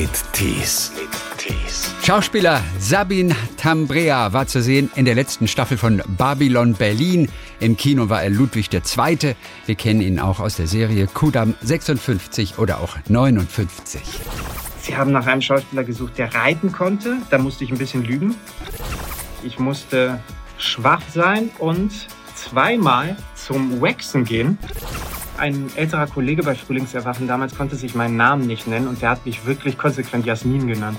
mit 0.00 0.32
Tees. 0.32 0.92
Schauspieler 2.04 2.62
Sabin 2.78 3.34
Tambrea 3.56 4.32
war 4.32 4.46
zu 4.46 4.62
sehen 4.62 4.92
in 4.94 5.04
der 5.04 5.16
letzten 5.16 5.48
Staffel 5.48 5.76
von 5.76 6.00
Babylon 6.06 6.74
Berlin. 6.74 7.28
Im 7.58 7.76
Kino 7.76 8.08
war 8.08 8.22
er 8.22 8.30
Ludwig 8.30 8.72
II. 8.72 9.34
Wir 9.66 9.74
kennen 9.74 10.00
ihn 10.00 10.20
auch 10.20 10.38
aus 10.38 10.54
der 10.54 10.68
Serie 10.68 11.08
Kudam 11.08 11.54
56 11.62 12.58
oder 12.58 12.78
auch 12.78 12.96
59. 13.08 14.00
Sie 14.82 14.96
haben 14.96 15.10
nach 15.10 15.26
einem 15.26 15.42
Schauspieler 15.42 15.82
gesucht, 15.82 16.16
der 16.16 16.32
reiten 16.32 16.70
konnte. 16.70 17.16
Da 17.30 17.38
musste 17.38 17.64
ich 17.64 17.72
ein 17.72 17.78
bisschen 17.78 18.04
lügen. 18.04 18.36
Ich 19.42 19.58
musste 19.58 20.20
schwach 20.58 21.02
sein 21.12 21.50
und 21.58 21.90
zweimal 22.36 23.16
zum 23.34 23.80
Waxen 23.80 24.24
gehen. 24.24 24.58
Ein 25.38 25.70
älterer 25.76 26.08
Kollege 26.08 26.42
bei 26.42 26.56
Frühlingserwachen 26.56 27.28
damals 27.28 27.56
konnte 27.56 27.76
sich 27.76 27.94
meinen 27.94 28.16
Namen 28.16 28.46
nicht 28.46 28.66
nennen 28.66 28.88
und 28.88 29.00
der 29.00 29.10
hat 29.10 29.24
mich 29.24 29.46
wirklich 29.46 29.78
konsequent 29.78 30.26
Jasmin 30.26 30.66
genannt. 30.66 30.98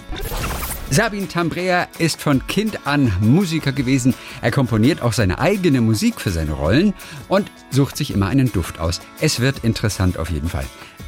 Sabin 0.90 1.28
Tambrea 1.28 1.88
ist 2.00 2.22
von 2.22 2.48
Kind 2.48 2.88
an 2.88 3.12
Musiker 3.20 3.74
gewesen. 3.74 4.16
Er 4.42 4.52
komponiert 4.52 5.02
auch 5.02 5.14
seine 5.14 5.40
eigene 5.40 5.82
Musik 5.82 6.20
für 6.22 6.32
seine 6.32 6.54
Rollen 6.54 6.94
und 7.28 7.52
sucht 7.70 7.98
sich 7.98 8.12
immer 8.12 8.28
einen 8.28 8.52
Duft 8.52 8.80
aus. 8.80 9.02
Es 9.20 9.40
wird 9.42 9.64
interessant 9.64 10.18
auf 10.18 10.30
jeden 10.32 10.50
Fall. 10.50 10.66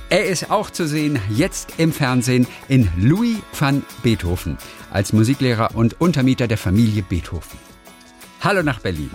Er 0.10 0.26
ist 0.26 0.52
auch 0.52 0.70
zu 0.70 0.86
sehen 0.86 1.18
jetzt 1.30 1.76
im 1.78 1.94
Fernsehen 1.94 2.46
in 2.68 2.90
Louis 2.98 3.38
van 3.58 3.82
Beethoven 4.04 4.58
als 4.92 5.14
Musiklehrer 5.14 5.70
und 5.74 6.02
Untermieter 6.02 6.48
der 6.48 6.58
Familie 6.58 7.02
Beethoven. 7.02 7.58
Hallo 8.42 8.62
nach 8.62 8.82
Berlin. 8.82 9.10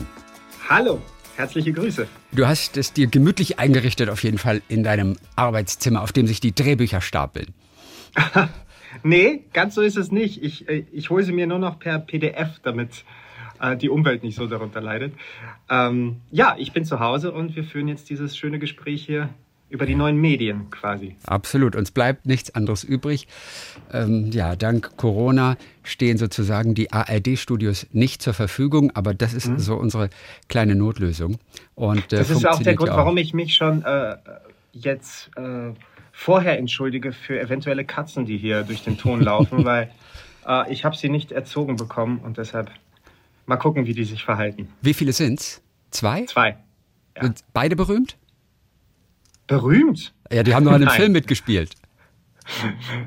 Hallo, 0.68 1.00
herzliche 1.36 1.72
Grüße. 1.72 2.06
Du 2.32 2.46
hast 2.46 2.76
es 2.76 2.92
dir 2.92 3.06
gemütlich 3.06 3.58
eingerichtet 3.58 4.08
auf 4.08 4.22
jeden 4.22 4.38
Fall 4.38 4.62
in 4.68 4.82
deinem 4.82 5.16
Arbeitszimmer, 5.36 6.02
auf 6.02 6.12
dem 6.12 6.26
sich 6.26 6.40
die 6.40 6.54
Drehbücher 6.54 7.00
stapeln. 7.00 7.54
nee, 9.02 9.44
ganz 9.52 9.74
so 9.74 9.82
ist 9.82 9.96
es 9.96 10.10
nicht. 10.10 10.42
Ich, 10.42 10.68
äh, 10.68 10.84
ich 10.92 11.10
hole 11.10 11.24
sie 11.24 11.32
mir 11.32 11.46
nur 11.46 11.58
noch 11.58 11.78
per 11.78 11.98
PDF, 11.98 12.60
damit 12.62 13.04
äh, 13.60 13.76
die 13.76 13.88
Umwelt 13.88 14.22
nicht 14.22 14.36
so 14.36 14.46
darunter 14.46 14.80
leidet. 14.80 15.14
Ähm, 15.68 16.20
ja, 16.30 16.56
ich 16.58 16.72
bin 16.72 16.84
zu 16.84 17.00
Hause 17.00 17.32
und 17.32 17.56
wir 17.56 17.64
führen 17.64 17.88
jetzt 17.88 18.10
dieses 18.10 18.36
schöne 18.36 18.58
Gespräch 18.58 19.04
hier 19.04 19.30
über 19.68 19.86
die 19.86 19.94
neuen 19.94 20.16
Medien 20.16 20.70
quasi. 20.70 21.16
Absolut. 21.26 21.74
Uns 21.74 21.90
bleibt 21.90 22.26
nichts 22.26 22.54
anderes 22.54 22.84
übrig. 22.84 23.26
Ähm, 23.92 24.30
ja, 24.30 24.54
dank 24.54 24.96
Corona 24.96 25.56
stehen 25.82 26.18
sozusagen 26.18 26.74
die 26.74 26.92
ARD-Studios 26.92 27.88
nicht 27.92 28.22
zur 28.22 28.34
Verfügung, 28.34 28.92
aber 28.94 29.12
das 29.12 29.34
ist 29.34 29.48
mhm. 29.48 29.58
so 29.58 29.74
unsere 29.74 30.10
kleine 30.48 30.76
Notlösung. 30.76 31.38
Und, 31.74 32.12
äh, 32.12 32.18
das 32.18 32.30
ist 32.30 32.46
auch 32.46 32.62
der 32.62 32.76
Grund, 32.76 32.90
auch. 32.90 32.98
warum 32.98 33.16
ich 33.16 33.34
mich 33.34 33.54
schon 33.54 33.82
äh, 33.84 34.16
jetzt 34.72 35.30
äh, 35.36 35.72
vorher 36.12 36.58
entschuldige 36.58 37.12
für 37.12 37.40
eventuelle 37.40 37.84
Katzen, 37.84 38.24
die 38.24 38.38
hier 38.38 38.62
durch 38.62 38.84
den 38.84 38.98
Ton 38.98 39.20
laufen, 39.20 39.64
weil 39.64 39.90
äh, 40.46 40.72
ich 40.72 40.84
habe 40.84 40.96
sie 40.96 41.08
nicht 41.08 41.32
erzogen 41.32 41.76
bekommen 41.76 42.18
und 42.18 42.38
deshalb 42.38 42.70
mal 43.46 43.56
gucken, 43.56 43.86
wie 43.86 43.94
die 43.94 44.04
sich 44.04 44.24
verhalten. 44.24 44.68
Wie 44.80 44.94
viele 44.94 45.12
sind's? 45.12 45.60
Zwei? 45.90 46.24
Zwei. 46.26 46.56
Ja. 47.16 47.22
Sind 47.22 47.40
beide 47.52 47.74
berühmt? 47.74 48.16
Berühmt? 49.46 50.12
Ja, 50.30 50.42
die 50.42 50.54
haben 50.54 50.64
noch 50.64 50.72
einen 50.72 50.90
Film 50.90 51.12
mitgespielt. 51.12 51.70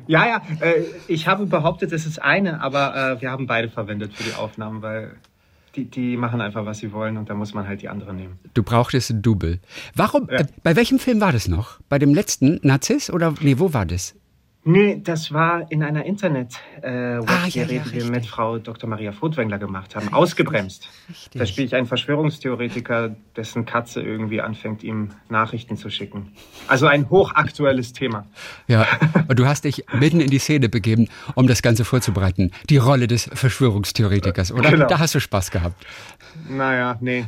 Ja, 0.05 0.27
ja, 0.27 0.41
äh, 0.59 0.83
ich 1.07 1.27
habe 1.29 1.45
behauptet, 1.45 1.93
es 1.93 2.05
ist 2.05 2.21
eine, 2.21 2.61
aber 2.61 3.13
äh, 3.13 3.21
wir 3.21 3.31
haben 3.31 3.47
beide 3.47 3.69
verwendet 3.69 4.13
für 4.13 4.23
die 4.23 4.33
Aufnahmen, 4.33 4.81
weil 4.81 5.15
die, 5.75 5.85
die 5.85 6.17
machen 6.17 6.41
einfach, 6.41 6.65
was 6.65 6.79
sie 6.79 6.91
wollen 6.91 7.15
und 7.17 7.29
da 7.29 7.35
muss 7.35 7.53
man 7.53 7.67
halt 7.67 7.81
die 7.81 7.89
andere 7.89 8.13
nehmen. 8.13 8.39
Du 8.53 8.63
brauchtest 8.63 9.11
ein 9.11 9.21
Double. 9.21 9.59
Warum, 9.95 10.27
ja. 10.29 10.39
äh, 10.39 10.45
bei 10.63 10.75
welchem 10.75 10.99
Film 10.99 11.21
war 11.21 11.31
das 11.31 11.47
noch? 11.47 11.79
Bei 11.87 11.99
dem 11.99 12.13
letzten, 12.13 12.59
Narziss 12.63 13.09
oder, 13.09 13.33
nee, 13.39 13.59
wo 13.59 13.73
war 13.73 13.85
das? 13.85 14.15
Nee, 14.65 14.99
das 15.01 15.31
war 15.31 15.71
in 15.71 15.83
einer 15.83 16.03
Internet-Webserie, 16.05 17.21
äh, 17.21 17.25
ah, 17.25 17.47
ja, 17.47 17.63
ja, 17.63 17.81
die 17.81 17.93
wir 17.93 18.05
mit 18.11 18.25
Frau 18.25 18.57
Dr. 18.57 18.89
Maria 18.89 19.13
Furtwängler 19.13 19.57
gemacht 19.57 19.95
haben. 19.95 20.11
Ausgebremst. 20.13 20.89
Richtig. 21.09 21.39
Da 21.39 21.45
spiele 21.45 21.67
ich 21.67 21.75
einen 21.75 21.87
Verschwörungstheoretiker, 21.87 23.15
dessen 23.37 23.65
Katze 23.65 24.01
irgendwie 24.01 24.41
anfängt, 24.41 24.83
ihm 24.83 25.11
Nachrichten 25.29 25.77
zu 25.77 25.89
schicken. 25.89 26.33
Also 26.67 26.87
ein 26.87 27.09
hochaktuelles 27.09 27.93
Thema. 27.93 28.27
Ja, 28.67 28.85
und 29.29 29.39
du 29.39 29.47
hast 29.47 29.63
dich 29.63 29.85
mitten 29.93 30.19
in 30.19 30.29
die 30.29 30.39
Szene 30.39 30.67
begeben, 30.67 31.07
um 31.35 31.47
das 31.47 31.61
Ganze 31.61 31.85
vorzubereiten. 31.85 32.51
Die 32.69 32.77
Rolle 32.77 33.07
des 33.07 33.29
Verschwörungstheoretikers, 33.31 34.51
oder? 34.51 34.71
Genau. 34.71 34.87
Da 34.87 34.99
hast 34.99 35.15
du 35.15 35.21
Spaß 35.21 35.51
gehabt. 35.51 35.85
Naja, 36.49 36.97
nee, 36.99 37.25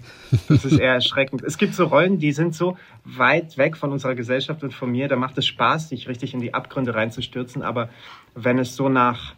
das 0.50 0.66
ist 0.66 0.78
eher 0.80 0.94
erschreckend. 0.94 1.44
Es 1.44 1.58
gibt 1.58 1.75
so 1.75 1.86
Rollen, 1.86 2.20
die 2.20 2.34
sind 2.34 2.53
so 2.53 2.78
weit 3.03 3.58
weg 3.58 3.78
von 3.78 3.91
unserer 3.91 4.16
Gesellschaft 4.16 4.64
und 4.64 4.74
von 4.74 4.91
mir, 4.91 5.08
da 5.08 5.16
macht 5.16 5.38
es 5.38 5.47
Spaß, 5.47 5.90
sich 5.90 6.08
richtig 6.08 6.34
in 6.34 6.40
die 6.40 6.53
Abgründe 6.53 6.94
reinzustürzen. 7.22 7.64
Aber 7.64 7.90
wenn 8.36 8.59
es 8.59 8.76
so 8.76 8.90
nach, 8.90 9.36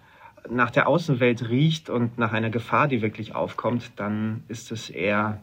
nach 0.49 0.71
der 0.71 0.87
Außenwelt 0.87 1.49
riecht 1.49 1.89
und 1.89 2.17
nach 2.17 2.33
einer 2.33 2.49
Gefahr, 2.49 2.87
die 2.87 3.01
wirklich 3.01 3.35
aufkommt, 3.35 3.91
dann 3.95 4.43
ist 4.47 4.71
es 4.71 4.89
eher, 4.89 5.41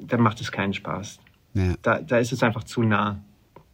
dann 0.00 0.20
macht 0.20 0.40
es 0.40 0.50
keinen 0.52 0.74
Spaß. 0.74 1.18
Ja. 1.54 1.74
Da, 1.82 2.00
da 2.00 2.18
ist 2.18 2.32
es 2.32 2.42
einfach 2.42 2.64
zu 2.64 2.82
nah 2.82 3.18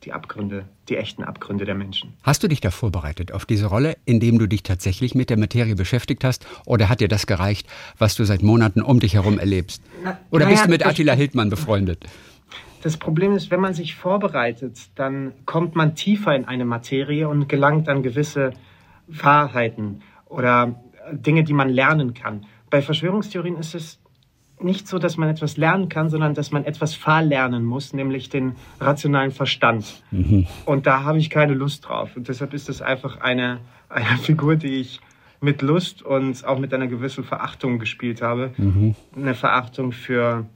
die 0.05 0.13
Abgründe, 0.13 0.65
die 0.89 0.97
echten 0.97 1.23
Abgründe 1.23 1.65
der 1.65 1.77
Menschen. 1.77 2.15
Hast 2.25 2.43
du 2.43 2.49
dich 2.49 2.61
da 2.61 2.73
vorbereitet 2.73 3.31
auf 3.31 3.47
diese 3.47 3.67
Rolle, 3.67 3.97
indem 4.05 4.41
du 4.41 4.49
dich 4.49 4.65
tatsächlich 4.65 5.15
mit 5.15 5.31
der 5.31 5.39
Materie 5.39 5.77
beschäftigt 5.77 6.25
hast? 6.25 6.45
Oder 6.67 6.89
hat 6.89 7.01
dir 7.01 7.07
das 7.07 7.29
gereicht, 7.29 7.69
was 7.99 8.17
du 8.17 8.25
seit 8.25 8.43
Monaten 8.43 8.83
um 8.83 8.99
dich 8.99 9.15
herum 9.15 9.39
erlebst? 9.39 9.81
Oder 10.31 10.47
bist 10.47 10.65
du 10.65 10.71
mit 10.71 10.84
Attila 10.84 11.13
Hildmann 11.13 11.51
befreundet? 11.51 12.05
Das 12.82 12.97
Problem 12.97 13.32
ist, 13.32 13.50
wenn 13.53 13.60
man 13.60 13.75
sich 13.75 13.94
vorbereitet, 13.94 14.91
dann 14.97 15.32
kommt 15.47 15.76
man 15.76 15.94
tiefer 15.94 16.34
in 16.34 16.44
eine 16.47 16.65
Materie 16.65 17.28
und 17.28 17.48
gelangt 17.48 17.88
an 17.88 18.03
gewisse 18.03 18.53
Wahrheiten 19.06 20.03
oder 20.26 20.75
Dinge, 21.12 21.44
die 21.44 21.53
man 21.53 21.69
lernen 21.69 22.12
kann. 22.12 22.44
Bei 22.71 22.82
Verschwörungstheorien 22.82 23.56
ist 23.56 23.76
es 23.76 24.00
nicht 24.60 24.88
so, 24.88 24.98
dass 24.98 25.16
man 25.16 25.28
etwas 25.28 25.56
lernen 25.56 25.88
kann, 25.88 26.09
sondern 26.09 26.34
dass 26.34 26.50
man 26.50 26.65
etwas 26.65 26.94
verlernen 26.94 27.65
muss, 27.65 27.92
nämlich 27.92 28.31
den 28.31 28.56
rationalen 28.81 29.31
Verstand. 29.31 30.03
Mhm. 30.10 30.47
Und 30.65 30.87
da 30.87 31.04
habe 31.04 31.19
ich 31.19 31.31
keine 31.31 31.54
Lust 31.54 31.88
drauf. 31.88 32.16
Und 32.16 32.28
deshalb 32.28 32.53
ist 32.53 32.69
es 32.69 32.82
einfach 32.82 33.21
eine, 33.21 33.60
eine 33.88 34.16
Figur, 34.19 34.56
die 34.56 34.81
ich 34.81 35.00
mit 35.41 35.62
Lust 35.62 36.03
und 36.03 36.44
auch 36.44 36.59
mit 36.59 36.75
einer 36.75 36.87
gewissen 36.88 37.25
Verachtung 37.25 37.78
gespielt 37.78 38.22
habe. 38.22 38.53
Mhm. 38.56 38.94
Eine 39.16 39.34
Verachtung 39.34 39.92
für, 39.92 40.47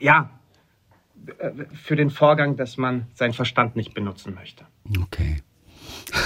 ja, 0.00 0.30
für 1.74 1.96
den 1.96 2.10
Vorgang, 2.10 2.56
dass 2.56 2.76
man 2.76 3.06
seinen 3.14 3.32
Verstand 3.32 3.76
nicht 3.76 3.94
benutzen 3.94 4.34
möchte. 4.34 4.64
Okay. 5.02 5.42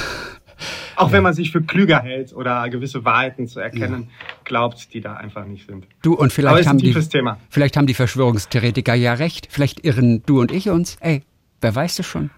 Auch 0.96 1.12
wenn 1.12 1.22
man 1.22 1.34
sich 1.34 1.52
für 1.52 1.60
klüger 1.60 2.00
hält 2.00 2.32
oder 2.32 2.68
gewisse 2.70 3.04
Wahrheiten 3.04 3.46
zu 3.46 3.60
erkennen 3.60 4.08
ja. 4.08 4.26
glaubt, 4.44 4.94
die 4.94 5.02
da 5.02 5.14
einfach 5.14 5.44
nicht 5.44 5.66
sind. 5.66 5.86
Du 6.02 6.14
und 6.14 6.32
vielleicht 6.32 6.66
haben 6.66 6.78
die, 6.78 6.94
Thema. 6.94 7.38
vielleicht 7.50 7.76
haben 7.76 7.86
die 7.86 7.94
Verschwörungstheoretiker 7.94 8.94
ja 8.94 9.12
recht. 9.12 9.48
Vielleicht 9.50 9.84
irren 9.84 10.22
du 10.24 10.40
und 10.40 10.52
ich 10.52 10.70
uns. 10.70 10.96
Ey, 11.00 11.22
wer 11.60 11.74
weiß 11.74 11.96
das 11.96 12.06
schon? 12.06 12.30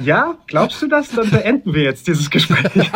Ja, 0.00 0.38
glaubst 0.46 0.80
du 0.82 0.86
das? 0.86 1.10
Dann 1.10 1.30
beenden 1.30 1.74
wir 1.74 1.82
jetzt 1.82 2.06
dieses 2.06 2.30
Gespräch. 2.30 2.70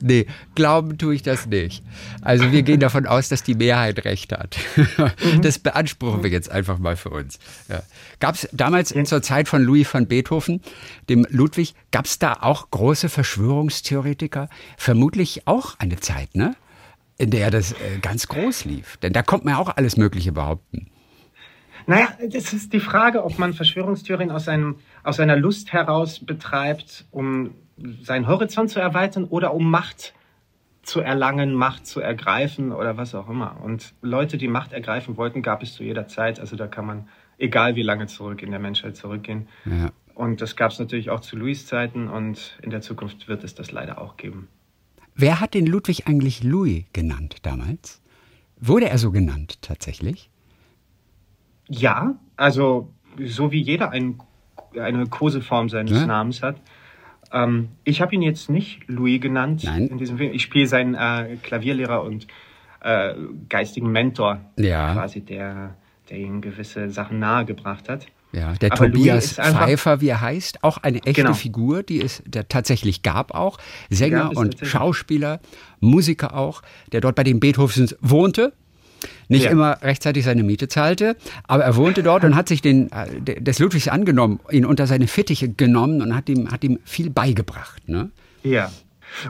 nee, 0.00 0.26
glauben 0.54 0.98
tue 0.98 1.14
ich 1.14 1.22
das 1.22 1.46
nicht. 1.46 1.82
Also 2.20 2.52
wir 2.52 2.62
gehen 2.62 2.80
davon 2.80 3.06
aus, 3.06 3.28
dass 3.28 3.42
die 3.42 3.54
Mehrheit 3.54 4.04
recht 4.04 4.32
hat. 4.32 4.56
Mhm. 4.76 5.42
Das 5.42 5.58
beanspruchen 5.58 6.22
wir 6.22 6.30
jetzt 6.30 6.50
einfach 6.50 6.78
mal 6.78 6.96
für 6.96 7.10
uns. 7.10 7.38
Ja. 7.68 7.82
Gab 8.20 8.34
es 8.34 8.48
damals 8.52 8.90
ja. 8.90 9.04
zur 9.04 9.22
Zeit 9.22 9.48
von 9.48 9.62
Louis 9.62 9.92
van 9.92 10.06
Beethoven, 10.06 10.60
dem 11.08 11.26
Ludwig, 11.30 11.74
gab 11.90 12.04
es 12.06 12.18
da 12.18 12.34
auch 12.40 12.70
große 12.70 13.08
Verschwörungstheoretiker? 13.08 14.48
Vermutlich 14.76 15.46
auch 15.46 15.78
eine 15.78 16.00
Zeit, 16.00 16.34
ne? 16.34 16.54
In 17.16 17.30
der 17.30 17.50
das 17.50 17.72
äh, 17.72 17.98
ganz 18.02 18.26
groß 18.26 18.64
lief. 18.64 18.96
Denn 18.98 19.12
da 19.12 19.22
kommt 19.22 19.44
man 19.44 19.54
ja 19.54 19.60
auch 19.60 19.76
alles 19.76 19.96
Mögliche 19.96 20.32
behaupten. 20.32 20.90
Naja, 21.86 22.08
das 22.28 22.52
ist 22.52 22.72
die 22.72 22.80
Frage, 22.80 23.24
ob 23.24 23.38
man 23.38 23.52
Verschwörungstheorien 23.52 24.30
aus, 24.30 24.48
einem, 24.48 24.76
aus 25.02 25.20
einer 25.20 25.36
Lust 25.36 25.72
heraus 25.72 26.20
betreibt, 26.20 27.04
um 27.10 27.54
seinen 28.02 28.26
Horizont 28.26 28.70
zu 28.70 28.80
erweitern 28.80 29.24
oder 29.24 29.52
um 29.52 29.70
Macht 29.70 30.14
zu 30.82 31.00
erlangen, 31.00 31.54
Macht 31.54 31.86
zu 31.86 32.00
ergreifen 32.00 32.72
oder 32.72 32.96
was 32.96 33.14
auch 33.14 33.28
immer. 33.28 33.60
Und 33.62 33.94
Leute, 34.02 34.38
die 34.38 34.48
Macht 34.48 34.72
ergreifen 34.72 35.16
wollten, 35.16 35.42
gab 35.42 35.62
es 35.62 35.74
zu 35.74 35.82
jeder 35.82 36.08
Zeit. 36.08 36.40
Also 36.40 36.56
da 36.56 36.66
kann 36.66 36.86
man, 36.86 37.08
egal 37.38 37.74
wie 37.76 37.82
lange 37.82 38.06
zurück 38.06 38.42
in 38.42 38.50
der 38.50 38.60
Menschheit 38.60 38.96
zurückgehen. 38.96 39.48
Ja. 39.64 39.90
Und 40.14 40.40
das 40.40 40.56
gab 40.56 40.70
es 40.70 40.78
natürlich 40.78 41.10
auch 41.10 41.20
zu 41.20 41.36
Louis 41.36 41.66
Zeiten 41.66 42.08
und 42.08 42.58
in 42.62 42.70
der 42.70 42.80
Zukunft 42.80 43.26
wird 43.28 43.42
es 43.42 43.54
das 43.54 43.72
leider 43.72 44.00
auch 44.00 44.16
geben. 44.16 44.48
Wer 45.16 45.40
hat 45.40 45.54
den 45.54 45.66
Ludwig 45.66 46.06
eigentlich 46.06 46.42
Louis 46.42 46.84
genannt 46.92 47.38
damals? 47.42 48.00
Wurde 48.60 48.88
er 48.88 48.98
so 48.98 49.10
genannt 49.10 49.62
tatsächlich? 49.62 50.30
Ja, 51.68 52.14
also 52.36 52.92
so 53.24 53.52
wie 53.52 53.60
jeder 53.60 53.90
ein, 53.90 54.20
eine 54.78 55.06
Koseform 55.06 55.68
seines 55.68 55.92
ja. 55.92 56.06
Namens 56.06 56.42
hat. 56.42 56.56
Ähm, 57.32 57.70
ich 57.84 58.00
habe 58.00 58.14
ihn 58.14 58.22
jetzt 58.22 58.50
nicht 58.50 58.88
Louis 58.88 59.20
genannt 59.20 59.62
Nein. 59.64 59.88
in 59.88 59.98
diesem 59.98 60.18
Film. 60.18 60.32
Ich 60.32 60.42
spiele 60.42 60.66
seinen 60.66 60.94
äh, 60.94 61.36
Klavierlehrer 61.42 62.02
und 62.02 62.26
äh, 62.80 63.14
geistigen 63.48 63.90
Mentor, 63.90 64.40
ja. 64.56 64.92
quasi 64.92 65.20
der, 65.20 65.74
der 66.10 66.18
ihm 66.18 66.40
gewisse 66.40 66.90
Sachen 66.90 67.18
nahegebracht 67.18 67.88
hat. 67.88 68.06
Ja, 68.32 68.52
der 68.54 68.72
Aber 68.72 68.90
Tobias 68.90 69.34
Pfeiffer, 69.34 70.00
wie 70.00 70.08
er 70.08 70.20
heißt, 70.20 70.64
auch 70.64 70.78
eine 70.78 70.98
echte 70.98 71.22
genau. 71.22 71.34
Figur, 71.34 71.82
die 71.84 72.02
es 72.02 72.22
der 72.26 72.48
tatsächlich 72.48 73.02
gab 73.02 73.32
auch. 73.32 73.58
Sänger 73.90 74.24
gab 74.24 74.36
und 74.36 74.56
Schauspieler, 74.60 75.40
Musiker 75.78 76.34
auch, 76.34 76.62
der 76.90 77.00
dort 77.00 77.14
bei 77.14 77.22
den 77.22 77.38
Beethovens 77.38 77.96
wohnte. 78.00 78.52
Nicht 79.28 79.44
ja. 79.44 79.50
immer 79.50 79.78
rechtzeitig 79.82 80.24
seine 80.24 80.42
Miete 80.42 80.68
zahlte, 80.68 81.16
aber 81.46 81.64
er 81.64 81.76
wohnte 81.76 82.02
dort 82.02 82.24
und 82.24 82.34
hat 82.34 82.48
sich 82.48 82.62
den, 82.62 82.90
äh, 82.92 83.40
des 83.40 83.58
Ludwigs 83.58 83.88
angenommen, 83.88 84.40
ihn 84.50 84.64
unter 84.64 84.86
seine 84.86 85.06
Fittiche 85.06 85.48
genommen 85.48 86.02
und 86.02 86.14
hat 86.14 86.28
ihm, 86.28 86.50
hat 86.50 86.64
ihm 86.64 86.78
viel 86.84 87.10
beigebracht. 87.10 87.88
Ne? 87.88 88.10
Ja. 88.42 88.70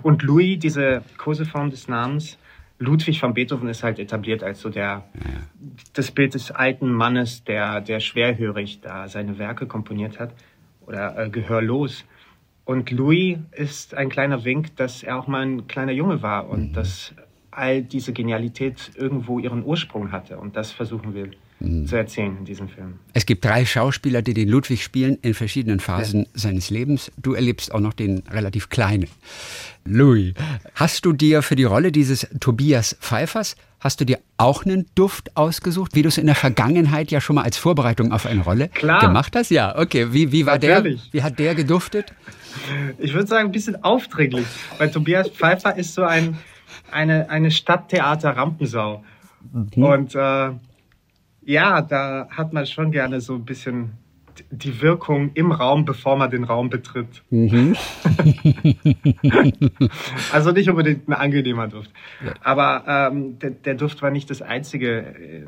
Und 0.02 0.22
Louis, 0.22 0.58
diese 0.58 1.02
Koseform 1.16 1.70
des 1.70 1.88
Namens, 1.88 2.38
Ludwig 2.78 3.20
von 3.20 3.34
Beethoven 3.34 3.68
ist 3.68 3.82
halt 3.82 3.98
etabliert 3.98 4.42
als 4.42 4.60
so 4.60 4.68
der, 4.68 5.04
ja. 5.14 5.70
das 5.92 6.10
Bild 6.10 6.34
des 6.34 6.50
alten 6.50 6.92
Mannes, 6.92 7.44
der, 7.44 7.80
der 7.80 8.00
schwerhörig 8.00 8.80
da 8.80 9.08
seine 9.08 9.38
Werke 9.38 9.66
komponiert 9.66 10.18
hat 10.18 10.32
oder 10.86 11.16
äh, 11.16 11.30
gehörlos. 11.30 12.04
Und 12.64 12.90
Louis 12.90 13.38
ist 13.52 13.94
ein 13.94 14.08
kleiner 14.08 14.44
Wink, 14.44 14.76
dass 14.76 15.02
er 15.02 15.18
auch 15.18 15.26
mal 15.26 15.42
ein 15.42 15.66
kleiner 15.68 15.92
Junge 15.92 16.22
war 16.22 16.48
und 16.48 16.70
mhm. 16.70 16.72
dass 16.72 17.14
all 17.56 17.82
diese 17.82 18.12
Genialität 18.12 18.92
irgendwo 18.94 19.38
ihren 19.38 19.64
Ursprung 19.64 20.12
hatte. 20.12 20.38
Und 20.38 20.56
das 20.56 20.72
versuchen 20.72 21.14
wir 21.14 21.30
mhm. 21.60 21.86
zu 21.86 21.96
erzählen 21.96 22.36
in 22.38 22.44
diesem 22.44 22.68
Film. 22.68 22.98
Es 23.12 23.26
gibt 23.26 23.44
drei 23.44 23.64
Schauspieler, 23.64 24.22
die 24.22 24.34
den 24.34 24.48
Ludwig 24.48 24.82
spielen 24.82 25.18
in 25.22 25.34
verschiedenen 25.34 25.80
Phasen 25.80 26.22
ja. 26.22 26.28
seines 26.34 26.70
Lebens. 26.70 27.10
Du 27.16 27.34
erlebst 27.34 27.72
auch 27.72 27.80
noch 27.80 27.92
den 27.92 28.22
relativ 28.30 28.68
kleinen. 28.68 29.08
Louis, 29.84 30.34
hast 30.74 31.04
du 31.04 31.12
dir 31.12 31.42
für 31.42 31.56
die 31.56 31.64
Rolle 31.64 31.92
dieses 31.92 32.26
Tobias 32.40 32.96
Pfeiffers, 33.00 33.56
hast 33.80 34.00
du 34.00 34.06
dir 34.06 34.18
auch 34.38 34.64
einen 34.64 34.86
Duft 34.94 35.36
ausgesucht, 35.36 35.94
wie 35.94 36.02
du 36.02 36.08
es 36.08 36.16
in 36.16 36.26
der 36.26 36.34
Vergangenheit 36.34 37.10
ja 37.10 37.20
schon 37.20 37.36
mal 37.36 37.42
als 37.42 37.58
Vorbereitung 37.58 38.10
auf 38.10 38.24
eine 38.24 38.42
Rolle 38.42 38.68
Klar. 38.68 39.00
gemacht 39.00 39.36
hast? 39.36 39.50
Ja, 39.50 39.78
okay. 39.78 40.12
Wie, 40.12 40.32
wie 40.32 40.46
war 40.46 40.54
Natürlich. 40.54 41.02
der? 41.02 41.12
Wie 41.12 41.22
hat 41.22 41.38
der 41.38 41.54
geduftet? 41.54 42.14
Ich 42.98 43.12
würde 43.12 43.26
sagen, 43.26 43.48
ein 43.48 43.52
bisschen 43.52 43.82
aufdringlich, 43.84 44.46
weil 44.78 44.90
Tobias 44.90 45.28
Pfeiffer 45.28 45.76
ist 45.76 45.94
so 45.94 46.04
ein, 46.04 46.38
eine, 46.90 47.30
eine 47.30 47.50
Stadttheater-Rampensau. 47.50 49.04
Mhm. 49.52 49.82
Und 49.82 50.14
äh, 50.14 50.50
ja, 51.44 51.82
da 51.82 52.28
hat 52.30 52.52
man 52.52 52.66
schon 52.66 52.90
gerne 52.90 53.20
so 53.20 53.34
ein 53.34 53.44
bisschen 53.44 53.92
die 54.50 54.80
Wirkung 54.80 55.30
im 55.34 55.52
Raum, 55.52 55.84
bevor 55.84 56.16
man 56.16 56.30
den 56.30 56.44
Raum 56.44 56.70
betritt. 56.70 57.22
Mhm. 57.30 57.76
also 60.32 60.50
nicht 60.50 60.68
unbedingt 60.68 61.08
ein 61.08 61.12
angenehmer 61.12 61.68
Duft. 61.68 61.92
Ja. 62.24 62.32
Aber 62.42 63.10
ähm, 63.12 63.38
der, 63.38 63.50
der, 63.50 63.74
Duft 63.74 64.02
war 64.02 64.10
nicht 64.10 64.30
das 64.30 64.42
Einzige, 64.42 65.00
äh, 65.00 65.46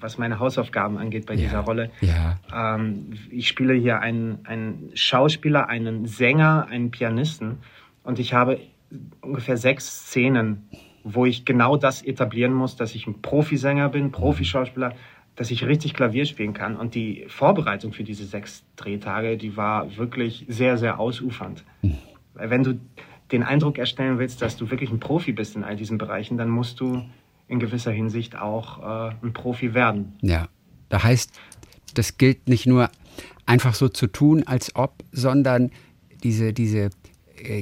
was 0.00 0.18
meine 0.18 0.38
Hausaufgaben 0.38 0.98
angeht 0.98 1.26
bei 1.26 1.34
ja. 1.34 1.40
dieser 1.40 1.60
Rolle. 1.60 1.90
Ja. 2.00 2.38
Ähm, 2.54 3.14
ich 3.30 3.48
spiele 3.48 3.74
hier 3.74 4.00
einen, 4.00 4.38
einen 4.44 4.90
Schauspieler, 4.94 5.68
einen 5.68 6.06
Sänger, 6.06 6.68
einen 6.70 6.90
Pianisten 6.90 7.58
und 8.02 8.18
ich 8.18 8.34
habe 8.34 8.60
ungefähr 9.20 9.56
sechs 9.56 9.86
Szenen, 9.86 10.68
wo 11.02 11.26
ich 11.26 11.44
genau 11.44 11.76
das 11.76 12.02
etablieren 12.02 12.52
muss, 12.52 12.76
dass 12.76 12.94
ich 12.94 13.06
ein 13.06 13.20
Profisänger 13.20 13.88
bin, 13.88 14.10
Profischauspieler, 14.10 14.94
dass 15.36 15.50
ich 15.50 15.64
richtig 15.66 15.94
Klavier 15.94 16.26
spielen 16.26 16.54
kann. 16.54 16.76
Und 16.76 16.94
die 16.94 17.24
Vorbereitung 17.28 17.92
für 17.92 18.04
diese 18.04 18.24
sechs 18.24 18.64
Drehtage, 18.76 19.36
die 19.36 19.56
war 19.56 19.96
wirklich 19.96 20.46
sehr, 20.48 20.78
sehr 20.78 21.00
ausufernd. 21.00 21.64
Weil 22.34 22.50
wenn 22.50 22.62
du 22.62 22.80
den 23.32 23.42
Eindruck 23.42 23.78
erstellen 23.78 24.18
willst, 24.18 24.42
dass 24.42 24.56
du 24.56 24.70
wirklich 24.70 24.90
ein 24.90 25.00
Profi 25.00 25.32
bist 25.32 25.56
in 25.56 25.64
all 25.64 25.76
diesen 25.76 25.98
Bereichen, 25.98 26.38
dann 26.38 26.48
musst 26.48 26.80
du 26.80 27.02
in 27.48 27.58
gewisser 27.58 27.90
Hinsicht 27.90 28.36
auch 28.36 29.10
äh, 29.10 29.14
ein 29.22 29.32
Profi 29.32 29.74
werden. 29.74 30.14
Ja, 30.20 30.48
da 30.88 31.02
heißt, 31.02 31.38
das 31.94 32.16
gilt 32.16 32.48
nicht 32.48 32.66
nur 32.66 32.90
einfach 33.46 33.74
so 33.74 33.88
zu 33.88 34.06
tun, 34.06 34.44
als 34.46 34.74
ob, 34.76 35.02
sondern 35.12 35.70
diese, 36.22 36.52
diese 36.52 36.90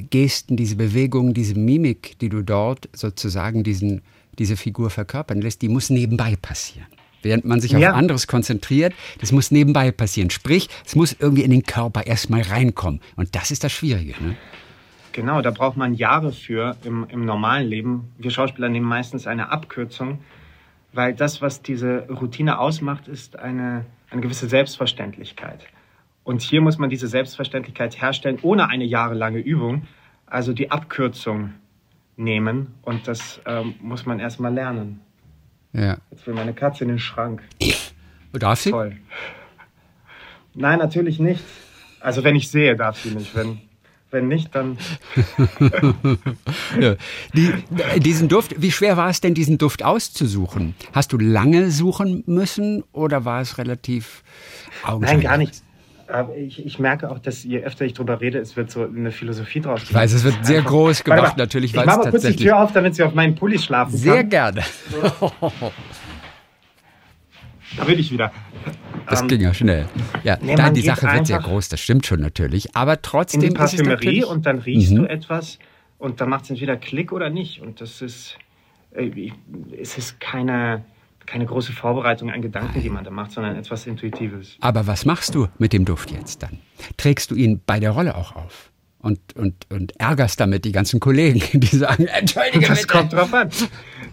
Gesten, 0.01 0.57
diese 0.57 0.75
Bewegungen, 0.75 1.33
diese 1.33 1.55
Mimik, 1.55 2.17
die 2.19 2.29
du 2.29 2.41
dort 2.41 2.89
sozusagen 2.93 3.63
diesen, 3.63 4.01
diese 4.39 4.57
Figur 4.57 4.89
verkörpern 4.89 5.41
lässt, 5.41 5.61
die 5.61 5.69
muss 5.69 5.89
nebenbei 5.89 6.35
passieren 6.35 6.87
während 7.23 7.45
man 7.45 7.59
sich 7.59 7.75
auf 7.75 7.81
ja. 7.81 7.93
anderes 7.93 8.27
konzentriert. 8.27 8.93
Das 9.19 9.31
muss 9.31 9.49
nebenbei 9.49 9.91
passieren. 9.91 10.29
Sprich, 10.29 10.69
es 10.85 10.95
muss 10.95 11.15
irgendwie 11.17 11.43
in 11.43 11.51
den 11.51 11.63
Körper 11.63 12.05
erstmal 12.05 12.41
reinkommen. 12.41 13.01
Und 13.15 13.35
das 13.35 13.49
ist 13.49 13.63
das 13.63 13.71
Schwierige. 13.71 14.11
Ne? 14.21 14.35
Genau, 15.13 15.41
da 15.41 15.51
braucht 15.51 15.77
man 15.77 15.93
Jahre 15.93 16.31
für 16.31 16.75
im, 16.83 17.05
im 17.09 17.25
normalen 17.25 17.67
Leben. 17.67 18.11
Wir 18.17 18.31
Schauspieler 18.31 18.69
nehmen 18.69 18.87
meistens 18.87 19.27
eine 19.27 19.51
Abkürzung, 19.51 20.19
weil 20.91 21.13
das, 21.13 21.41
was 21.41 21.61
diese 21.61 22.07
Routine 22.09 22.59
ausmacht, 22.59 23.07
ist 23.07 23.39
eine, 23.39 23.85
eine 24.09 24.21
gewisse 24.21 24.47
Selbstverständlichkeit. 24.47 25.65
Und 26.23 26.41
hier 26.41 26.61
muss 26.61 26.77
man 26.77 26.89
diese 26.89 27.07
Selbstverständlichkeit 27.07 28.01
herstellen 28.01 28.39
ohne 28.41 28.69
eine 28.69 28.85
jahrelange 28.85 29.39
Übung, 29.39 29.87
also 30.25 30.53
die 30.53 30.71
Abkürzung 30.71 31.53
nehmen. 32.15 32.75
Und 32.81 33.07
das 33.07 33.41
ähm, 33.45 33.75
muss 33.81 34.05
man 34.05 34.19
erstmal 34.19 34.53
lernen. 34.53 35.01
Ja. 35.73 35.97
Jetzt 36.11 36.25
will 36.27 36.33
meine 36.33 36.53
Katze 36.53 36.83
in 36.83 36.89
den 36.89 36.99
Schrank. 36.99 37.41
Darf 38.31 38.61
sie? 38.61 38.71
Toll. 38.71 38.97
Nein, 40.53 40.79
natürlich 40.79 41.19
nicht. 41.19 41.43
Also 41.99 42.23
wenn 42.23 42.35
ich 42.35 42.49
sehe, 42.49 42.75
darf 42.75 43.01
sie 43.01 43.09
nicht. 43.09 43.35
Wenn, 43.35 43.59
wenn 44.11 44.27
nicht, 44.27 44.53
dann. 44.53 44.77
ja. 46.79 46.95
Die, 47.33 47.53
diesen 47.99 48.29
Duft, 48.29 48.61
wie 48.61 48.71
schwer 48.71 48.97
war 48.97 49.09
es 49.09 49.19
denn, 49.21 49.33
diesen 49.33 49.57
Duft 49.57 49.83
auszusuchen? 49.83 50.75
Hast 50.93 51.11
du 51.11 51.17
lange 51.17 51.71
suchen 51.71 52.23
müssen 52.27 52.83
oder 52.91 53.25
war 53.25 53.41
es 53.41 53.57
relativ 53.57 54.23
augenscheinlich? 54.83 55.23
Nein, 55.23 55.31
gar 55.31 55.37
nicht. 55.37 55.63
Aber 56.07 56.35
ich, 56.35 56.65
ich, 56.65 56.79
merke 56.79 57.09
auch, 57.09 57.19
dass 57.19 57.43
je 57.43 57.63
öfter 57.63 57.85
ich 57.85 57.93
darüber 57.93 58.19
rede, 58.19 58.39
es 58.39 58.55
wird 58.55 58.69
so 58.69 58.83
eine 58.83 59.11
Philosophie 59.11 59.61
draus. 59.61 59.83
Ich 59.83 59.93
weiß, 59.93 60.13
es 60.13 60.23
wird 60.23 60.45
sehr 60.45 60.61
groß 60.61 61.03
gemacht, 61.03 61.37
mal, 61.37 61.43
natürlich. 61.43 61.71
Ich 61.71 61.75
mache 61.75 61.99
mal 61.99 62.09
kurz 62.09 62.23
die 62.23 62.35
Tür 62.35 62.59
auf, 62.59 62.73
damit 62.73 62.95
Sie 62.95 63.03
auf 63.03 63.13
meinen 63.13 63.35
Pulli 63.35 63.57
schlafen 63.57 63.95
Sehr 63.95 64.17
kann. 64.17 64.29
gerne. 64.29 64.63
Da 67.77 67.85
bin 67.85 67.97
ich 67.97 68.11
wieder. 68.11 68.31
Das 69.09 69.21
ähm, 69.21 69.27
ging 69.27 69.41
ja 69.41 69.53
schnell. 69.53 69.87
Ja, 70.23 70.37
nee, 70.41 70.55
nein, 70.55 70.73
die 70.73 70.81
Sache 70.81 71.11
wird 71.11 71.27
sehr 71.27 71.39
groß, 71.39 71.69
das 71.69 71.79
stimmt 71.79 72.05
schon 72.05 72.19
natürlich. 72.19 72.75
Aber 72.75 73.01
trotzdem. 73.01 73.41
In 73.41 73.49
die 73.49 73.55
Parfümerie 73.55 74.23
und 74.23 74.45
dann 74.45 74.59
riechst 74.59 74.91
mhm. 74.91 74.97
du 74.97 75.05
etwas 75.09 75.59
und 75.97 76.21
dann 76.21 76.29
macht 76.29 76.45
es 76.45 76.51
entweder 76.51 76.77
Klick 76.77 77.11
oder 77.11 77.29
nicht. 77.29 77.61
Und 77.61 77.81
das 77.81 78.01
ist, 78.01 78.37
äh, 78.91 79.31
es 79.79 79.97
ist 79.97 80.19
keine, 80.19 80.83
keine 81.25 81.45
große 81.45 81.73
Vorbereitung 81.73 82.31
an 82.31 82.41
Gedanken, 82.41 82.81
die 82.81 82.89
man 82.89 83.03
da 83.03 83.11
macht, 83.11 83.31
sondern 83.31 83.55
etwas 83.55 83.87
Intuitives. 83.87 84.57
Aber 84.61 84.87
was 84.87 85.05
machst 85.05 85.35
du 85.35 85.47
mit 85.57 85.73
dem 85.73 85.85
Duft 85.85 86.11
jetzt 86.11 86.43
dann? 86.43 86.59
Trägst 86.97 87.31
du 87.31 87.35
ihn 87.35 87.61
bei 87.65 87.79
der 87.79 87.91
Rolle 87.91 88.15
auch 88.15 88.35
auf? 88.35 88.71
Und, 88.99 89.19
und, 89.35 89.67
und 89.69 89.99
ärgerst 89.99 90.39
damit 90.39 90.63
die 90.63 90.71
ganzen 90.71 90.99
Kollegen, 90.99 91.41
die 91.59 91.75
sagen, 91.75 92.05
entschuldige 92.07 92.67
Das 92.67 92.81
bitte. 92.81 92.93
kommt 92.93 93.13
drauf 93.13 93.33
an. 93.33 93.49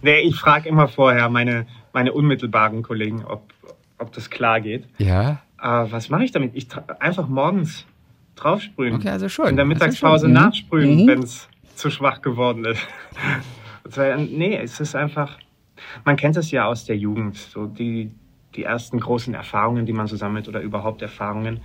Nee, 0.02 0.20
ich 0.20 0.36
frage 0.36 0.68
immer 0.68 0.88
vorher 0.88 1.28
meine, 1.28 1.66
meine 1.92 2.12
unmittelbaren 2.12 2.82
Kollegen, 2.82 3.24
ob, 3.24 3.52
ob 3.98 4.12
das 4.12 4.30
klar 4.30 4.60
geht. 4.60 4.86
Ja. 4.98 5.42
Aber 5.58 5.92
was 5.92 6.08
mache 6.08 6.24
ich 6.24 6.32
damit? 6.32 6.52
Ich 6.54 6.66
einfach 6.98 7.28
morgens 7.28 7.84
draufsprühen. 8.34 8.94
Okay, 8.94 9.10
also 9.10 9.28
schon. 9.28 9.48
In 9.48 9.56
der 9.56 9.64
Mittagspause 9.64 10.26
mhm. 10.26 10.34
nachsprühen, 10.34 11.04
mhm. 11.04 11.06
wenn 11.06 11.22
es 11.22 11.48
zu 11.74 11.90
schwach 11.90 12.22
geworden 12.22 12.64
ist. 12.64 12.80
nee, 14.16 14.56
es 14.56 14.80
ist 14.80 14.94
einfach 14.94 15.38
man 16.04 16.16
kennt 16.16 16.36
es 16.36 16.50
ja 16.50 16.66
aus 16.66 16.84
der 16.84 16.96
Jugend, 16.96 17.36
so 17.36 17.66
die, 17.66 18.12
die 18.54 18.64
ersten 18.64 19.00
großen 19.00 19.34
Erfahrungen, 19.34 19.86
die 19.86 19.92
man 19.92 20.06
so 20.06 20.16
sammelt 20.16 20.48
oder 20.48 20.60
überhaupt 20.60 21.02
Erfahrungen, 21.02 21.60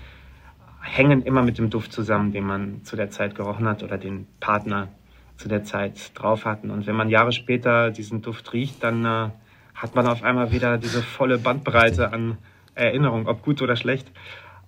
hängen 0.81 1.23
immer 1.23 1.41
mit 1.41 1.57
dem 1.57 1.69
Duft 1.69 1.91
zusammen, 1.91 2.31
den 2.31 2.45
man 2.45 2.83
zu 2.83 2.95
der 2.95 3.09
Zeit 3.09 3.35
gerochen 3.35 3.67
hat 3.67 3.83
oder 3.83 3.97
den 3.97 4.27
Partner 4.39 4.89
zu 5.37 5.49
der 5.49 5.63
Zeit 5.63 6.11
drauf 6.13 6.45
hatten. 6.45 6.69
Und 6.69 6.87
wenn 6.87 6.95
man 6.95 7.09
Jahre 7.09 7.31
später 7.31 7.91
diesen 7.91 8.21
Duft 8.21 8.53
riecht, 8.53 8.83
dann 8.83 9.03
äh, 9.03 9.29
hat 9.73 9.95
man 9.95 10.07
auf 10.07 10.23
einmal 10.23 10.51
wieder 10.51 10.77
diese 10.77 11.01
volle 11.01 11.37
Bandbreite 11.37 12.13
an 12.13 12.37
Erinnerung, 12.75 13.27
ob 13.27 13.41
gut 13.41 13.61
oder 13.61 13.75
schlecht, 13.75 14.11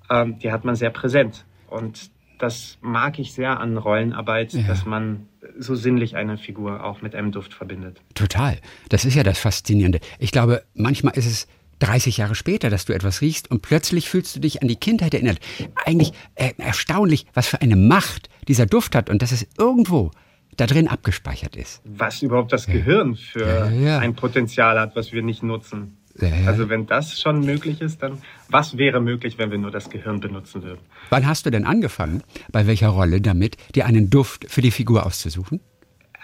ähm, 0.10 0.39
die 0.39 0.51
hat 0.51 0.66
man 0.66 0.75
sehr 0.75 0.89
präsent. 0.89 1.46
Und 1.68 2.12
das 2.39 2.77
mag 2.82 3.20
ich 3.20 3.34
sehr 3.34 3.60
an 3.60 3.77
Rollenarbeit, 3.77 4.54
ja. 4.54 4.68
dass 4.68 4.86
man 4.86 5.27
so 5.60 5.76
sinnlich 5.76 6.16
eine 6.16 6.38
Figur 6.38 6.84
auch 6.84 7.02
mit 7.02 7.16
einem 7.16 7.32
Duft 7.32 7.54
verbindet. 7.54 8.02
Total. 8.14 8.58
Das 8.90 9.06
ist 9.06 9.16
ja 9.16 9.24
das 9.24 9.40
Faszinierende. 9.40 10.00
Ich 10.20 10.32
glaube, 10.32 10.64
manchmal 10.74 11.18
ist 11.18 11.26
es 11.26 11.48
30 11.80 12.18
Jahre 12.18 12.36
später, 12.36 12.70
dass 12.70 12.86
du 12.86 12.94
etwas 12.94 13.22
riechst 13.22 13.52
und 13.52 13.62
plötzlich 13.62 14.10
fühlst 14.10 14.36
du 14.36 14.40
dich 14.40 14.62
an 14.62 14.68
die 14.68 14.76
Kindheit 14.76 15.14
erinnert. 15.14 15.40
Eigentlich 15.86 16.14
äh, 16.36 16.54
erstaunlich, 16.58 17.26
was 17.34 17.48
für 17.48 17.62
eine 17.62 17.76
Macht 17.76 18.30
dieser 18.48 18.66
Duft 18.66 18.96
hat 18.96 19.10
und 19.10 19.22
dass 19.22 19.32
es 19.32 19.48
irgendwo 19.58 20.12
da 20.56 20.66
drin 20.66 20.88
abgespeichert 20.88 21.56
ist. 21.56 21.82
Was 21.86 22.22
überhaupt 22.24 22.52
das 22.52 22.66
Gehirn 22.66 23.16
für 23.16 23.46
ja, 23.46 23.70
ja. 23.70 24.00
ein 24.00 24.16
Potenzial 24.16 24.80
hat, 24.80 24.96
was 24.96 25.12
wir 25.12 25.22
nicht 25.22 25.44
nutzen. 25.44 25.98
Also 26.45 26.69
wenn 26.69 26.86
das 26.88 27.19
schon 27.19 27.41
möglich 27.41 27.81
ist, 27.81 28.01
dann 28.01 28.19
was 28.50 28.77
wäre 28.77 29.00
möglich, 29.01 29.38
wenn 29.38 29.51
wir 29.51 29.57
nur 29.57 29.71
das 29.71 29.89
Gehirn 29.89 30.19
benutzen 30.19 30.63
würden? 30.63 30.79
Wann 31.09 31.27
hast 31.27 31.45
du 31.45 31.50
denn 31.50 31.65
angefangen, 31.65 32.24
bei 32.51 32.67
welcher 32.67 32.89
Rolle 32.89 33.21
damit, 33.21 33.57
dir 33.75 33.86
einen 33.86 34.09
Duft 34.09 34.45
für 34.50 34.62
die 34.62 34.71
Figur 34.71 35.05
auszusuchen? 35.05 35.59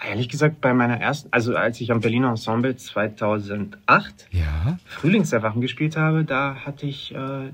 Ehrlich 0.08 0.28
gesagt, 0.28 0.60
bei 0.60 0.74
meiner 0.74 1.00
ersten, 1.00 1.28
also 1.30 1.54
als 1.54 1.80
ich 1.80 1.90
am 1.90 2.00
Berliner 2.00 2.30
Ensemble 2.30 2.76
2008 2.76 4.28
ja. 4.32 4.78
Frühlingserwachen 4.86 5.60
gespielt 5.60 5.96
habe, 5.96 6.24
da 6.24 6.56
hatte 6.56 6.86
ich 6.86 7.14
äh, 7.14 7.50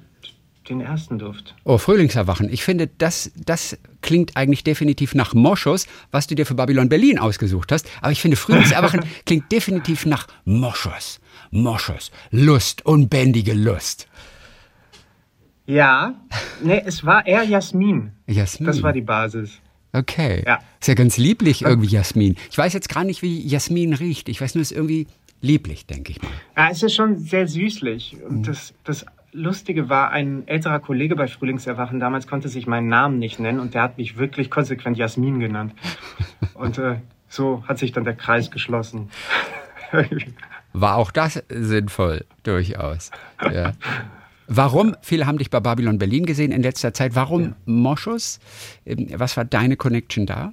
den 0.68 0.80
ersten 0.80 1.18
Duft. 1.18 1.54
Oh, 1.64 1.78
Frühlingserwachen. 1.78 2.50
Ich 2.50 2.64
finde, 2.64 2.86
das, 2.86 3.30
das 3.36 3.78
klingt 4.02 4.36
eigentlich 4.36 4.64
definitiv 4.64 5.14
nach 5.14 5.34
Moschus, 5.34 5.86
was 6.10 6.26
du 6.26 6.34
dir 6.34 6.46
für 6.46 6.54
Babylon 6.54 6.88
Berlin 6.88 7.18
ausgesucht 7.18 7.72
hast. 7.72 7.88
Aber 8.00 8.12
ich 8.12 8.20
finde, 8.20 8.36
Frühlingserwachen 8.36 9.04
klingt 9.26 9.52
definitiv 9.52 10.06
nach 10.06 10.26
Moschus. 10.44 11.19
Moschus. 11.50 12.10
Lust, 12.30 12.84
unbändige 12.86 13.54
Lust. 13.54 14.08
Ja, 15.66 16.14
nee, 16.62 16.82
es 16.84 17.04
war 17.04 17.26
eher 17.26 17.44
Jasmin. 17.44 18.12
Jasmin. 18.26 18.66
Das 18.66 18.82
war 18.82 18.92
die 18.92 19.02
Basis. 19.02 19.60
Okay. 19.92 20.42
Ja. 20.46 20.58
Ist 20.80 20.88
ja 20.88 20.94
ganz 20.94 21.16
lieblich 21.16 21.62
irgendwie 21.62 21.88
Jasmin. 21.88 22.36
Ich 22.50 22.58
weiß 22.58 22.72
jetzt 22.72 22.88
gar 22.88 23.04
nicht, 23.04 23.22
wie 23.22 23.46
Jasmin 23.46 23.92
riecht. 23.92 24.28
Ich 24.28 24.40
weiß 24.40 24.54
nur, 24.54 24.62
es 24.62 24.70
ist 24.70 24.76
irgendwie 24.76 25.06
lieblich, 25.40 25.86
denke 25.86 26.12
ich 26.12 26.22
mal. 26.22 26.30
Ja, 26.56 26.70
es 26.70 26.82
ist 26.82 26.94
schon 26.94 27.18
sehr 27.18 27.46
süßlich. 27.46 28.16
Und 28.28 28.46
das, 28.46 28.74
das 28.84 29.06
Lustige 29.32 29.88
war, 29.88 30.10
ein 30.10 30.46
älterer 30.46 30.80
Kollege 30.80 31.16
bei 31.16 31.28
Frühlingserwachen 31.28 32.00
damals 32.00 32.26
konnte 32.26 32.48
sich 32.48 32.66
meinen 32.66 32.88
Namen 32.88 33.18
nicht 33.18 33.38
nennen 33.38 33.60
und 33.60 33.74
der 33.74 33.82
hat 33.82 33.98
mich 33.98 34.16
wirklich 34.16 34.50
konsequent 34.50 34.96
Jasmin 34.98 35.40
genannt. 35.40 35.74
Und 36.54 36.78
äh, 36.78 36.96
so 37.28 37.64
hat 37.66 37.78
sich 37.78 37.92
dann 37.92 38.04
der 38.04 38.16
Kreis 38.16 38.50
geschlossen. 38.50 39.10
War 40.72 40.96
auch 40.96 41.10
das 41.10 41.42
sinnvoll, 41.48 42.24
durchaus. 42.42 43.10
Ja. 43.52 43.72
Warum, 44.52 44.96
viele 45.00 45.26
haben 45.26 45.38
dich 45.38 45.48
bei 45.48 45.60
Babylon 45.60 45.98
Berlin 45.98 46.26
gesehen 46.26 46.50
in 46.50 46.62
letzter 46.62 46.92
Zeit, 46.92 47.14
warum 47.14 47.54
Moschus? 47.66 48.40
Ähm, 48.84 49.06
Was 49.14 49.36
war 49.36 49.44
deine 49.44 49.76
Connection 49.76 50.26
da? 50.26 50.52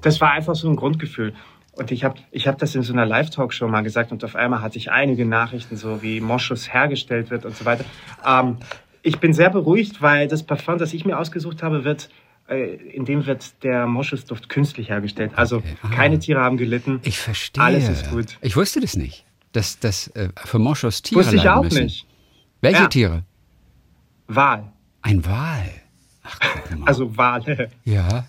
Das 0.00 0.20
war 0.20 0.32
einfach 0.32 0.56
so 0.56 0.68
ein 0.68 0.76
Grundgefühl. 0.76 1.34
Und 1.74 1.90
ich 1.90 2.04
habe 2.04 2.16
ich 2.32 2.48
hab 2.48 2.58
das 2.58 2.74
in 2.74 2.82
so 2.82 2.92
einer 2.92 3.06
Live-Talk-Show 3.06 3.66
mal 3.68 3.82
gesagt 3.82 4.12
und 4.12 4.24
auf 4.24 4.36
einmal 4.36 4.60
hatte 4.60 4.76
ich 4.76 4.90
einige 4.90 5.24
Nachrichten, 5.24 5.76
so 5.76 6.02
wie 6.02 6.20
Moschus 6.20 6.72
hergestellt 6.72 7.30
wird 7.30 7.46
und 7.46 7.56
so 7.56 7.64
weiter. 7.64 7.84
Ähm, 8.26 8.58
ich 9.02 9.18
bin 9.20 9.32
sehr 9.32 9.50
beruhigt, 9.50 10.02
weil 10.02 10.28
das 10.28 10.42
Parfum, 10.42 10.78
das 10.78 10.92
ich 10.92 11.04
mir 11.04 11.18
ausgesucht 11.18 11.62
habe, 11.62 11.84
wird, 11.84 12.10
äh, 12.52 12.74
in 12.74 13.04
dem 13.04 13.26
wird 13.26 13.62
der 13.64 13.86
Moschusduft 13.86 14.48
künstlich 14.48 14.88
hergestellt. 14.90 15.32
Also 15.36 15.56
Okay. 15.58 15.76
Ah. 15.82 15.88
keine 15.90 16.18
Tiere 16.18 16.40
haben 16.40 16.56
gelitten. 16.56 17.00
Ich 17.04 17.18
verstehe. 17.18 17.62
Alles 17.62 17.88
ist 17.88 18.10
gut. 18.10 18.38
Ich 18.40 18.56
wusste 18.56 18.80
das 18.80 18.96
nicht, 18.96 19.24
dass 19.52 19.78
das 19.78 20.08
äh, 20.08 20.28
für 20.44 20.58
Moschus 20.58 21.02
Tiere 21.02 21.20
Wusste 21.20 21.36
ich 21.36 21.48
auch 21.48 21.62
müssen. 21.64 21.84
nicht. 21.84 22.06
Welche 22.60 22.82
Ja. 22.82 22.88
Tiere? 22.88 23.22
Wal. 24.28 24.72
Ein 25.02 25.24
Wal. 25.26 25.70
Ach. 26.22 26.38
Also 26.86 27.16
Wale. 27.16 27.70
ja. 27.84 28.24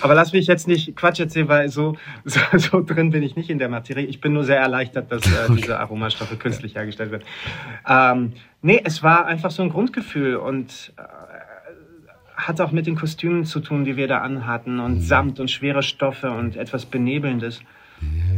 Aber 0.00 0.14
lass 0.14 0.32
mich 0.32 0.46
jetzt 0.46 0.66
nicht 0.66 0.96
Quatsch 0.96 1.20
erzählen, 1.20 1.46
weil 1.48 1.68
so, 1.68 1.96
so, 2.24 2.40
so 2.56 2.82
drin 2.82 3.10
bin 3.10 3.22
ich 3.22 3.36
nicht 3.36 3.50
in 3.50 3.58
der 3.58 3.68
Materie. 3.68 4.06
Ich 4.06 4.20
bin 4.20 4.32
nur 4.32 4.44
sehr 4.44 4.58
erleichtert, 4.58 5.12
dass 5.12 5.22
äh, 5.26 5.54
diese 5.54 5.78
Aromastoffe 5.78 6.36
künstlich 6.36 6.74
hergestellt 6.74 7.10
werden. 7.10 7.24
Ähm, 7.86 8.32
nee, 8.62 8.80
es 8.82 9.02
war 9.02 9.26
einfach 9.26 9.50
so 9.50 9.62
ein 9.62 9.68
Grundgefühl 9.68 10.36
und 10.36 10.94
äh, 10.96 11.02
hat 12.36 12.60
auch 12.60 12.72
mit 12.72 12.86
den 12.86 12.96
Kostümen 12.96 13.44
zu 13.44 13.60
tun, 13.60 13.84
die 13.84 13.96
wir 13.96 14.08
da 14.08 14.18
anhatten 14.18 14.80
und 14.80 15.00
Samt 15.00 15.40
und 15.40 15.50
schwere 15.50 15.82
Stoffe 15.82 16.30
und 16.30 16.56
etwas 16.56 16.86
Benebelndes. 16.86 17.60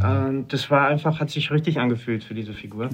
Und 0.01 0.47
das 0.49 0.69
war 0.69 0.87
einfach, 0.87 1.19
hat 1.19 1.29
sich 1.31 1.51
richtig 1.51 1.79
angefühlt 1.79 2.23
für 2.23 2.33
diese 2.33 2.53
Figur. 2.53 2.89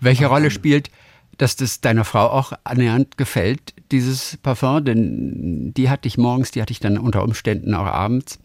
Welche 0.00 0.26
Rolle 0.26 0.50
spielt, 0.50 0.90
dass 1.36 1.56
das 1.56 1.80
deiner 1.80 2.04
Frau 2.04 2.26
auch 2.30 2.52
annähernd 2.64 3.18
gefällt, 3.18 3.74
dieses 3.92 4.38
Parfum? 4.38 4.84
Denn 4.84 5.74
die 5.74 5.90
hatte 5.90 6.08
ich 6.08 6.16
morgens, 6.16 6.50
die 6.50 6.62
hatte 6.62 6.72
ich 6.72 6.80
dann 6.80 6.96
unter 6.98 7.22
Umständen 7.22 7.74
auch 7.74 7.86
abends. 7.86 8.38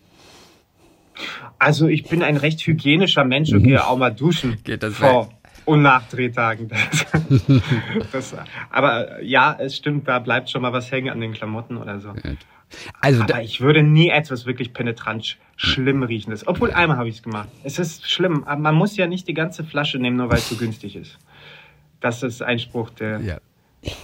Also 1.60 1.88
ich 1.88 2.04
bin 2.04 2.22
ein 2.22 2.36
recht 2.36 2.60
hygienischer 2.68 3.24
Mensch 3.24 3.54
und 3.54 3.64
gehe 3.64 3.86
auch 3.88 3.98
mal 3.98 4.14
duschen 4.14 4.52
Mhm. 4.52 4.64
Geht 4.64 4.84
das 4.84 4.96
vor 4.96 5.30
und 5.66 5.82
nach 5.82 6.08
Drehtagen. 6.10 6.68
Das, 6.70 7.06
das, 8.12 8.36
aber 8.70 9.22
ja, 9.22 9.56
es 9.60 9.76
stimmt, 9.76 10.08
da 10.08 10.20
bleibt 10.20 10.50
schon 10.50 10.62
mal 10.62 10.74
was 10.74 10.92
hängen 10.92 11.10
an 11.10 11.20
den 11.20 11.34
Klamotten 11.34 11.78
oder 11.78 12.00
so. 12.00 12.14
Also 13.00 13.24
da, 13.24 13.36
Aber 13.36 13.44
ich 13.44 13.62
würde 13.62 13.84
nie 13.84 14.10
etwas 14.10 14.46
wirklich 14.46 14.74
penetrant 14.74 15.24
sch- 15.24 15.36
schlimm 15.56 16.04
riechendes. 16.04 16.48
Obwohl 16.48 16.72
einmal 16.72 16.98
habe 16.98 17.10
ich 17.10 17.18
es 17.18 17.24
gemacht. 17.24 17.48
Es 17.64 17.80
ist 17.80 18.10
schlimm, 18.10 18.44
aber 18.44 18.60
man 18.60 18.76
muss 18.76 18.98
ja 18.98 19.08
nicht 19.08 19.28
die 19.28 19.34
ganze 19.34 19.64
Flasche 19.64 20.00
nehmen, 20.00 20.18
nur 20.18 20.30
weil 20.30 20.38
es 20.40 20.50
so 20.50 20.56
günstig 20.56 20.96
ist. 20.96 21.18
Das 22.02 22.24
ist 22.24 22.42
ein 22.42 22.60
Spruch, 22.60 22.90
der, 22.90 23.20
ja. 23.22 23.38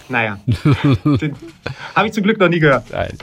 Naja, 0.08 0.38
habe 1.94 2.06
ich 2.06 2.12
zum 2.12 2.22
Glück 2.22 2.38
noch 2.38 2.48
nie 2.48 2.60
gehört. 2.60 2.90
Nein. 2.90 3.16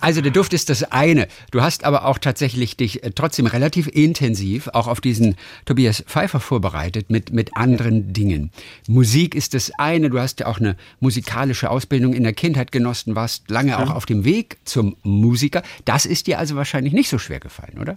Also 0.00 0.20
der 0.20 0.30
Duft 0.30 0.52
ist 0.52 0.70
das 0.70 0.84
eine. 0.84 1.28
Du 1.50 1.62
hast 1.62 1.84
aber 1.84 2.06
auch 2.06 2.18
tatsächlich 2.18 2.76
dich 2.76 3.02
äh, 3.02 3.10
trotzdem 3.10 3.46
relativ 3.46 3.88
intensiv 3.88 4.68
auch 4.68 4.86
auf 4.86 5.00
diesen 5.00 5.36
Tobias 5.64 6.02
Pfeiffer 6.06 6.40
vorbereitet 6.40 7.10
mit, 7.10 7.32
mit 7.32 7.56
anderen 7.56 8.12
Dingen. 8.12 8.50
Musik 8.88 9.34
ist 9.34 9.54
das 9.54 9.72
eine. 9.78 10.10
Du 10.10 10.18
hast 10.18 10.40
ja 10.40 10.46
auch 10.46 10.58
eine 10.58 10.76
musikalische 11.00 11.70
Ausbildung 11.70 12.12
in 12.14 12.22
der 12.22 12.32
Kindheit 12.32 12.72
genossen, 12.72 13.16
warst 13.16 13.50
lange 13.50 13.78
auch 13.78 13.90
auf 13.90 14.06
dem 14.06 14.24
Weg 14.24 14.58
zum 14.64 14.96
Musiker. 15.02 15.62
Das 15.84 16.06
ist 16.06 16.26
dir 16.26 16.38
also 16.38 16.56
wahrscheinlich 16.56 16.92
nicht 16.92 17.08
so 17.08 17.18
schwer 17.18 17.40
gefallen, 17.40 17.78
oder? 17.80 17.96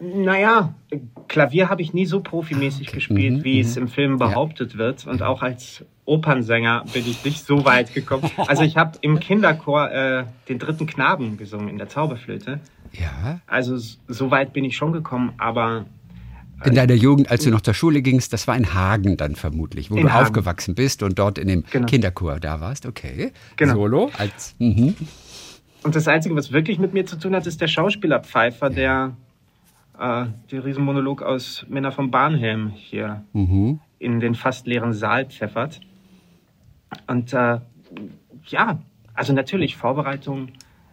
Naja, 0.00 0.74
Klavier 1.26 1.68
habe 1.68 1.82
ich 1.82 1.92
nie 1.92 2.06
so 2.06 2.20
profimäßig 2.20 2.92
gespielt, 2.92 3.42
wie 3.42 3.58
es 3.58 3.76
im 3.76 3.88
Film 3.88 4.18
behauptet 4.18 4.78
wird. 4.78 5.06
Und 5.06 5.22
auch 5.22 5.42
als 5.42 5.84
Opernsänger 6.08 6.84
bin 6.92 7.06
ich 7.06 7.24
nicht 7.24 7.44
so 7.44 7.64
weit 7.64 7.92
gekommen. 7.94 8.30
Also 8.48 8.62
ich 8.62 8.76
habe 8.76 8.98
im 9.02 9.20
Kinderchor 9.20 9.90
äh, 9.90 10.24
den 10.48 10.58
dritten 10.58 10.86
Knaben 10.86 11.36
gesungen 11.36 11.68
in 11.68 11.78
der 11.78 11.88
Zauberflöte. 11.88 12.60
Ja. 12.92 13.40
Also 13.46 13.76
so 13.76 14.30
weit 14.30 14.52
bin 14.52 14.64
ich 14.64 14.76
schon 14.76 14.92
gekommen, 14.92 15.32
aber 15.38 15.84
In 16.64 16.74
deiner 16.74 16.94
Jugend, 16.94 17.30
als 17.30 17.44
du 17.44 17.50
noch 17.50 17.60
zur 17.60 17.74
Schule 17.74 18.00
gingst, 18.02 18.32
das 18.32 18.48
war 18.48 18.56
in 18.56 18.72
Hagen 18.74 19.16
dann 19.16 19.36
vermutlich, 19.36 19.90
wo 19.90 19.96
In 19.96 20.04
du 20.06 20.12
Hagen. 20.12 20.24
aufgewachsen 20.26 20.74
bist 20.74 21.02
und 21.02 21.18
dort 21.18 21.36
in 21.38 21.46
dem 21.48 21.64
Genau. 21.70 21.86
Kinderchor 21.86 22.40
da 22.40 22.60
warst. 22.60 22.86
Okay. 22.86 23.32
Genau. 23.56 23.74
Solo 23.74 24.10
als. 24.18 24.54
Mhm. 24.58 24.94
Und 25.84 25.94
das 25.94 26.08
Einzige, 26.08 26.34
was 26.34 26.50
wirklich 26.52 26.78
mit 26.78 26.92
mir 26.94 27.06
zu 27.06 27.16
tun 27.16 27.34
hat, 27.36 27.46
ist 27.46 27.60
der 27.60 27.68
Schauspieler 27.68 28.20
Pfeiffer, 28.20 28.70
der 28.70 29.12
äh, 30.00 30.24
den 30.50 30.60
Riesenmonolog 30.60 31.22
aus 31.22 31.66
Männer 31.68 31.92
vom 31.92 32.10
Bahnhelm 32.10 32.70
hier 32.74 33.24
Mhm. 33.32 33.80
in 33.98 34.20
den 34.20 34.34
fast 34.34 34.66
leeren 34.66 34.92
Saal 34.92 35.26
pfeffert. 35.26 35.80
Und 37.06 37.32
äh, 37.32 37.60
ja, 38.46 38.78
also 39.14 39.32
natürlich, 39.32 39.76
Vorbereitung 39.76 40.48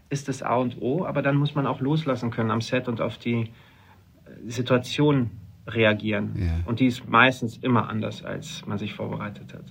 ist 0.10 0.28
das 0.28 0.42
A 0.44 0.56
und 0.56 0.82
O, 0.82 1.06
aber 1.06 1.22
dann 1.22 1.36
muss 1.36 1.56
man 1.56 1.66
auch 1.68 1.80
loslassen 1.80 2.32
können 2.32 2.52
am 2.52 2.62
Set 2.62 2.88
und 2.88 3.02
auf 3.02 3.18
die 3.18 3.42
äh, 3.44 3.48
Situation 4.50 5.32
reagieren. 5.68 6.32
Ja. 6.38 6.60
Und 6.66 6.80
die 6.80 6.86
ist 6.88 7.08
meistens 7.10 7.58
immer 7.58 7.90
anders, 7.90 8.24
als 8.24 8.66
man 8.66 8.78
sich 8.78 8.94
vorbereitet 8.94 9.54
hat. 9.54 9.64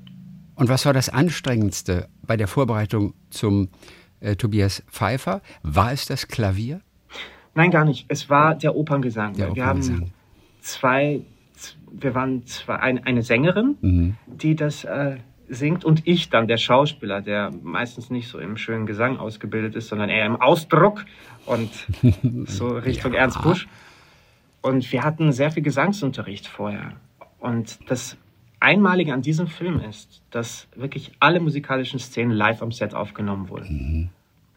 Und 0.56 0.68
was 0.68 0.86
war 0.86 0.92
das 0.92 1.08
Anstrengendste 1.08 2.08
bei 2.22 2.36
der 2.36 2.48
Vorbereitung 2.48 3.14
zum 3.30 3.68
äh, 4.20 4.36
Tobias 4.36 4.82
Pfeiffer? 4.88 5.40
War 5.62 5.92
es 5.92 6.06
das 6.06 6.28
Klavier? 6.28 6.80
Nein, 7.54 7.70
gar 7.70 7.84
nicht. 7.84 8.06
Es 8.08 8.28
war 8.30 8.54
der 8.56 8.74
Operngesang. 8.74 9.34
Der 9.34 9.54
wir 9.54 9.62
Operngesang. 9.62 10.00
haben 10.00 10.12
zwei, 10.60 11.20
wir 11.92 12.14
waren 12.14 12.44
zwei, 12.46 12.76
ein, 12.76 13.04
eine 13.04 13.22
Sängerin, 13.22 13.76
Mhm. 13.80 14.16
die 14.26 14.56
das 14.56 14.84
äh, 14.84 15.16
singt 15.54 15.84
und 15.84 16.06
ich 16.06 16.30
dann, 16.30 16.48
der 16.48 16.56
Schauspieler, 16.56 17.20
der 17.20 17.50
meistens 17.62 18.10
nicht 18.10 18.28
so 18.28 18.38
im 18.38 18.56
schönen 18.56 18.86
Gesang 18.86 19.18
ausgebildet 19.18 19.74
ist, 19.76 19.88
sondern 19.88 20.10
eher 20.10 20.26
im 20.26 20.40
Ausdruck 20.40 21.04
und 21.46 21.70
so 22.48 22.68
Richtung 22.68 23.12
Ja. 23.12 23.20
Ernst 23.20 23.42
Busch. 23.42 23.68
Und 24.62 24.90
wir 24.92 25.02
hatten 25.02 25.32
sehr 25.32 25.50
viel 25.50 25.62
Gesangsunterricht 25.62 26.46
vorher. 26.46 26.92
Und 27.38 27.78
das 27.90 28.16
Einmalige 28.60 29.12
an 29.12 29.20
diesem 29.20 29.46
Film 29.46 29.80
ist, 29.80 30.22
dass 30.30 30.68
wirklich 30.74 31.12
alle 31.20 31.38
musikalischen 31.38 31.98
Szenen 31.98 32.30
live 32.30 32.62
am 32.62 32.72
Set 32.72 32.94
aufgenommen 32.94 33.50
wurden. 33.50 34.10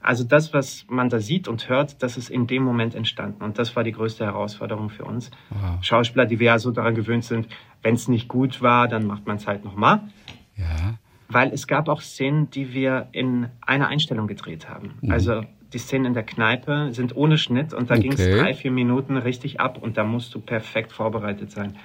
Also 0.07 0.23
das, 0.23 0.53
was 0.53 0.85
man 0.87 1.09
da 1.09 1.19
sieht 1.19 1.49
und 1.49 1.67
hört, 1.67 2.01
das 2.01 2.15
ist 2.15 2.29
in 2.29 2.47
dem 2.47 2.63
Moment 2.63 2.95
entstanden. 2.95 3.43
Und 3.43 3.59
das 3.59 3.75
war 3.75 3.83
die 3.83 3.91
größte 3.91 4.23
Herausforderung 4.23 4.89
für 4.89 5.03
uns. 5.03 5.31
Wow. 5.49 5.83
Schauspieler, 5.83 6.25
die 6.25 6.39
wir 6.39 6.47
ja 6.47 6.59
so 6.59 6.71
daran 6.71 6.95
gewöhnt 6.95 7.25
sind, 7.25 7.49
wenn 7.81 7.95
es 7.95 8.07
nicht 8.07 8.29
gut 8.29 8.61
war, 8.61 8.87
dann 8.87 9.05
macht 9.05 9.27
man 9.27 9.35
es 9.35 9.47
halt 9.47 9.65
nochmal. 9.65 9.99
Ja. 10.57 10.95
Weil 11.29 11.51
es 11.53 11.67
gab 11.67 11.89
auch 11.89 12.01
Szenen, 12.01 12.49
die 12.49 12.73
wir 12.73 13.07
in 13.11 13.47
einer 13.61 13.87
Einstellung 13.87 14.27
gedreht 14.27 14.69
haben. 14.69 14.97
Also 15.09 15.43
die 15.73 15.77
Szenen 15.77 16.05
in 16.05 16.13
der 16.13 16.23
Kneipe 16.23 16.89
sind 16.93 17.15
ohne 17.15 17.37
Schnitt 17.37 17.73
und 17.73 17.89
da 17.89 17.95
Okay. 17.95 18.03
ging 18.03 18.13
es 18.13 18.29
drei, 18.29 18.53
vier 18.53 18.71
Minuten 18.71 19.17
richtig 19.17 19.59
ab 19.59 19.77
und 19.81 19.97
da 19.97 20.03
musst 20.05 20.33
du 20.33 20.39
perfekt 20.39 20.93
vorbereitet 20.93 21.51
sein. 21.51 21.75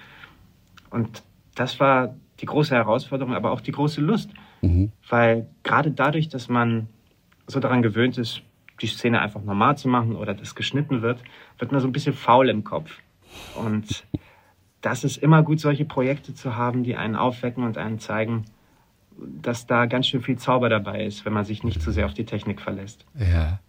Und 0.91 1.23
das 1.57 1.81
war 1.81 2.15
die 2.41 2.47
große 2.47 2.75
Herausforderung, 2.75 3.35
aber 3.35 3.51
auch 3.51 3.61
die 3.61 3.73
große 3.73 4.01
Lust. 4.01 4.31
Weil 5.09 5.49
gerade 5.65 5.91
dadurch, 5.91 6.29
dass 6.29 6.49
man 6.49 6.87
so 7.49 7.59
daran 7.59 7.83
gewöhnt 7.83 8.17
ist, 8.19 8.43
die 8.81 8.87
Szene 8.87 9.21
einfach 9.21 9.43
normal 9.43 9.77
zu 9.77 9.89
machen 9.89 10.15
oder 10.15 10.35
das 10.35 10.55
geschnitten 10.55 11.03
wird, 11.03 11.21
wird 11.59 11.73
man 11.73 11.81
so 11.81 11.89
ein 11.89 11.93
bisschen 11.93 12.15
faul 12.15 12.49
im 12.49 12.63
Kopf. 12.63 13.01
Und 13.57 14.05
das 14.81 15.03
ist 15.03 15.17
immer 15.17 15.43
gut, 15.43 15.59
solche 15.59 15.85
Projekte 15.85 16.33
zu 16.35 16.57
haben, 16.57 16.85
die 16.85 16.95
einen 16.97 17.17
aufwecken 17.17 17.65
und 17.65 17.77
einen 17.77 17.99
zeigen, 17.99 18.45
dass 19.43 19.67
da 19.67 19.87
ganz 19.87 20.07
schön 20.07 20.23
viel 20.23 20.37
Zauber 20.37 20.69
dabei 20.69 21.05
ist, 21.05 21.25
wenn 21.25 21.33
man 21.33 21.45
sich 21.45 21.65
nicht 21.65 21.83
zu 21.83 21.91
sehr 21.91 22.07
auf 22.07 22.15
die 22.15 22.25
Technik 22.25 22.61
verlässt. 22.61 23.05
Ja. 23.19 23.61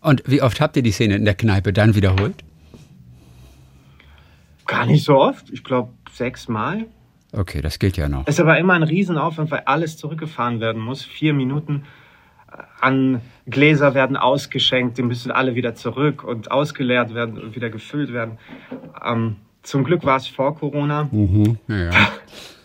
Und 0.00 0.22
wie 0.26 0.42
oft 0.42 0.60
habt 0.60 0.76
ihr 0.76 0.82
die 0.82 0.92
Szene 0.92 1.16
in 1.16 1.24
der 1.24 1.34
Kneipe 1.34 1.72
dann 1.72 1.94
wiederholt? 1.94 2.42
Gar 4.66 4.86
nicht 4.86 5.04
so 5.04 5.18
oft, 5.20 5.50
ich 5.50 5.64
glaube 5.64 5.92
sechsmal. 6.10 6.86
Okay, 7.32 7.62
das 7.62 7.78
gilt 7.78 7.96
ja 7.96 8.08
noch. 8.08 8.24
Es 8.26 8.34
ist 8.34 8.40
aber 8.40 8.58
immer 8.58 8.74
ein 8.74 8.82
Riesenaufwand, 8.82 9.50
weil 9.50 9.60
alles 9.60 9.96
zurückgefahren 9.96 10.60
werden 10.60 10.82
muss. 10.82 11.02
Vier 11.02 11.32
Minuten 11.32 11.84
an 12.80 13.20
Gläser 13.46 13.94
werden 13.94 14.16
ausgeschenkt, 14.16 14.98
die 14.98 15.02
müssen 15.02 15.30
alle 15.30 15.54
wieder 15.54 15.74
zurück 15.74 16.24
und 16.24 16.50
ausgeleert 16.50 17.14
werden 17.14 17.38
und 17.38 17.54
wieder 17.54 17.70
gefüllt 17.70 18.12
werden. 18.12 18.38
Ähm, 19.04 19.36
zum 19.62 19.84
Glück 19.84 20.04
war 20.04 20.16
es 20.16 20.26
vor 20.26 20.56
Corona. 20.56 21.08
Mhm, 21.10 21.58
ja. 21.68 21.90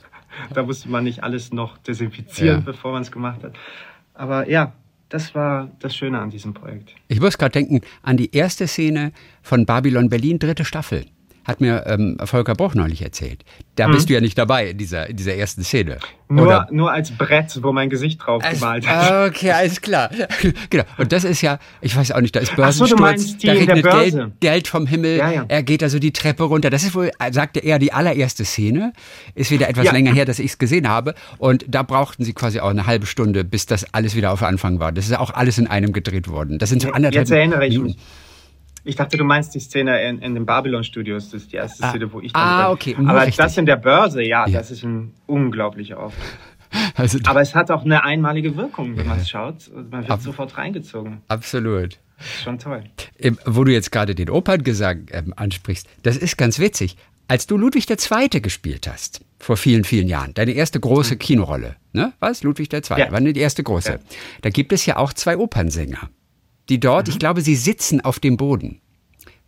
da 0.53 0.63
musste 0.63 0.89
man 0.89 1.03
nicht 1.03 1.23
alles 1.23 1.51
noch 1.51 1.77
desinfizieren, 1.77 2.59
ja. 2.59 2.65
bevor 2.65 2.91
man 2.93 3.01
es 3.01 3.11
gemacht 3.11 3.43
hat. 3.43 3.53
Aber 4.13 4.49
ja, 4.49 4.73
das 5.09 5.33
war 5.35 5.71
das 5.79 5.95
Schöne 5.95 6.19
an 6.19 6.29
diesem 6.29 6.53
Projekt. 6.53 6.95
Ich 7.07 7.19
muss 7.19 7.37
gerade 7.37 7.53
denken 7.53 7.81
an 8.01 8.17
die 8.17 8.35
erste 8.35 8.67
Szene 8.67 9.11
von 9.41 9.65
Babylon 9.65 10.09
Berlin, 10.09 10.39
dritte 10.39 10.65
Staffel 10.65 11.05
hat 11.47 11.61
mir 11.61 11.85
ähm, 11.87 12.17
Volker 12.25 12.53
Bruch 12.55 12.75
neulich 12.75 13.01
erzählt. 13.01 13.45
Da 13.75 13.87
mhm. 13.87 13.93
bist 13.93 14.09
du 14.09 14.13
ja 14.13 14.21
nicht 14.21 14.37
dabei 14.37 14.71
in 14.71 14.77
dieser, 14.77 15.09
in 15.09 15.15
dieser 15.15 15.35
ersten 15.35 15.63
Szene. 15.63 15.97
Nur, 16.27 16.67
nur 16.71 16.91
als 16.91 17.11
Brett, 17.11 17.57
wo 17.63 17.71
mein 17.71 17.89
Gesicht 17.89 18.19
drauf 18.21 18.43
als, 18.43 18.59
gemalt 18.59 18.83
ist. 18.83 19.11
Okay, 19.29 19.51
alles 19.51 19.79
klar. 19.79 20.09
genau. 20.69 20.83
Und 20.97 21.13
das 21.13 21.23
ist 21.23 21.41
ja, 21.41 21.57
ich 21.79 21.95
weiß 21.95 22.11
auch 22.11 22.19
nicht, 22.19 22.35
da 22.35 22.41
ist 22.41 22.53
Börsensturz, 22.53 22.89
so, 22.89 22.97
meinst, 22.97 23.47
da 23.47 23.53
regnet 23.53 23.83
Geld, 23.83 24.31
Geld, 24.41 24.67
vom 24.67 24.87
Himmel, 24.87 25.17
ja, 25.17 25.31
ja. 25.31 25.45
er 25.47 25.63
geht 25.63 25.83
also 25.83 25.99
die 25.99 26.11
Treppe 26.11 26.43
runter. 26.43 26.69
Das 26.69 26.83
ist 26.83 26.93
wohl, 26.95 27.11
sagte 27.31 27.61
er, 27.61 27.79
die 27.79 27.93
allererste 27.93 28.43
Szene. 28.43 28.91
Ist 29.33 29.49
wieder 29.49 29.69
etwas 29.69 29.85
ja. 29.85 29.93
länger 29.93 30.13
her, 30.13 30.25
dass 30.25 30.39
ich 30.39 30.47
es 30.47 30.57
gesehen 30.57 30.89
habe. 30.89 31.15
Und 31.37 31.63
da 31.69 31.83
brauchten 31.83 32.25
sie 32.25 32.33
quasi 32.33 32.59
auch 32.59 32.69
eine 32.69 32.87
halbe 32.87 33.05
Stunde, 33.05 33.45
bis 33.45 33.65
das 33.65 33.93
alles 33.93 34.15
wieder 34.15 34.33
auf 34.33 34.43
Anfang 34.43 34.81
war. 34.81 34.91
Das 34.91 35.05
ist 35.05 35.17
auch 35.17 35.33
alles 35.33 35.57
in 35.57 35.67
einem 35.67 35.93
gedreht 35.93 36.27
worden. 36.27 36.59
Das 36.59 36.69
sind 36.69 36.81
so 36.81 36.91
anderthalb 36.91 37.27
Jetzt 37.27 37.31
erinnere 37.31 37.65
ich 37.65 37.75
Minuten. 37.75 37.95
mich. 37.95 38.26
Ich 38.87 38.95
dachte, 38.95 39.17
du 39.17 39.25
meinst 39.25 39.53
die 39.53 39.59
Szene 39.59 40.01
in, 40.01 40.19
in 40.19 40.33
den 40.33 40.45
Babylon-Studios. 40.45 41.31
Das 41.31 41.43
ist 41.43 41.51
die 41.51 41.57
erste 41.57 41.83
ah. 41.83 41.89
Szene, 41.89 42.11
wo 42.11 42.21
ich 42.21 42.31
dann. 42.31 42.41
Ah, 42.41 42.71
okay. 42.71 42.95
Aber 42.97 43.19
richtig. 43.19 43.35
das 43.37 43.57
in 43.57 43.65
der 43.65 43.75
Börse, 43.75 44.23
ja, 44.23 44.47
ja, 44.47 44.59
das 44.59 44.71
ist 44.71 44.83
ein 44.83 45.13
unglaublicher 45.25 45.99
Auftritt. 45.99 46.25
Also, 46.95 47.17
Aber 47.23 47.39
es 47.39 47.55
hat 47.55 47.71
auch 47.71 47.85
eine 47.85 48.03
einmalige 48.03 48.57
Wirkung, 48.57 48.97
wenn 48.97 49.07
man 49.07 49.19
es 49.19 49.29
schaut. 49.29 49.71
Man 49.73 50.01
wird 50.01 50.11
Ab 50.11 50.19
sofort 50.19 50.57
reingezogen. 50.57 51.21
Absolut. 51.29 51.97
Schon 52.43 52.59
toll. 52.59 52.83
Wo 53.45 53.63
du 53.63 53.71
jetzt 53.71 53.89
gerade 53.89 54.15
den 54.15 54.29
Operngesang 54.29 55.05
ähm, 55.11 55.33
ansprichst, 55.37 55.87
das 56.03 56.17
ist 56.17 56.37
ganz 56.37 56.59
witzig. 56.59 56.97
Als 57.29 57.47
du 57.47 57.55
Ludwig 57.55 57.89
II. 57.89 58.41
gespielt 58.41 58.85
hast, 58.85 59.21
vor 59.39 59.55
vielen, 59.55 59.85
vielen 59.85 60.09
Jahren, 60.09 60.33
deine 60.33 60.51
erste 60.51 60.79
große 60.79 61.13
mhm. 61.13 61.19
Kinorolle, 61.19 61.75
ne? 61.93 62.11
Was? 62.19 62.43
Ludwig 62.43 62.71
II. 62.73 62.81
Ja. 62.97 63.11
war 63.13 63.21
die 63.21 63.39
erste 63.39 63.63
große. 63.63 63.91
Ja. 63.91 63.99
Da 64.41 64.49
gibt 64.49 64.73
es 64.73 64.85
ja 64.85 64.97
auch 64.97 65.13
zwei 65.13 65.37
Opernsänger 65.37 66.09
die 66.69 66.79
dort, 66.79 67.07
mhm. 67.07 67.13
ich 67.13 67.19
glaube, 67.19 67.41
sie 67.41 67.55
sitzen 67.55 68.01
auf 68.01 68.19
dem 68.19 68.37
Boden. 68.37 68.81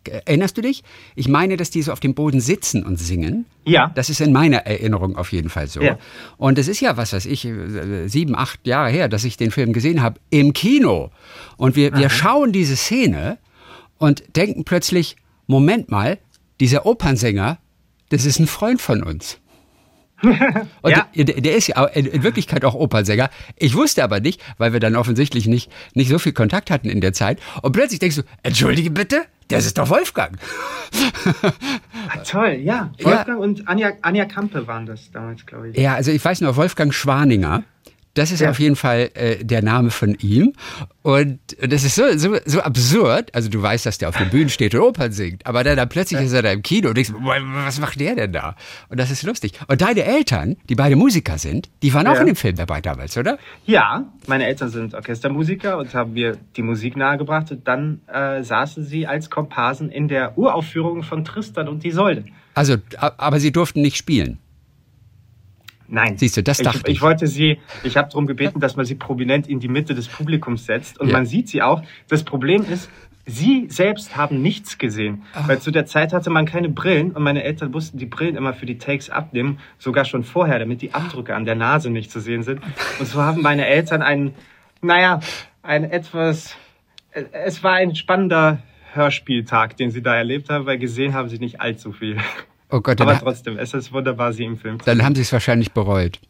Erinnerst 0.04 0.56
du 0.56 0.62
dich? 0.62 0.82
Ich 1.14 1.28
meine, 1.28 1.58
dass 1.58 1.70
die 1.70 1.82
so 1.82 1.92
auf 1.92 2.00
dem 2.00 2.14
Boden 2.14 2.40
sitzen 2.40 2.84
und 2.84 2.98
singen. 2.98 3.44
Ja. 3.66 3.92
Das 3.94 4.08
ist 4.08 4.22
in 4.22 4.32
meiner 4.32 4.58
Erinnerung 4.58 5.14
auf 5.16 5.30
jeden 5.30 5.50
Fall 5.50 5.66
so. 5.66 5.82
Ja. 5.82 5.98
Und 6.38 6.58
es 6.58 6.68
ist 6.68 6.80
ja, 6.80 6.96
was 6.96 7.12
weiß 7.12 7.26
ich, 7.26 7.44
äh, 7.44 8.08
sieben, 8.08 8.34
acht 8.34 8.66
Jahre 8.66 8.90
her, 8.90 9.08
dass 9.08 9.24
ich 9.24 9.36
den 9.36 9.50
Film 9.50 9.74
gesehen 9.74 10.00
habe, 10.00 10.18
im 10.30 10.54
Kino. 10.54 11.10
Und 11.58 11.76
wir, 11.76 11.94
wir 11.94 12.08
schauen 12.08 12.50
diese 12.50 12.76
Szene 12.76 13.36
und 13.98 14.24
denken 14.36 14.64
plötzlich, 14.64 15.16
Moment 15.46 15.90
mal, 15.90 16.18
dieser 16.60 16.86
Opernsänger, 16.86 17.58
das 18.08 18.24
ist 18.24 18.38
ein 18.38 18.46
Freund 18.46 18.80
von 18.80 19.02
uns. 19.02 19.38
Und 20.22 20.90
ja. 20.90 21.06
der, 21.14 21.40
der, 21.40 21.56
ist 21.56 21.68
ja 21.68 21.84
in 21.86 22.22
Wirklichkeit 22.22 22.64
auch 22.64 22.74
Opernsänger. 22.74 23.30
Ich 23.56 23.74
wusste 23.74 24.04
aber 24.04 24.20
nicht, 24.20 24.40
weil 24.58 24.72
wir 24.72 24.80
dann 24.80 24.96
offensichtlich 24.96 25.46
nicht, 25.46 25.70
nicht 25.94 26.10
so 26.10 26.18
viel 26.18 26.32
Kontakt 26.32 26.70
hatten 26.70 26.88
in 26.88 27.00
der 27.00 27.12
Zeit. 27.12 27.38
Und 27.62 27.72
plötzlich 27.72 28.00
denkst 28.00 28.16
du, 28.16 28.22
entschuldige 28.42 28.90
bitte, 28.90 29.22
das 29.48 29.66
ist 29.66 29.78
doch 29.78 29.88
Wolfgang. 29.88 30.38
Ah, 32.08 32.18
toll, 32.24 32.58
ja. 32.62 32.90
Wolfgang 33.00 33.28
ja. 33.28 33.36
und 33.36 33.68
Anja, 33.68 33.92
Anja 34.02 34.24
Kampe 34.24 34.66
waren 34.66 34.86
das 34.86 35.10
damals, 35.12 35.46
glaube 35.46 35.70
ich. 35.70 35.76
Ja, 35.76 35.94
also 35.94 36.10
ich 36.10 36.24
weiß 36.24 36.40
nur, 36.40 36.56
Wolfgang 36.56 36.92
Schwaninger. 36.92 37.62
Das 38.14 38.32
ist 38.32 38.40
ja. 38.40 38.50
auf 38.50 38.58
jeden 38.58 38.76
Fall 38.76 39.10
äh, 39.14 39.44
der 39.44 39.62
Name 39.62 39.90
von 39.90 40.16
ihm. 40.20 40.52
Und 41.02 41.38
das 41.60 41.84
ist 41.84 41.94
so, 41.94 42.02
so, 42.16 42.36
so 42.44 42.60
absurd. 42.60 43.34
Also 43.34 43.48
du 43.48 43.62
weißt, 43.62 43.86
dass 43.86 43.98
der 43.98 44.08
auf 44.08 44.16
den 44.16 44.30
Bühnen 44.30 44.48
steht 44.48 44.74
und 44.74 44.80
Opern 44.80 45.12
singt. 45.12 45.46
Aber 45.46 45.62
dann, 45.62 45.76
dann 45.76 45.88
plötzlich 45.88 46.20
ist 46.20 46.32
er 46.32 46.42
da 46.42 46.50
im 46.50 46.62
Kino 46.62 46.88
und 46.88 46.96
denkst, 46.96 47.12
was 47.14 47.80
macht 47.80 48.00
der 48.00 48.16
denn 48.16 48.32
da? 48.32 48.56
Und 48.88 48.98
das 48.98 49.10
ist 49.10 49.22
lustig. 49.22 49.52
Und 49.68 49.80
deine 49.80 50.04
Eltern, 50.04 50.56
die 50.68 50.74
beide 50.74 50.96
Musiker 50.96 51.38
sind, 51.38 51.70
die 51.82 51.94
waren 51.94 52.06
auch 52.06 52.14
ja. 52.14 52.20
in 52.20 52.26
dem 52.26 52.36
Film 52.36 52.56
dabei 52.56 52.80
damals, 52.80 53.16
oder? 53.16 53.38
Ja, 53.64 54.04
meine 54.26 54.46
Eltern 54.46 54.70
sind 54.70 54.94
Orchestermusiker 54.94 55.78
und 55.78 55.94
haben 55.94 56.12
mir 56.12 56.36
die 56.56 56.62
Musik 56.62 56.96
nahegebracht. 56.96 57.52
Und 57.52 57.68
dann 57.68 58.00
äh, 58.12 58.42
saßen 58.42 58.84
sie 58.84 59.06
als 59.06 59.30
Komparsen 59.30 59.90
in 59.90 60.08
der 60.08 60.36
Uraufführung 60.36 61.04
von 61.04 61.24
Tristan 61.24 61.68
und 61.68 61.84
Isolde. 61.84 62.24
Also, 62.54 62.76
aber 62.98 63.38
sie 63.38 63.52
durften 63.52 63.80
nicht 63.80 63.96
spielen. 63.96 64.38
Nein. 65.90 66.16
Siehst 66.16 66.36
du, 66.36 66.42
das 66.42 66.58
dachte 66.58 66.82
ich. 66.86 66.96
Ich, 66.96 67.02
wollte 67.02 67.26
sie, 67.26 67.58
ich 67.82 67.96
habe 67.96 68.08
darum 68.08 68.26
gebeten, 68.26 68.60
dass 68.60 68.76
man 68.76 68.86
sie 68.86 68.94
prominent 68.94 69.48
in 69.48 69.58
die 69.58 69.68
Mitte 69.68 69.94
des 69.94 70.08
Publikums 70.08 70.64
setzt. 70.64 71.00
Und 71.00 71.08
ja. 71.08 71.12
man 71.12 71.26
sieht 71.26 71.48
sie 71.48 71.62
auch. 71.62 71.82
Das 72.08 72.22
Problem 72.22 72.64
ist, 72.70 72.88
Sie 73.26 73.66
selbst 73.68 74.16
haben 74.16 74.42
nichts 74.42 74.78
gesehen, 74.78 75.22
Ach. 75.34 75.46
weil 75.46 75.60
zu 75.60 75.70
der 75.70 75.86
Zeit 75.86 76.12
hatte 76.12 76.30
man 76.30 76.46
keine 76.46 76.68
Brillen 76.68 77.12
und 77.12 77.22
meine 77.22 77.44
Eltern 77.44 77.70
mussten 77.70 77.98
die 77.98 78.06
Brillen 78.06 78.34
immer 78.34 78.54
für 78.54 78.66
die 78.66 78.78
Takes 78.78 79.08
abnehmen, 79.08 79.58
sogar 79.78 80.04
schon 80.04 80.24
vorher, 80.24 80.58
damit 80.58 80.82
die 80.82 80.94
Abdrücke 80.94 81.36
an 81.36 81.44
der 81.44 81.54
Nase 81.54 81.90
nicht 81.90 82.10
zu 82.10 82.18
sehen 82.18 82.42
sind. 82.42 82.60
Und 82.98 83.06
so 83.06 83.22
haben 83.22 83.40
meine 83.42 83.66
Eltern 83.66 84.02
einen, 84.02 84.34
naja, 84.80 85.20
ein 85.62 85.84
etwas, 85.84 86.56
es 87.12 87.62
war 87.62 87.74
ein 87.74 87.94
spannender 87.94 88.62
Hörspieltag, 88.94 89.76
den 89.76 89.90
sie 89.90 90.02
da 90.02 90.16
erlebt 90.16 90.50
haben, 90.50 90.66
weil 90.66 90.78
gesehen 90.78 91.14
haben 91.14 91.28
sie 91.28 91.38
nicht 91.38 91.60
allzu 91.60 91.92
viel. 91.92 92.16
Oh 92.70 92.80
Gott, 92.80 93.00
Aber 93.00 93.18
trotzdem, 93.18 93.58
es 93.58 93.74
ist 93.74 93.92
wunderbar, 93.92 94.32
sie 94.32 94.44
im 94.44 94.56
Film 94.56 94.78
zu 94.78 94.86
Dann 94.86 95.02
haben 95.02 95.14
sie 95.14 95.22
es 95.22 95.32
wahrscheinlich 95.32 95.72
bereut. 95.72 96.20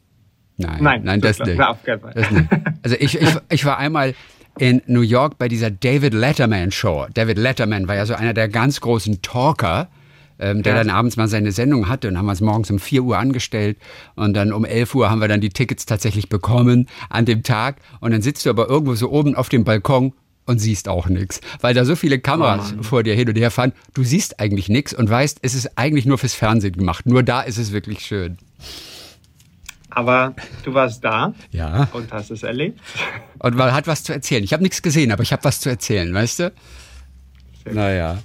Nein, 0.57 0.83
nein, 0.83 1.00
nein 1.05 1.20
das, 1.20 1.38
nicht. 1.38 1.59
Na, 1.59 1.70
auf 1.70 1.83
keinen 1.83 2.00
Fall. 2.00 2.12
das 2.14 2.31
nicht. 2.31 2.48
Also 2.83 2.96
ich, 2.98 3.20
ich, 3.20 3.29
ich 3.50 3.64
war 3.64 3.79
einmal 3.79 4.14
in 4.59 4.83
New 4.87 5.00
York 5.00 5.38
bei 5.38 5.48
dieser 5.48 5.70
David 5.70 6.14
Letterman 6.14 6.70
Show. 6.70 7.07
David 7.14 7.38
Letterman 7.38 7.88
war 7.88 7.96
ja 7.96 8.07
so 8.07 8.14
einer 8.14 8.35
der 8.35 8.48
ganz 8.48 8.81
großen 8.81 9.22
Talker, 9.22 9.88
ähm, 10.38 10.62
der 10.62 10.74
ja. 10.74 10.83
dann 10.83 10.90
abends 10.90 11.16
mal 11.16 11.29
seine 11.29 11.53
Sendung 11.53 11.88
hatte 11.88 12.09
und 12.09 12.18
haben 12.18 12.26
wir 12.26 12.33
es 12.33 12.40
morgens 12.40 12.70
um 12.70 12.79
4 12.79 13.03
Uhr 13.03 13.18
angestellt 13.18 13.79
und 14.16 14.35
dann 14.35 14.53
um 14.53 14.64
11 14.64 14.94
Uhr 14.94 15.11
haben 15.11 15.20
wir 15.20 15.29
dann 15.29 15.40
die 15.40 15.50
Tickets 15.50 15.87
tatsächlich 15.87 16.29
bekommen 16.29 16.88
an 17.09 17.24
dem 17.24 17.42
Tag 17.42 17.76
und 18.00 18.11
dann 18.11 18.22
sitzt 18.22 18.44
du 18.44 18.50
aber 18.50 18.68
irgendwo 18.68 18.94
so 18.94 19.11
oben 19.11 19.35
auf 19.35 19.48
dem 19.48 19.64
Balkon 19.64 20.12
und 20.46 20.59
siehst 20.59 20.88
auch 20.88 21.09
nichts, 21.09 21.40
weil 21.61 21.74
da 21.74 21.85
so 21.85 21.96
viele 21.96 22.18
Kameras 22.18 22.74
oh 22.79 22.83
vor 22.83 23.03
dir 23.03 23.14
hin 23.14 23.29
und 23.29 23.37
her 23.37 23.50
fahren. 23.50 23.72
Du 23.94 24.03
siehst 24.03 24.40
eigentlich 24.40 24.68
nichts 24.68 24.92
und 24.92 25.09
weißt, 25.09 25.38
es 25.42 25.55
ist 25.55 25.79
eigentlich 25.79 26.07
nur 26.07 26.18
fürs 26.18 26.35
Fernsehen 26.35 26.72
gemacht. 26.72 27.07
Nur 27.07 27.22
da 27.22 27.42
ist 27.42 27.59
es 27.59 27.72
wirklich 27.72 28.00
schön. 28.00 28.38
Aber 29.90 30.35
du 30.64 30.72
warst 30.74 31.05
da 31.05 31.35
ja. 31.50 31.88
und 31.92 32.12
hast 32.12 32.31
es 32.31 32.42
erlebt. 32.42 32.81
Und 33.38 33.57
man 33.57 33.72
hat 33.72 33.87
was 33.87 34.05
zu 34.05 34.12
erzählen. 34.12 34.44
Ich 34.44 34.53
habe 34.53 34.62
nichts 34.62 34.83
gesehen, 34.83 35.11
aber 35.12 35.22
ich 35.22 35.33
habe 35.33 35.44
was 35.44 35.61
zu 35.61 35.68
erzählen, 35.68 36.12
weißt 36.12 36.38
du? 36.40 36.53
Sehr 37.64 37.74
naja. 37.74 38.18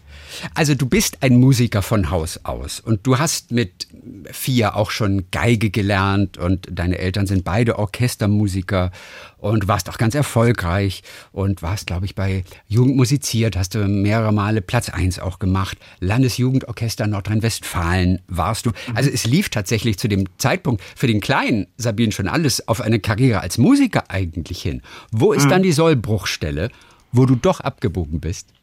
Also 0.54 0.76
du 0.76 0.86
bist 0.86 1.18
ein 1.22 1.40
Musiker 1.40 1.82
von 1.82 2.10
Haus 2.10 2.40
aus 2.44 2.80
und 2.80 3.06
du 3.08 3.18
hast 3.20 3.52
mit 3.52 3.88
vier 4.32 4.76
auch 4.76 4.92
schon 4.92 5.26
Geige 5.32 5.70
gelernt 5.70 6.38
und 6.38 6.68
deine 6.72 6.98
Eltern 6.98 7.28
sind 7.28 7.44
beide 7.44 7.78
Orchestermusiker 7.80 8.92
und 9.38 9.68
warst 9.68 9.90
auch 9.90 9.98
ganz 9.98 10.16
erfolgreich 10.16 11.04
und 11.32 11.62
warst, 11.62 11.88
glaube 11.88 12.06
ich, 12.06 12.16
bei 12.16 12.44
Jugend 12.68 12.96
musiziert, 12.96 13.56
hast 13.56 13.76
du 13.76 13.88
mehrere 13.88 14.34
Male 14.34 14.62
Platz 14.62 14.90
eins 14.90 15.20
auch 15.20 15.40
gemacht. 15.40 15.78
Landesjugendorchester 16.00 17.08
Nordrhein-Westfalen 17.08 18.22
warst 18.28 18.66
du. 18.66 18.72
Also 18.96 19.10
es 19.10 19.26
lief 19.26 19.50
tatsächlich 19.50 20.00
zu 20.00 20.08
dem 20.08 20.26
Zeitpunkt 20.38 20.82
für 20.96 21.08
den 21.08 21.22
kleinen 21.22 21.68
Sabine 21.78 22.12
schon 22.12 22.28
alles 22.28 22.68
auf 22.68 22.82
eine 22.82 23.00
Karriere 23.00 23.42
als 23.42 23.58
Musiker 23.58 24.06
eigentlich 24.10 24.62
hin. 24.62 24.82
Wo 25.12 25.32
ist 25.34 25.46
mhm. 25.46 25.50
dann 25.50 25.64
die 25.64 25.74
Sollbruchstelle, 25.74 26.70
wo 27.12 27.26
du 27.26 27.36
doch 27.36 27.60
abgebogen 27.60 28.20
bist? 28.20 28.55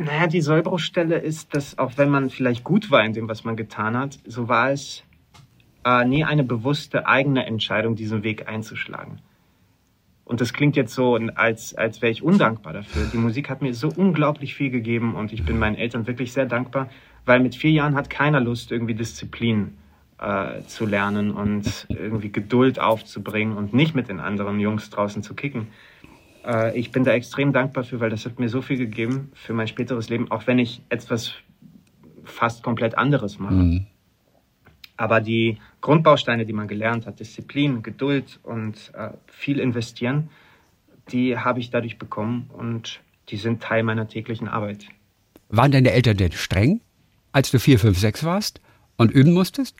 Naja, 0.00 0.28
die 0.28 0.40
Sollbruchstelle 0.40 1.18
ist, 1.18 1.54
dass 1.54 1.78
auch 1.78 1.98
wenn 1.98 2.08
man 2.08 2.30
vielleicht 2.30 2.64
gut 2.64 2.90
war 2.90 3.04
in 3.04 3.12
dem, 3.12 3.28
was 3.28 3.44
man 3.44 3.54
getan 3.54 3.98
hat, 3.98 4.18
so 4.24 4.48
war 4.48 4.70
es 4.70 5.04
äh, 5.84 6.06
nie 6.06 6.24
eine 6.24 6.42
bewusste 6.42 7.06
eigene 7.06 7.44
Entscheidung, 7.44 7.96
diesen 7.96 8.22
Weg 8.22 8.48
einzuschlagen. 8.48 9.20
Und 10.24 10.40
das 10.40 10.54
klingt 10.54 10.74
jetzt 10.76 10.94
so, 10.94 11.16
als, 11.34 11.74
als 11.74 12.00
wäre 12.00 12.10
ich 12.10 12.22
undankbar 12.22 12.72
dafür. 12.72 13.10
Die 13.12 13.18
Musik 13.18 13.50
hat 13.50 13.60
mir 13.60 13.74
so 13.74 13.92
unglaublich 13.94 14.54
viel 14.54 14.70
gegeben 14.70 15.16
und 15.16 15.34
ich 15.34 15.44
bin 15.44 15.58
meinen 15.58 15.76
Eltern 15.76 16.06
wirklich 16.06 16.32
sehr 16.32 16.46
dankbar, 16.46 16.88
weil 17.26 17.40
mit 17.40 17.54
vier 17.54 17.72
Jahren 17.72 17.94
hat 17.94 18.08
keiner 18.08 18.40
Lust, 18.40 18.72
irgendwie 18.72 18.94
Disziplin 18.94 19.74
äh, 20.18 20.62
zu 20.62 20.86
lernen 20.86 21.30
und 21.30 21.86
irgendwie 21.90 22.32
Geduld 22.32 22.78
aufzubringen 22.78 23.54
und 23.54 23.74
nicht 23.74 23.94
mit 23.94 24.08
den 24.08 24.18
anderen 24.18 24.60
Jungs 24.60 24.88
draußen 24.88 25.22
zu 25.22 25.34
kicken. 25.34 25.66
Äh, 26.44 26.78
ich 26.78 26.90
bin 26.92 27.04
da 27.04 27.12
extrem 27.12 27.52
dankbar 27.52 27.84
für, 27.84 28.00
weil 28.00 28.10
das 28.10 28.24
hat 28.24 28.38
mir 28.38 28.48
so 28.48 28.62
viel 28.62 28.76
gegeben 28.76 29.30
für 29.34 29.52
mein 29.52 29.68
späteres 29.68 30.08
Leben, 30.08 30.30
auch 30.30 30.46
wenn 30.46 30.58
ich 30.58 30.82
etwas 30.88 31.34
fast 32.24 32.62
komplett 32.62 32.96
anderes 32.96 33.38
mache. 33.38 33.54
Mhm. 33.54 33.86
Aber 34.96 35.20
die 35.20 35.58
Grundbausteine, 35.80 36.44
die 36.44 36.52
man 36.52 36.68
gelernt 36.68 37.06
hat, 37.06 37.20
Disziplin, 37.20 37.82
Geduld 37.82 38.38
und 38.42 38.92
äh, 38.94 39.10
viel 39.26 39.58
investieren, 39.58 40.28
die 41.10 41.38
habe 41.38 41.60
ich 41.60 41.70
dadurch 41.70 41.98
bekommen 41.98 42.50
und 42.52 43.00
die 43.30 43.36
sind 43.36 43.62
Teil 43.62 43.82
meiner 43.82 44.08
täglichen 44.08 44.48
Arbeit. 44.48 44.86
Waren 45.48 45.72
deine 45.72 45.92
Eltern 45.92 46.16
denn 46.16 46.32
streng, 46.32 46.80
als 47.32 47.50
du 47.50 47.58
vier, 47.58 47.78
fünf, 47.78 47.98
sechs 47.98 48.24
warst 48.24 48.60
und 48.96 49.10
üben 49.10 49.32
musstest? 49.32 49.76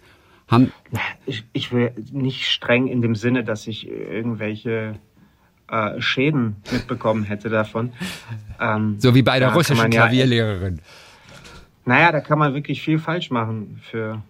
Haben 0.49 0.73
ich, 1.27 1.45
ich 1.53 1.71
will 1.71 1.93
nicht 2.11 2.49
streng 2.49 2.89
in 2.89 3.03
dem 3.03 3.15
Sinne, 3.15 3.45
dass 3.45 3.67
ich 3.67 3.89
irgendwelche 3.89 4.99
äh, 5.71 6.01
Schäden 6.01 6.57
mitbekommen 6.71 7.25
hätte 7.25 7.49
davon. 7.49 7.93
Ähm, 8.61 8.97
so 8.99 9.15
wie 9.15 9.23
bei 9.23 9.39
der 9.39 9.55
russischen 9.55 9.91
Klavierlehrerin. 9.91 10.77
Ja, 10.77 10.83
naja, 11.85 12.13
da 12.13 12.21
kann 12.21 12.39
man 12.39 12.55
wirklich 12.55 12.83
viel 12.83 12.99
falsch 12.99 13.31
machen 13.31 13.81
für, 13.83 14.23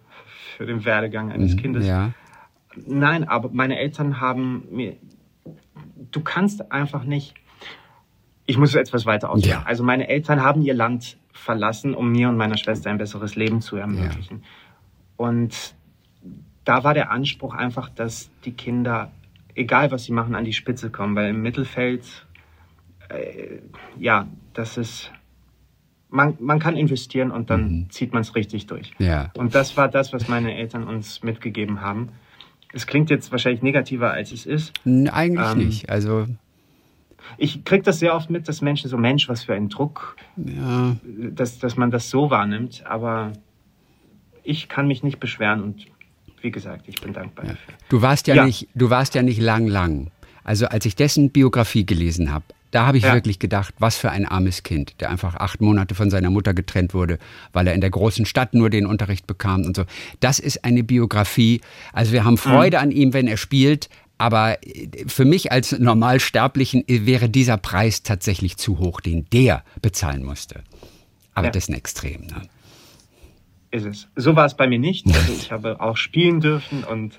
für 0.57 0.67
den 0.67 0.85
Werdegang 0.85 1.33
eines 1.33 1.55
mhm, 1.55 1.59
Kindes. 1.59 1.87
Ja. 1.87 2.13
Nein, 2.87 3.29
aber 3.29 3.51
meine 3.53 3.79
Eltern 3.79 4.21
haben 4.21 4.65
mir. 4.71 4.97
Du 6.11 6.21
kannst 6.21 6.73
einfach 6.73 7.05
nicht. 7.05 7.35
Ich 8.47 8.57
muss 8.57 8.75
etwas 8.75 9.07
weiter 9.07 9.31
ausführen. 9.31 9.61
Ja. 9.61 9.67
Also 9.67 9.85
meine 9.85 10.09
Eltern 10.09 10.43
haben 10.43 10.63
ihr 10.63 10.75
Land 10.75 11.17
verlassen, 11.33 11.95
um 11.95 12.11
mir 12.11 12.29
und 12.29 12.37
meiner 12.37 12.57
Schwester 12.57 12.91
ein 12.91 12.99
besseres 12.99 13.37
Leben 13.37 13.61
zu 13.61 13.77
ermöglichen. 13.77 14.43
Ja. 14.43 14.47
Und 15.17 15.75
da 16.65 16.85
war 16.85 16.95
der 16.95 17.11
Anspruch 17.11 17.55
einfach, 17.55 17.89
dass 17.89 18.31
die 18.45 18.53
Kinder, 18.53 19.11
egal 19.55 19.91
was 19.91 20.05
sie 20.05 20.13
machen, 20.13 20.35
an 20.35 20.45
die 20.45 20.53
Spitze 20.53 20.91
kommen, 20.91 21.17
weil 21.17 21.31
im 21.31 21.43
Mittelfeld, 21.43 22.27
äh, 23.09 23.59
ja, 23.99 24.27
das 24.55 24.77
ist, 24.77 25.13
man, 26.09 26.37
man 26.41 26.59
kann 26.59 26.77
investieren 26.77 27.31
und 27.31 27.51
dann 27.51 27.63
mhm. 27.63 27.91
zieht 27.91 28.13
man 28.13 28.23
es 28.23 28.35
richtig 28.35 28.67
durch. 28.67 28.93
Ja. 28.99 29.31
Und 29.37 29.55
das 29.55 29.77
war 29.77 29.89
das, 29.89 30.13
was 30.13 30.29
meine 30.29 30.55
Eltern 30.55 30.85
uns 30.85 31.23
mitgegeben 31.23 31.81
haben. 31.81 32.11
Es 32.73 32.87
klingt 32.87 33.11
jetzt 33.11 33.33
wahrscheinlich 33.33 33.63
negativer, 33.63 34.13
als 34.13 34.33
es 34.33 34.47
ist. 34.47 34.73
Eigentlich 34.85 35.53
ähm, 35.53 35.59
nicht. 35.59 35.89
Also 35.89 36.27
ich 37.37 37.65
kriege 37.65 37.83
das 37.83 37.99
sehr 37.99 38.15
oft 38.15 38.31
mit, 38.31 38.49
dass 38.49 38.61
Menschen 38.61 38.89
so, 38.89 38.97
Mensch, 38.97 39.29
was 39.29 39.45
für 39.45 39.55
ein 39.55 39.69
Druck, 39.69 40.17
ja. 40.37 40.97
dass, 41.07 41.59
dass 41.59 41.77
man 41.77 41.91
das 41.91 42.11
so 42.11 42.31
wahrnimmt. 42.31 42.85
Aber 42.87 43.33
ich 44.43 44.69
kann 44.69 44.87
mich 44.87 45.03
nicht 45.03 45.21
beschweren 45.21 45.63
und 45.63 45.87
wie 46.43 46.51
gesagt, 46.51 46.85
ich 46.87 47.01
bin 47.01 47.13
dankbar 47.13 47.45
ja. 47.45 47.53
dafür. 47.53 47.75
Du 47.89 48.03
warst 48.03 48.27
ja, 48.27 48.35
ja, 48.35 48.45
nicht, 48.45 48.69
du 48.75 48.91
warst 48.91 49.15
ja 49.15 49.23
nicht 49.23 49.41
lang, 49.41 49.67
lang. 49.67 50.11
Also 50.45 50.67
als 50.67 50.87
ich 50.87 50.97
dessen 50.97 51.31
Biografie 51.31 51.85
gelesen 51.85 52.33
habe, 52.33 52.45
da 52.71 52.87
habe 52.87 52.99
ich 52.99 53.05
ja. 53.05 53.15
wirklich 53.15 53.39
gedacht, 53.39 53.75
was 53.79 53.97
für 53.97 54.11
ein 54.11 54.27
armes 54.27 54.63
Kind, 54.63 55.01
der 55.01 55.11
einfach 55.11 55.35
acht 55.35 55.61
Monate 55.61 55.95
von 55.95 56.09
seiner 56.09 56.31
Mutter 56.31 56.55
getrennt 56.55 56.95
wurde, 56.95 57.19
weil 57.53 57.67
er 57.67 57.75
in 57.75 57.81
der 57.81 57.91
großen 57.91 58.27
Stadt 58.27 58.55
nur 58.55 58.71
den 58.71 58.87
Unterricht 58.87 59.27
bekam 59.27 59.65
und 59.65 59.75
so. 59.77 59.85
Das 60.21 60.39
ist 60.39 60.65
eine 60.65 60.85
Biografie. 60.85 61.61
Also 61.93 62.13
wir 62.13 62.25
haben 62.25 62.39
Freude 62.39 62.77
mhm. 62.77 62.83
an 62.83 62.91
ihm, 62.93 63.13
wenn 63.13 63.27
er 63.27 63.37
spielt, 63.37 63.89
aber 64.19 64.59
für 65.07 65.25
mich 65.25 65.51
als 65.51 65.73
Normalsterblichen 65.73 66.85
wäre 66.87 67.29
dieser 67.29 67.57
Preis 67.57 68.03
tatsächlich 68.03 68.57
zu 68.57 68.79
hoch, 68.79 69.01
den 69.01 69.27
der 69.33 69.65
bezahlen 69.83 70.25
musste. 70.25 70.63
Aber 71.35 71.47
ja. 71.47 71.53
das 71.53 71.65
ist 71.65 71.71
ein 71.71 71.75
Extrem. 71.75 72.27
Ne? 72.27 72.43
Ist 73.71 73.87
es. 73.87 74.09
So 74.17 74.35
war 74.37 74.47
es 74.47 74.55
bei 74.55 74.67
mir 74.67 74.79
nicht. 74.79 75.07
Also 75.15 75.33
ich 75.33 75.53
habe 75.53 75.81
auch 75.81 75.97
spielen 75.97 76.41
dürfen 76.41 76.85
und 76.85 77.17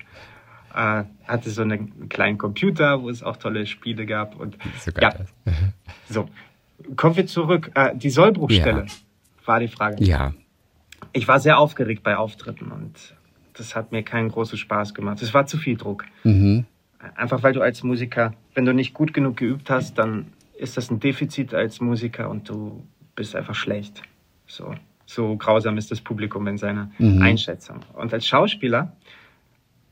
äh, 0.74 1.04
hatte 1.26 1.50
so 1.50 1.62
einen 1.62 2.08
kleinen 2.08 2.38
Computer, 2.38 3.02
wo 3.02 3.10
es 3.10 3.22
auch 3.22 3.36
tolle 3.36 3.66
Spiele 3.66 4.06
gab. 4.06 4.38
Und 4.38 4.56
ja, 5.00 5.14
so 6.08 6.28
kommen 6.96 7.16
wir 7.16 7.26
zurück. 7.26 7.70
Äh, 7.74 7.96
die 7.96 8.10
Sollbruchstelle 8.10 8.86
ja. 8.86 9.46
war 9.46 9.60
die 9.60 9.68
Frage. 9.68 10.02
Ja. 10.04 10.34
Ich 11.12 11.28
war 11.28 11.40
sehr 11.40 11.58
aufgeregt 11.58 12.02
bei 12.02 12.16
Auftritten 12.16 12.70
und 12.70 13.14
das 13.54 13.74
hat 13.74 13.92
mir 13.92 14.02
keinen 14.02 14.30
großen 14.30 14.56
Spaß 14.56 14.94
gemacht. 14.94 15.20
Es 15.22 15.34
war 15.34 15.46
zu 15.46 15.58
viel 15.58 15.76
Druck. 15.76 16.04
Mhm. 16.24 16.64
Einfach 17.16 17.42
weil 17.42 17.52
du 17.52 17.60
als 17.60 17.82
Musiker, 17.82 18.32
wenn 18.54 18.64
du 18.64 18.72
nicht 18.72 18.94
gut 18.94 19.12
genug 19.12 19.36
geübt 19.36 19.68
hast, 19.70 19.98
dann 19.98 20.26
ist 20.56 20.76
das 20.76 20.90
ein 20.90 21.00
Defizit 21.00 21.52
als 21.52 21.80
Musiker 21.80 22.30
und 22.30 22.48
du 22.48 22.82
bist 23.16 23.34
einfach 23.34 23.54
schlecht. 23.54 24.02
So, 24.46 24.74
so 25.14 25.36
grausam 25.36 25.78
ist 25.78 25.90
das 25.90 26.00
Publikum 26.00 26.46
in 26.46 26.58
seiner 26.58 26.90
mhm. 26.98 27.22
Einschätzung. 27.22 27.80
Und 27.94 28.12
als 28.12 28.26
Schauspieler 28.26 28.96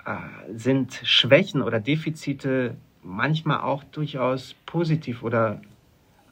äh, 0.04 0.12
sind 0.54 1.00
Schwächen 1.04 1.62
oder 1.62 1.80
Defizite 1.80 2.76
manchmal 3.02 3.60
auch 3.60 3.84
durchaus 3.84 4.54
positiv 4.66 5.22
oder 5.22 5.60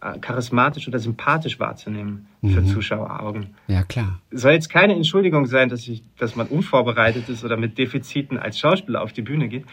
äh, 0.01 0.19
charismatisch 0.21 0.87
oder 0.87 0.99
sympathisch 0.99 1.59
wahrzunehmen 1.59 2.29
mhm. 2.41 2.51
für 2.51 2.65
Zuschaueraugen. 2.65 3.55
Ja, 3.67 3.83
klar. 3.83 4.21
Soll 4.31 4.53
jetzt 4.53 4.71
keine 4.71 4.95
Entschuldigung 4.95 5.47
sein, 5.47 5.69
dass, 5.69 5.87
ich, 5.89 6.03
dass 6.19 6.37
man 6.37 6.47
unvorbereitet 6.47 7.29
ist 7.29 7.45
oder 7.45 7.57
mit 7.57 7.79
Defiziten 7.79 8.39
als 8.39 8.59
Schauspieler 8.59 9.03
auf 9.03 9.13
die 9.13 9.23
Bühne 9.23 9.49
geht, 9.49 9.65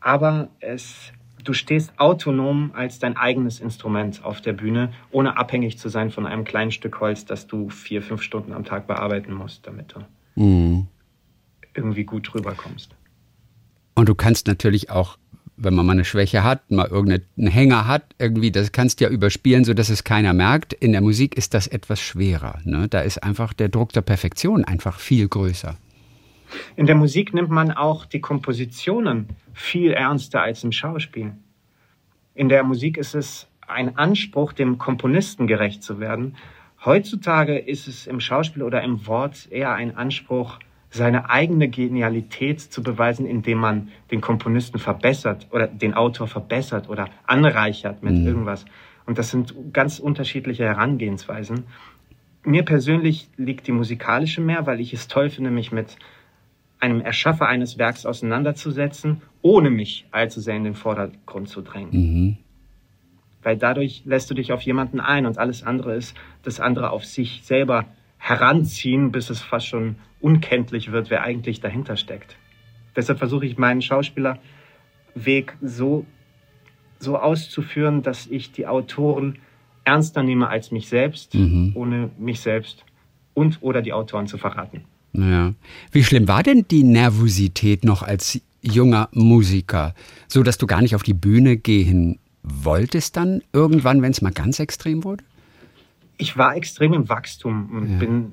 aber 0.00 0.48
es, 0.60 1.12
du 1.48 1.54
stehst 1.54 1.98
autonom 1.98 2.72
als 2.74 2.98
dein 2.98 3.16
eigenes 3.16 3.58
Instrument 3.58 4.22
auf 4.22 4.42
der 4.42 4.52
Bühne, 4.52 4.92
ohne 5.10 5.38
abhängig 5.38 5.78
zu 5.78 5.88
sein 5.88 6.10
von 6.10 6.26
einem 6.26 6.44
kleinen 6.44 6.70
Stück 6.70 7.00
Holz, 7.00 7.24
das 7.24 7.46
du 7.46 7.70
vier, 7.70 8.02
fünf 8.02 8.20
Stunden 8.20 8.52
am 8.52 8.64
Tag 8.64 8.86
bearbeiten 8.86 9.32
musst, 9.32 9.66
damit 9.66 9.94
du 9.94 10.42
mhm. 10.42 10.86
irgendwie 11.74 12.04
gut 12.04 12.34
rüberkommst. 12.34 12.94
Und 13.94 14.10
du 14.10 14.14
kannst 14.14 14.46
natürlich 14.46 14.90
auch, 14.90 15.16
wenn 15.56 15.74
man 15.74 15.86
mal 15.86 15.92
eine 15.92 16.04
Schwäche 16.04 16.44
hat, 16.44 16.70
mal 16.70 16.86
irgendeinen 16.86 17.50
Hänger 17.50 17.86
hat, 17.88 18.14
irgendwie, 18.18 18.52
das 18.52 18.70
kannst 18.70 19.00
du 19.00 19.04
ja 19.04 19.10
überspielen, 19.10 19.64
sodass 19.64 19.88
es 19.88 20.04
keiner 20.04 20.34
merkt. 20.34 20.74
In 20.74 20.92
der 20.92 21.00
Musik 21.00 21.34
ist 21.34 21.54
das 21.54 21.66
etwas 21.66 21.98
schwerer. 21.98 22.60
Ne? 22.64 22.88
Da 22.88 23.00
ist 23.00 23.22
einfach 23.22 23.54
der 23.54 23.70
Druck 23.70 23.94
der 23.94 24.02
Perfektion 24.02 24.64
einfach 24.64 25.00
viel 25.00 25.28
größer. 25.28 25.76
In 26.76 26.86
der 26.86 26.94
Musik 26.94 27.34
nimmt 27.34 27.50
man 27.50 27.70
auch 27.72 28.04
die 28.04 28.20
Kompositionen 28.20 29.28
viel 29.52 29.92
ernster 29.92 30.42
als 30.42 30.64
im 30.64 30.72
Schauspiel. 30.72 31.32
In 32.34 32.48
der 32.48 32.62
Musik 32.62 32.96
ist 32.96 33.14
es 33.14 33.48
ein 33.66 33.96
Anspruch, 33.96 34.52
dem 34.52 34.78
Komponisten 34.78 35.46
gerecht 35.46 35.82
zu 35.82 36.00
werden. 36.00 36.36
Heutzutage 36.84 37.58
ist 37.58 37.88
es 37.88 38.06
im 38.06 38.20
Schauspiel 38.20 38.62
oder 38.62 38.82
im 38.82 39.06
Wort 39.06 39.48
eher 39.50 39.74
ein 39.74 39.96
Anspruch, 39.96 40.58
seine 40.90 41.28
eigene 41.28 41.68
Genialität 41.68 42.60
zu 42.60 42.82
beweisen, 42.82 43.26
indem 43.26 43.58
man 43.58 43.88
den 44.10 44.20
Komponisten 44.20 44.78
verbessert 44.78 45.48
oder 45.50 45.66
den 45.66 45.94
Autor 45.94 46.28
verbessert 46.28 46.88
oder 46.88 47.08
anreichert 47.26 48.02
mit 48.02 48.14
mhm. 48.14 48.26
irgendwas. 48.26 48.64
Und 49.04 49.18
das 49.18 49.30
sind 49.30 49.54
ganz 49.72 49.98
unterschiedliche 49.98 50.64
Herangehensweisen. 50.64 51.64
Mir 52.44 52.64
persönlich 52.64 53.28
liegt 53.36 53.66
die 53.66 53.72
musikalische 53.72 54.40
mehr, 54.40 54.66
weil 54.66 54.80
ich 54.80 54.94
es 54.94 55.08
toll 55.08 55.28
finde, 55.28 55.50
mich 55.50 55.72
mit 55.72 55.96
einem 56.80 57.00
Erschaffer 57.00 57.46
eines 57.46 57.78
Werks 57.78 58.06
auseinanderzusetzen, 58.06 59.22
ohne 59.42 59.70
mich 59.70 60.06
allzu 60.10 60.40
sehr 60.40 60.56
in 60.56 60.64
den 60.64 60.74
Vordergrund 60.74 61.48
zu 61.48 61.62
drängen. 61.62 61.90
Mhm. 61.92 62.36
Weil 63.42 63.56
dadurch 63.56 64.02
lässt 64.04 64.30
du 64.30 64.34
dich 64.34 64.52
auf 64.52 64.62
jemanden 64.62 65.00
ein 65.00 65.26
und 65.26 65.38
alles 65.38 65.62
andere 65.62 65.94
ist 65.94 66.16
das 66.42 66.60
andere 66.60 66.90
auf 66.90 67.04
sich 67.04 67.42
selber 67.44 67.86
heranziehen, 68.18 69.12
bis 69.12 69.30
es 69.30 69.40
fast 69.40 69.66
schon 69.66 69.96
unkenntlich 70.20 70.92
wird, 70.92 71.10
wer 71.10 71.22
eigentlich 71.22 71.60
dahinter 71.60 71.96
steckt. 71.96 72.36
Deshalb 72.96 73.18
versuche 73.18 73.46
ich 73.46 73.58
meinen 73.58 73.80
Schauspielerweg 73.80 75.56
so, 75.62 76.04
so 76.98 77.16
auszuführen, 77.16 78.02
dass 78.02 78.26
ich 78.26 78.50
die 78.50 78.66
Autoren 78.66 79.38
ernster 79.84 80.22
nehme 80.22 80.48
als 80.48 80.72
mich 80.72 80.88
selbst, 80.88 81.34
mhm. 81.34 81.72
ohne 81.74 82.10
mich 82.18 82.40
selbst 82.40 82.84
und 83.34 83.58
oder 83.62 83.82
die 83.82 83.92
Autoren 83.92 84.26
zu 84.26 84.36
verraten. 84.36 84.84
Ja. 85.12 85.54
Wie 85.90 86.04
schlimm 86.04 86.28
war 86.28 86.42
denn 86.42 86.66
die 86.70 86.84
Nervosität 86.84 87.84
noch 87.84 88.02
als 88.02 88.40
junger 88.60 89.08
Musiker, 89.12 89.94
so 90.26 90.42
dass 90.42 90.58
du 90.58 90.66
gar 90.66 90.82
nicht 90.82 90.94
auf 90.94 91.02
die 91.02 91.14
Bühne 91.14 91.56
gehen 91.56 92.18
wolltest 92.42 93.16
dann 93.16 93.42
irgendwann, 93.52 94.02
wenn 94.02 94.12
es 94.12 94.22
mal 94.22 94.32
ganz 94.32 94.58
extrem 94.58 95.04
wurde? 95.04 95.24
Ich 96.16 96.36
war 96.36 96.56
extrem 96.56 96.92
im 96.94 97.08
Wachstum 97.08 97.70
und 97.72 97.92
ja. 97.92 97.98
bin 97.98 98.32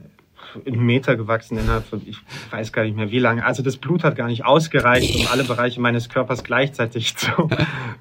in 0.63 0.85
Meter 0.85 1.15
gewachsen 1.15 1.57
innerhalb 1.57 1.85
von, 1.85 2.01
ich 2.05 2.17
weiß 2.49 2.71
gar 2.71 2.83
nicht 2.83 2.95
mehr 2.95 3.11
wie 3.11 3.19
lange. 3.19 3.45
Also 3.45 3.61
das 3.61 3.77
Blut 3.77 4.03
hat 4.03 4.15
gar 4.15 4.27
nicht 4.27 4.45
ausgereicht, 4.45 5.15
um 5.15 5.27
alle 5.27 5.43
Bereiche 5.43 5.81
meines 5.81 6.09
Körpers 6.09 6.43
gleichzeitig 6.43 7.15
zu, 7.17 7.49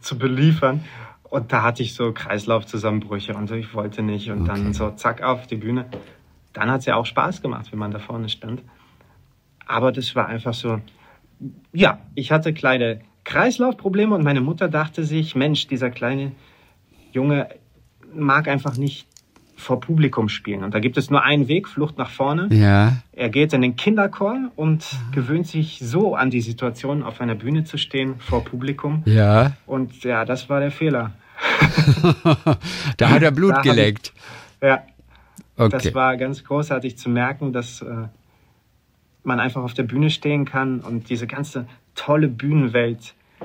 zu 0.01 0.19
beliefern. 0.19 0.85
Und 1.25 1.53
da 1.53 1.63
hatte 1.63 1.83
ich 1.83 1.95
so 1.95 2.13
Kreislaufzusammenbrüche 2.13 3.35
und 3.35 3.49
so, 3.49 3.55
ich 3.55 3.75
wollte 3.75 4.03
nicht. 4.03 4.31
Und 4.31 4.43
okay. 4.43 4.53
dann 4.63 4.73
so 4.73 4.91
zack 4.93 5.23
auf 5.23 5.47
die 5.47 5.57
Bühne. 5.57 5.87
Dann 6.55 6.71
hat 6.71 6.81
es 6.81 6.87
ja 6.87 6.97
auch 6.97 7.05
Spaß 7.05 7.43
gemacht, 7.43 7.71
wenn 7.71 7.79
man 7.79 7.91
da 7.91 7.99
vorne 7.99 8.31
stand. 8.31 8.63
Aber 9.67 9.93
das 9.93 10.15
war 10.17 10.27
einfach 10.27 10.55
so, 10.55 10.81
ja, 11.73 11.99
ich 12.15 12.33
hatte 12.33 12.55
kleine 12.55 13.01
Kreislaufprobleme 13.25 14.15
und 14.15 14.25
meine 14.25 14.41
Mutter 14.41 14.69
dachte 14.69 15.05
sich, 15.05 15.35
Mensch, 15.35 15.67
dieser 15.67 15.91
kleine 15.91 16.33
Junge 17.13 17.49
mag 18.15 18.49
einfach 18.49 18.77
nicht 18.77 19.07
vor 19.57 19.81
Publikum 19.81 20.29
spielen. 20.29 20.65
Und 20.65 20.75
da 20.75 20.81
gibt 20.81 20.97
es 20.97 21.11
nur 21.11 21.23
einen 21.23 21.49
Weg, 21.49 21.69
Flucht 21.69 21.97
nach 21.97 22.11
vorne. 22.11 22.49
Ja. 22.53 22.99
Er 23.13 23.29
geht 23.29 23.53
in 23.53 23.63
den 23.63 23.77
Kinderchor 23.77 24.51
und 24.57 24.85
gewöhnt 25.13 25.47
sich 25.47 25.79
so 25.81 26.17
an 26.17 26.31
die 26.31 26.41
Situation, 26.41 27.03
auf 27.03 27.21
einer 27.21 27.35
Bühne 27.35 27.65
zu 27.65 27.79
stehen 27.79 28.17
vor 28.19 28.45
Publikum. 28.45 29.03
Ja. 29.07 29.53
Und 29.67 30.05
ja, 30.05 30.25
das 30.25 30.49
war 30.49 30.61
der 30.61 30.71
Fehler. 30.71 31.13
da 32.97 33.11
hat 33.11 33.23
er 33.23 33.31
Blut 33.31 33.63
geleckt. 33.63 34.13
Ich, 34.61 34.67
ja. 34.67 34.83
Okay. 35.57 35.71
Das 35.71 35.95
war 35.95 36.17
ganz 36.17 36.45
großartig 36.45 36.99
zu 36.99 37.09
merken, 37.09 37.53
dass 37.53 37.81
äh, 37.83 38.09
man 39.23 39.41
einfach 39.41 39.63
auf 39.63 39.75
der 39.75 39.85
Bühne 39.85 40.11
stehen 40.11 40.45
kann 40.45 40.81
und 40.81 41.09
diese 41.11 41.27
ganze 41.27 41.67
tolle 41.95 42.29
Bühnenwelt 42.29 43.15
äh, 43.41 43.45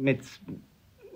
mit, 0.00 0.20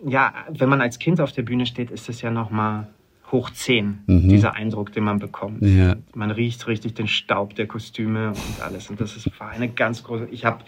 ja, 0.05 0.35
wenn 0.51 0.69
man 0.69 0.81
als 0.81 0.99
Kind 0.99 1.21
auf 1.21 1.33
der 1.33 1.43
Bühne 1.43 1.67
steht, 1.67 1.91
ist 1.91 2.09
es 2.09 2.21
ja 2.23 2.31
nochmal 2.31 2.89
hoch 3.33 3.51
10, 3.51 3.99
mhm. 4.07 4.29
dieser 4.29 4.55
Eindruck, 4.55 4.93
den 4.93 5.05
man 5.05 5.19
bekommt. 5.19 5.63
Ja. 5.63 5.97
Man 6.15 6.31
riecht 6.31 6.67
richtig 6.69 6.95
den 6.95 7.09
Staub 7.09 7.55
der 7.55 7.67
Kostüme 7.67 8.29
und 8.29 8.63
alles. 8.63 8.89
Und 8.91 9.01
das 9.01 9.17
ist, 9.17 9.39
war 9.41 9.51
eine 9.51 9.69
ganz 9.69 10.05
große. 10.05 10.29
Ich 10.31 10.45
habe, 10.45 10.65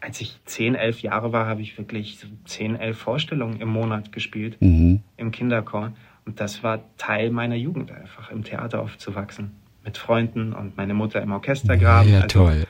als 0.00 0.20
ich 0.20 0.40
10, 0.44 0.74
11 0.74 1.02
Jahre 1.02 1.32
war, 1.32 1.46
habe 1.46 1.62
ich 1.62 1.78
wirklich 1.78 2.18
so 2.18 2.26
10, 2.46 2.76
11 2.76 2.98
Vorstellungen 2.98 3.60
im 3.60 3.68
Monat 3.68 4.12
gespielt 4.12 4.56
mhm. 4.60 5.00
im 5.16 5.30
Kinderchor. 5.30 5.92
Und 6.28 6.40
das 6.40 6.62
war 6.62 6.80
Teil 6.98 7.30
meiner 7.30 7.54
Jugend 7.54 7.90
einfach, 7.90 8.30
im 8.30 8.44
Theater 8.44 8.82
aufzuwachsen. 8.82 9.52
Mit 9.82 9.96
Freunden 9.96 10.52
und 10.52 10.76
meine 10.76 10.92
Mutter 10.92 11.22
im 11.22 11.32
Orchestergraben. 11.32 12.12
Ja, 12.12 12.16
also 12.16 12.28
toll. 12.28 12.66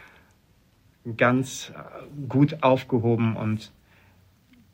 Ganz 1.16 1.73
äh, 1.75 2.29
gut 2.29 2.62
aufgehoben 2.62 3.35
und 3.35 3.73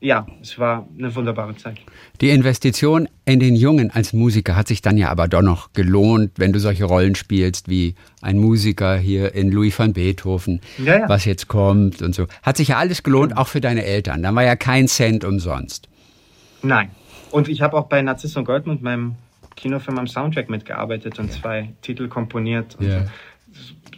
ja, 0.00 0.26
es 0.42 0.58
war 0.58 0.86
eine 0.98 1.14
wunderbare 1.14 1.56
Zeit. 1.56 1.78
Die 2.20 2.28
Investition 2.28 3.08
in 3.24 3.40
den 3.40 3.56
Jungen 3.56 3.90
als 3.90 4.12
Musiker 4.12 4.54
hat 4.54 4.68
sich 4.68 4.82
dann 4.82 4.98
ja 4.98 5.08
aber 5.08 5.28
doch 5.28 5.40
noch 5.40 5.72
gelohnt, 5.72 6.32
wenn 6.36 6.52
du 6.52 6.60
solche 6.60 6.84
Rollen 6.84 7.14
spielst 7.14 7.70
wie 7.70 7.94
ein 8.20 8.36
Musiker 8.36 8.98
hier 8.98 9.34
in 9.34 9.50
Louis 9.50 9.78
van 9.78 9.94
Beethoven, 9.94 10.60
ja, 10.76 10.98
ja. 10.98 11.08
was 11.08 11.24
jetzt 11.24 11.48
kommt 11.48 12.02
und 12.02 12.14
so. 12.14 12.26
Hat 12.42 12.58
sich 12.58 12.68
ja 12.68 12.76
alles 12.76 13.02
gelohnt, 13.02 13.34
auch 13.34 13.48
für 13.48 13.62
deine 13.62 13.82
Eltern. 13.86 14.22
Dann 14.22 14.34
war 14.34 14.44
ja 14.44 14.56
kein 14.56 14.88
Cent 14.88 15.24
umsonst. 15.24 15.88
Nein. 16.62 16.90
Und 17.34 17.48
ich 17.48 17.62
habe 17.62 17.76
auch 17.76 17.86
bei 17.86 18.00
Narziss 18.00 18.36
und 18.36 18.44
Goldmund, 18.44 18.80
meinem 18.80 19.16
Kinofilm 19.56 19.98
am 19.98 20.06
Soundtrack 20.06 20.48
mitgearbeitet 20.48 21.18
und 21.18 21.32
zwei 21.32 21.72
Titel 21.82 22.06
komponiert. 22.06 22.76
Und 22.76 22.86
yeah. 22.86 23.06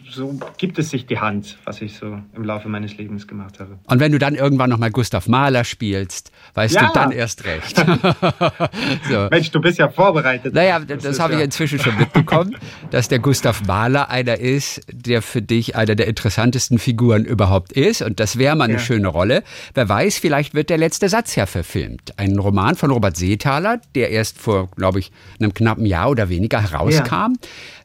So 0.09 0.39
gibt 0.57 0.79
es 0.79 0.89
sich 0.89 1.05
die 1.05 1.19
Hand, 1.19 1.57
was 1.65 1.81
ich 1.81 1.97
so 1.97 2.19
im 2.35 2.43
Laufe 2.43 2.69
meines 2.69 2.97
Lebens 2.97 3.27
gemacht 3.27 3.59
habe. 3.59 3.77
Und 3.85 3.99
wenn 3.99 4.11
du 4.11 4.19
dann 4.19 4.35
irgendwann 4.35 4.69
nochmal 4.69 4.91
Gustav 4.91 5.27
Mahler 5.27 5.63
spielst, 5.63 6.31
weißt 6.53 6.75
ja. 6.75 6.87
du 6.87 6.93
dann 6.93 7.11
erst 7.11 7.45
recht. 7.45 7.77
so. 9.09 9.27
Mensch, 9.29 9.51
du 9.51 9.61
bist 9.61 9.77
ja 9.79 9.89
vorbereitet. 9.89 10.53
Naja, 10.53 10.79
das, 10.79 11.03
das 11.03 11.19
habe 11.19 11.33
ja 11.33 11.39
ich 11.39 11.45
inzwischen 11.45 11.79
schon 11.79 11.97
mitbekommen, 11.97 12.55
dass 12.91 13.07
der 13.07 13.19
Gustav 13.19 13.63
Mahler 13.65 14.09
einer 14.09 14.39
ist, 14.39 14.81
der 14.91 15.21
für 15.21 15.41
dich 15.41 15.75
einer 15.75 15.95
der 15.95 16.07
interessantesten 16.07 16.79
Figuren 16.79 17.25
überhaupt 17.25 17.73
ist. 17.73 18.01
Und 18.01 18.19
das 18.19 18.37
wäre 18.37 18.55
mal 18.55 18.65
eine 18.65 18.73
ja. 18.73 18.79
schöne 18.79 19.07
Rolle. 19.07 19.43
Wer 19.73 19.87
weiß, 19.87 20.17
vielleicht 20.17 20.53
wird 20.53 20.69
der 20.69 20.77
letzte 20.77 21.09
Satz 21.09 21.35
ja 21.35 21.45
verfilmt. 21.45 22.17
Ein 22.17 22.37
Roman 22.37 22.75
von 22.75 22.91
Robert 22.91 23.17
Seethaler, 23.17 23.79
der 23.95 24.09
erst 24.09 24.37
vor, 24.39 24.69
glaube 24.71 24.99
ich, 24.99 25.11
einem 25.39 25.53
knappen 25.53 25.85
Jahr 25.85 26.09
oder 26.09 26.29
weniger 26.29 26.61
herauskam. 26.61 27.35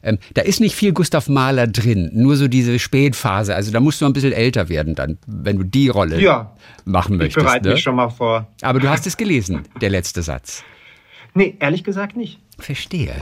Ähm, 0.03 0.17
da 0.33 0.41
ist 0.41 0.59
nicht 0.59 0.75
viel 0.75 0.91
Gustav 0.91 1.29
Mahler 1.29 1.67
drin, 1.67 2.02
nur 2.11 2.35
so 2.35 2.47
diese 2.47 2.79
Spätphase. 2.79 3.55
Also 3.55 3.71
da 3.71 3.79
musst 3.79 4.01
du 4.01 4.05
ein 4.05 4.13
bisschen 4.13 4.33
älter 4.33 4.69
werden 4.69 4.95
dann, 4.95 5.17
wenn 5.27 5.57
du 5.57 5.63
die 5.63 5.87
Rolle 5.89 6.19
ja, 6.19 6.51
machen 6.85 7.17
möchtest. 7.17 7.37
Ich 7.37 7.43
bereite 7.43 7.67
ne? 7.67 7.73
mich 7.73 7.83
schon 7.83 7.95
mal 7.95 8.09
vor. 8.09 8.47
Aber 8.61 8.79
du 8.79 8.89
hast 8.89 9.07
es 9.07 9.17
gelesen, 9.17 9.61
der 9.81 9.89
letzte 9.89 10.21
Satz. 10.21 10.63
Nee, 11.33 11.55
ehrlich 11.59 11.83
gesagt 11.83 12.15
nicht. 12.15 12.39
Verstehe. 12.59 13.13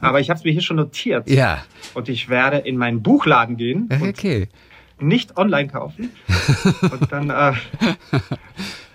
Aber 0.00 0.20
ich 0.20 0.30
habe 0.30 0.38
es 0.38 0.44
mir 0.44 0.52
hier 0.52 0.62
schon 0.62 0.76
notiert. 0.76 1.28
Ja. 1.28 1.64
Und 1.94 2.08
ich 2.08 2.28
werde 2.28 2.58
in 2.58 2.76
meinen 2.76 3.02
Buchladen 3.02 3.56
gehen. 3.56 3.88
Okay. 4.00 4.48
nicht 5.00 5.36
online 5.36 5.68
kaufen. 5.68 6.10
und 6.82 7.12
dann 7.12 7.30
äh, 7.30 7.52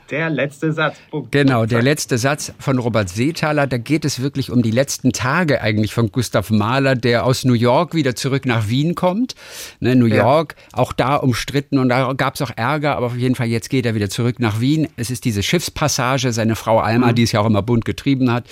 Der 0.10 0.30
letzte 0.30 0.74
Satz. 0.74 0.96
Punkt. 1.12 1.32
Genau, 1.32 1.66
der 1.66 1.82
letzte 1.82 2.18
Satz 2.18 2.52
von 2.58 2.80
Robert 2.80 3.10
Seethaler. 3.10 3.68
Da 3.68 3.78
geht 3.78 4.06
es 4.06 4.22
wirklich 4.22 4.52
um 4.52 4.64
die 4.64 4.72
letzten 4.72 5.12
Tage 5.12 5.62
eigentlich 5.62 5.94
von 5.94 6.12
Gustav 6.12 6.50
Mahler, 6.50 6.96
der 6.96 7.26
aus 7.26 7.46
New 7.46 7.54
York 7.54 7.94
wieder 7.94 8.16
zurück 8.16 8.46
nach 8.46 8.70
Wien 8.70 8.96
kommt. 8.96 9.36
Ne, 9.80 9.96
New 9.96 10.06
York, 10.06 10.56
ja. 10.58 10.80
auch 10.80 10.94
da 10.94 11.16
umstritten 11.16 11.78
und 11.78 11.90
da 11.90 12.14
gab 12.14 12.36
es 12.36 12.42
auch 12.42 12.52
Ärger, 12.56 12.96
aber 12.96 13.08
auf 13.08 13.18
jeden 13.18 13.36
Fall 13.36 13.48
jetzt 13.48 13.70
geht 13.70 13.86
er 13.86 13.94
wieder 13.94 14.10
zurück 14.10 14.40
nach 14.40 14.60
Wien. 14.60 14.88
Es 14.98 15.12
ist 15.12 15.26
diese 15.26 15.44
Schiffspassage, 15.44 16.34
seine 16.34 16.56
Frau 16.56 16.80
Alma, 16.80 17.08
mhm. 17.08 17.16
die 17.16 17.24
es 17.24 17.32
ja 17.32 17.42
auch 17.42 17.46
immer 17.46 17.62
bunt 17.62 17.86
getrieben 17.86 18.32
hat, 18.32 18.46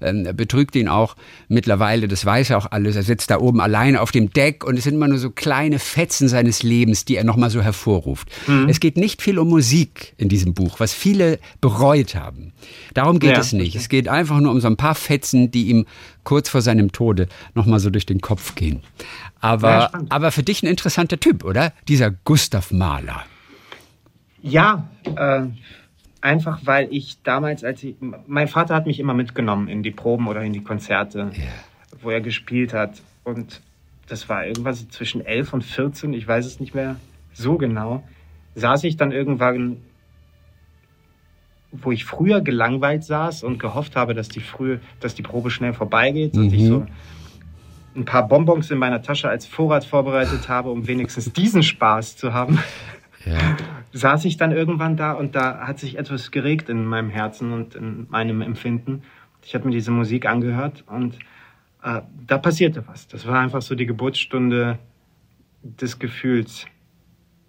äh, 0.00 0.32
betrügt 0.32 0.74
ihn 0.74 0.88
auch 0.88 1.14
mittlerweile, 1.48 2.08
das 2.08 2.26
weiß 2.26 2.50
er 2.50 2.58
auch 2.58 2.70
alles. 2.70 2.96
Er 2.96 3.04
sitzt 3.04 3.30
da 3.30 3.38
oben 3.38 3.60
alleine 3.60 4.00
auf 4.00 4.10
dem 4.10 4.30
Deck 4.30 4.64
und 4.64 4.76
es 4.76 4.84
sind 4.84 4.94
immer 4.94 5.08
nur 5.08 5.18
so 5.18 5.30
kleine 5.30 5.78
Fetzen 5.78 6.28
seines 6.28 6.62
Lebens, 6.62 7.04
die 7.04 7.16
er 7.16 7.24
nochmal 7.24 7.50
so 7.50 7.62
hervorruft. 7.62 8.28
Mhm. 8.48 8.68
Es 8.68 8.80
geht 8.80 8.96
nicht 8.96 9.22
viel 9.22 9.38
um 9.38 9.48
Musik 9.48 10.14
in 10.16 10.28
diesem 10.28 10.54
Buch, 10.54 10.80
was 10.80 10.92
viele 11.04 11.38
bereut 11.60 12.14
haben. 12.14 12.54
Darum 12.94 13.18
geht 13.18 13.32
ja, 13.32 13.38
es 13.38 13.52
nicht. 13.52 13.76
Es 13.76 13.90
geht 13.90 14.08
einfach 14.08 14.40
nur 14.40 14.50
um 14.50 14.60
so 14.60 14.68
ein 14.68 14.78
paar 14.78 14.94
Fetzen, 14.94 15.50
die 15.50 15.68
ihm 15.68 15.84
kurz 16.22 16.48
vor 16.48 16.62
seinem 16.62 16.92
Tode 16.92 17.28
nochmal 17.54 17.78
so 17.78 17.90
durch 17.90 18.06
den 18.06 18.22
Kopf 18.22 18.54
gehen. 18.54 18.80
Aber, 19.38 19.68
ja, 19.68 19.90
aber 20.08 20.32
für 20.32 20.42
dich 20.42 20.62
ein 20.62 20.66
interessanter 20.66 21.20
Typ, 21.20 21.44
oder? 21.44 21.74
Dieser 21.88 22.10
Gustav 22.10 22.70
Mahler. 22.70 23.22
Ja, 24.40 24.88
äh, 25.14 25.42
einfach 26.22 26.60
weil 26.64 26.88
ich 26.90 27.18
damals, 27.22 27.64
als 27.64 27.82
ich, 27.82 27.96
mein 28.26 28.48
Vater 28.48 28.74
hat 28.74 28.86
mich 28.86 28.98
immer 28.98 29.12
mitgenommen 29.12 29.68
in 29.68 29.82
die 29.82 29.90
Proben 29.90 30.26
oder 30.26 30.42
in 30.42 30.54
die 30.54 30.64
Konzerte, 30.64 31.30
yeah. 31.36 31.52
wo 32.00 32.08
er 32.08 32.22
gespielt 32.22 32.72
hat. 32.72 33.02
Und 33.24 33.60
das 34.06 34.30
war 34.30 34.46
irgendwas 34.46 34.88
zwischen 34.88 35.22
11 35.22 35.52
und 35.52 35.64
14, 35.64 36.14
ich 36.14 36.26
weiß 36.26 36.46
es 36.46 36.60
nicht 36.60 36.74
mehr 36.74 36.96
so 37.34 37.58
genau, 37.58 38.02
saß 38.54 38.84
ich 38.84 38.96
dann 38.96 39.12
irgendwann 39.12 39.76
wo 41.82 41.92
ich 41.92 42.04
früher 42.04 42.40
gelangweilt 42.40 43.04
saß 43.04 43.42
und 43.42 43.58
gehofft 43.58 43.96
habe, 43.96 44.14
dass 44.14 44.28
die 44.28 44.40
früh, 44.40 44.78
dass 45.00 45.14
die 45.14 45.22
Probe 45.22 45.50
schnell 45.50 45.72
vorbeigeht 45.72 46.34
mhm. 46.34 46.42
und 46.42 46.52
ich 46.52 46.62
mhm. 46.62 46.66
so 46.66 46.86
ein 47.96 48.04
paar 48.04 48.26
Bonbons 48.26 48.70
in 48.70 48.78
meiner 48.78 49.02
Tasche 49.02 49.28
als 49.28 49.46
Vorrat 49.46 49.84
vorbereitet 49.84 50.48
habe, 50.48 50.70
um 50.70 50.86
wenigstens 50.86 51.32
diesen 51.32 51.62
Spaß 51.62 52.16
zu 52.16 52.32
haben, 52.32 52.58
ja. 53.24 53.38
saß 53.92 54.24
ich 54.24 54.36
dann 54.36 54.52
irgendwann 54.52 54.96
da 54.96 55.12
und 55.12 55.34
da 55.34 55.66
hat 55.66 55.78
sich 55.78 55.96
etwas 55.98 56.30
geregt 56.30 56.68
in 56.68 56.84
meinem 56.84 57.10
Herzen 57.10 57.52
und 57.52 57.74
in 57.74 58.06
meinem 58.10 58.40
Empfinden. 58.42 59.02
Ich 59.42 59.54
habe 59.54 59.66
mir 59.66 59.72
diese 59.72 59.90
Musik 59.90 60.26
angehört 60.26 60.84
und 60.88 61.18
äh, 61.82 62.00
da 62.26 62.38
passierte 62.38 62.84
was. 62.86 63.06
Das 63.08 63.26
war 63.26 63.38
einfach 63.38 63.62
so 63.62 63.74
die 63.74 63.86
Geburtsstunde 63.86 64.78
des 65.62 65.98
Gefühls. 65.98 66.66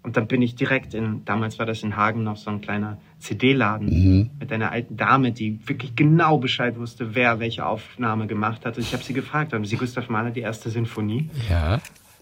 Und 0.06 0.16
dann 0.16 0.28
bin 0.28 0.40
ich 0.40 0.54
direkt 0.54 0.94
in, 0.94 1.24
damals 1.24 1.58
war 1.58 1.66
das 1.66 1.82
in 1.82 1.96
Hagen 1.96 2.22
noch 2.22 2.36
so 2.36 2.48
ein 2.48 2.60
kleiner 2.60 2.98
CD-Laden 3.18 3.88
mhm. 3.88 4.30
mit 4.38 4.52
einer 4.52 4.70
alten 4.70 4.96
Dame, 4.96 5.32
die 5.32 5.58
wirklich 5.66 5.96
genau 5.96 6.38
Bescheid 6.38 6.78
wusste, 6.78 7.16
wer 7.16 7.40
welche 7.40 7.66
Aufnahme 7.66 8.28
gemacht 8.28 8.64
hat. 8.64 8.76
Und 8.76 8.84
ich 8.84 8.92
habe 8.92 9.02
sie 9.02 9.14
gefragt, 9.14 9.52
haben 9.52 9.64
Sie 9.64 9.76
Gustav 9.76 10.08
Mahler 10.08 10.30
die 10.30 10.42
erste 10.42 10.70
Sinfonie? 10.70 11.28
Ja. 11.50 11.80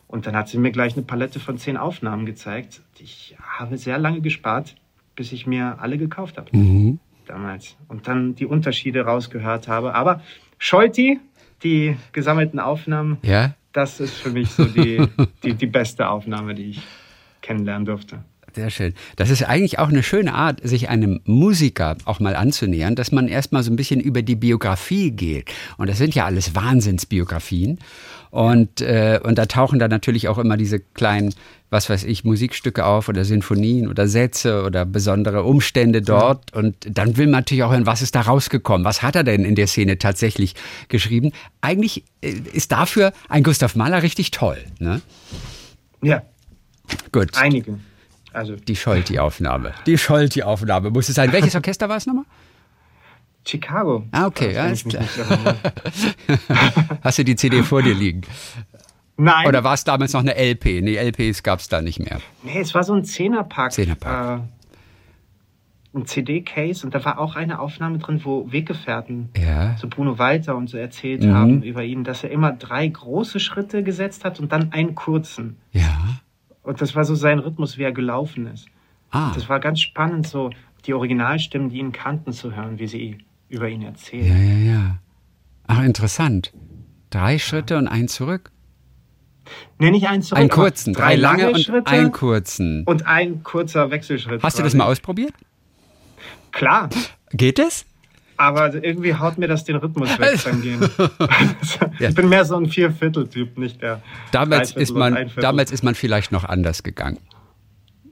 Und 0.09 0.27
dann 0.27 0.35
hat 0.35 0.49
sie 0.49 0.57
mir 0.57 0.71
gleich 0.71 0.95
eine 0.95 1.03
Palette 1.03 1.41
von 1.41 1.59
zehn 1.59 1.77
Aufnahmen 1.77 2.25
gezeigt. 2.25 2.81
Ich 2.99 3.37
habe 3.39 3.77
sehr 3.77 3.99
lange 3.99 4.23
gespart, 4.23 4.77
bis 5.15 5.33
ich 5.33 5.47
mir 5.47 5.77
alle 5.79 5.99
gekauft 5.99 6.39
habe. 6.39 6.57
Mhm. 6.57 7.01
Damals. 7.27 7.77
Und 7.89 8.09
dann 8.09 8.35
die 8.35 8.47
Unterschiede 8.47 9.03
rausgehört 9.03 9.69
habe. 9.69 9.95
Aber 9.95 10.23
Scholti, 10.57 11.21
die 11.63 11.99
gesammelten 12.13 12.61
Aufnahmen, 12.61 13.19
ja? 13.21 13.53
das 13.75 14.01
ist 14.01 14.15
für 14.15 14.31
mich 14.31 14.49
so 14.49 14.65
die, 14.65 15.07
die, 15.43 15.53
die 15.53 15.67
beste 15.67 16.09
Aufnahme, 16.09 16.55
die 16.55 16.71
ich 16.71 16.83
kennenlernen 17.45 17.87
durfte. 17.87 18.25
Sehr 18.55 18.71
schön. 18.71 18.95
Das 19.17 19.31
ist 19.31 19.43
eigentlich 19.43 19.81
auch 19.81 19.89
eine 19.89 20.05
schöne 20.05 20.33
Art, 20.33 20.61
sich 20.63 20.89
einem 20.89 21.21
Musiker 21.25 21.97
auch 22.05 22.21
mal 22.21 22.37
anzunähern, 22.37 22.95
dass 22.95 23.11
man 23.11 23.27
erstmal 23.27 23.65
so 23.65 23.73
ein 23.73 23.77
bisschen 23.77 24.01
über 24.01 24.23
die 24.23 24.37
Biografie 24.37 25.11
geht. 25.11 25.51
Und 25.77 25.89
das 25.89 25.99
sind 25.99 26.15
ja 26.15 26.25
alles 26.25 26.55
Wahnsinnsbiografien. 26.55 27.81
Und, 28.31 28.81
äh, 28.81 29.19
und 29.23 29.39
da 29.39 29.47
tauchen 29.47 29.81
dann 29.81 29.91
natürlich 29.91 30.29
auch 30.29 30.39
immer 30.39 30.57
diese 30.57 30.79
kleinen, 30.79 31.35
was 31.71 31.91
weiß 31.91 32.05
ich, 32.05 32.25
Musikstücke 32.25 32.85
auf 32.85 33.09
oder 33.09 33.25
Sinfonien 33.25 33.89
oder 33.89 34.07
Sätze 34.07 34.63
oder 34.63 34.85
besondere 34.85 35.43
Umstände 35.43 36.01
dort. 36.01 36.53
Ja. 36.53 36.61
Und 36.61 36.77
dann 36.89 37.17
will 37.17 37.27
man 37.27 37.41
natürlich 37.41 37.65
auch 37.65 37.73
hören, 37.73 37.87
was 37.87 38.03
ist 38.03 38.15
da 38.15 38.21
rausgekommen? 38.21 38.85
Was 38.85 39.03
hat 39.03 39.17
er 39.17 39.25
denn 39.25 39.45
in 39.45 39.57
der 39.57 39.67
Szene 39.67 39.99
tatsächlich 39.99 40.55
geschrieben? 40.89 41.33
Eigentlich 41.61 42.05
äh, 42.21 42.35
ist 42.53 42.71
dafür 42.71 43.13
ein 43.29 43.43
Gustav 43.43 43.75
Mahler 43.75 44.05
richtig 44.05 44.31
toll. 44.31 44.59
Ne? 44.79 45.01
Ja, 46.03 46.23
Gut. 47.13 47.31
Einige. 47.37 47.79
Also. 48.33 48.57
Die 48.57 48.77
Scholti-Aufnahme. 48.77 49.73
Die 49.87 49.97
Scholti-Aufnahme 49.97 50.91
muss 50.91 51.09
es 51.09 51.15
sein. 51.15 51.33
Welches 51.33 51.55
Orchester 51.55 51.89
war 51.89 51.97
es 51.97 52.07
nochmal? 52.07 52.25
Chicago. 53.47 54.05
Ah, 54.11 54.27
okay. 54.27 54.55
Ja, 54.55 54.67
ist 54.67 54.89
klar. 54.89 55.05
Hast 57.03 57.19
du 57.19 57.25
die 57.25 57.37
CD 57.37 57.63
vor 57.63 57.83
dir 57.83 57.95
liegen? 57.95 58.23
Nein. 59.17 59.47
Oder 59.47 59.63
war 59.63 59.75
es 59.75 59.85
damals 59.85 60.13
noch 60.13 60.23
eine 60.23 60.35
LP? 60.35 60.83
Nee, 60.83 60.97
LPs 60.97 61.43
gab 61.43 61.61
es 61.61 61.69
da 61.69 61.81
nicht 61.81 62.01
mehr. 62.01 62.21
Nee, 62.43 62.61
es 62.61 62.75
war 62.75 62.83
so 62.83 62.95
ein 62.95 63.05
Zehnerpack. 63.05 63.73
Zehnerpack. 63.73 64.41
Äh, 64.41 64.43
ein 65.97 66.07
CD-Case 66.07 66.85
und 66.85 66.95
da 66.95 67.05
war 67.05 67.21
auch 67.21 67.37
eine 67.37 67.61
Aufnahme 67.61 67.99
drin, 67.99 68.21
wo 68.25 68.51
Weggefährten, 68.51 69.29
ja. 69.37 69.77
so 69.77 69.87
Bruno 69.87 70.19
Walter 70.19 70.57
und 70.57 70.69
so 70.69 70.77
erzählt 70.77 71.23
mhm. 71.23 71.35
haben 71.35 71.63
über 71.63 71.85
ihn, 71.85 72.03
dass 72.03 72.25
er 72.25 72.31
immer 72.31 72.51
drei 72.51 72.89
große 72.89 73.39
Schritte 73.39 73.85
gesetzt 73.85 74.25
hat 74.25 74.41
und 74.41 74.51
dann 74.51 74.73
einen 74.73 74.97
kurzen. 74.97 75.57
Ja. 75.71 76.21
Und 76.65 76.81
das 76.81 76.97
war 76.97 77.05
so 77.05 77.15
sein 77.15 77.39
Rhythmus, 77.39 77.79
wie 77.79 77.83
er 77.83 77.93
gelaufen 77.93 78.47
ist. 78.47 78.67
Ah. 79.11 79.33
Das 79.35 79.49
war 79.49 79.61
ganz 79.61 79.81
spannend, 79.81 80.27
so 80.27 80.51
die 80.87 80.95
Originalstimmen, 80.95 81.69
die 81.69 81.79
ihn 81.79 81.93
kannten, 81.93 82.33
zu 82.33 82.57
hören, 82.57 82.79
wie 82.79 82.87
sie 82.87 83.19
über 83.49 83.69
ihn 83.69 83.83
erzählen. 83.83 84.27
Ja, 84.27 84.37
ja, 84.37 84.73
ja. 84.73 84.99
Ach, 85.67 85.83
interessant. 85.85 86.53
Drei 87.11 87.39
Schritte 87.39 87.79
und 87.79 87.87
ein 87.87 88.09
zurück? 88.09 88.51
Nee, 89.79 89.91
nicht 89.91 90.09
ein 90.09 90.23
zurück. 90.23 90.41
Einen 90.41 90.49
kurzen, 90.49 90.95
drei, 90.95 91.03
drei 91.03 91.17
lange, 91.17 91.43
lange, 91.43 91.55
und 91.55 91.61
Schritte 91.61 91.91
einen 91.91 92.13
kurzen. 92.13 92.85
Und 92.85 93.07
ein 93.07 93.43
kurzer 93.43 93.91
Wechselschritt. 93.91 94.43
Hast 94.43 94.59
du 94.59 94.63
das 94.63 94.75
mal 94.75 94.87
ausprobiert? 94.87 95.33
Klar. 96.51 96.89
Geht 97.31 97.59
es? 97.59 97.85
Aber 98.37 98.75
irgendwie 98.75 99.15
haut 99.15 99.39
mir 99.39 99.49
das 99.49 99.65
den 99.65 99.77
Rhythmus 99.77 100.19
weg 100.19 100.41
beim 100.45 100.63
Gehen. 100.63 100.81
ich 101.99 102.15
bin 102.15 102.29
mehr 102.29 102.45
so 102.45 102.57
ein 102.57 102.69
Vierviertel-Typ, 102.69 103.59
nicht 103.59 103.81
der. 103.83 104.03
Damals 104.33 104.73
ist, 104.73 104.93
man, 104.93 105.31
damals 105.37 105.71
ist 105.71 105.85
man 105.85 105.95
vielleicht 105.95 106.33
noch 106.33 106.45
anders 106.45 106.83
gegangen. 106.83 107.19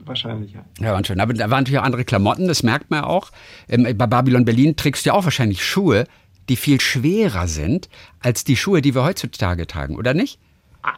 Wahrscheinlich, 0.05 0.53
ja. 0.53 0.65
Ja, 0.79 0.93
waren 0.93 1.05
schon. 1.05 1.19
Aber 1.19 1.33
da 1.33 1.49
waren 1.49 1.63
natürlich 1.63 1.79
auch 1.79 1.85
andere 1.85 2.03
Klamotten, 2.03 2.47
das 2.47 2.63
merkt 2.63 2.91
man 2.91 3.03
auch. 3.03 3.31
Ähm, 3.69 3.83
bei 3.83 4.07
Babylon 4.07 4.45
Berlin 4.45 4.75
trägst 4.75 5.05
du 5.05 5.09
ja 5.09 5.13
auch 5.13 5.23
wahrscheinlich 5.23 5.63
Schuhe, 5.65 6.05
die 6.49 6.55
viel 6.55 6.81
schwerer 6.81 7.47
sind 7.47 7.89
als 8.19 8.43
die 8.43 8.57
Schuhe, 8.57 8.81
die 8.81 8.95
wir 8.95 9.03
heutzutage 9.03 9.65
tragen, 9.65 9.95
oder 9.95 10.13
nicht? 10.13 10.39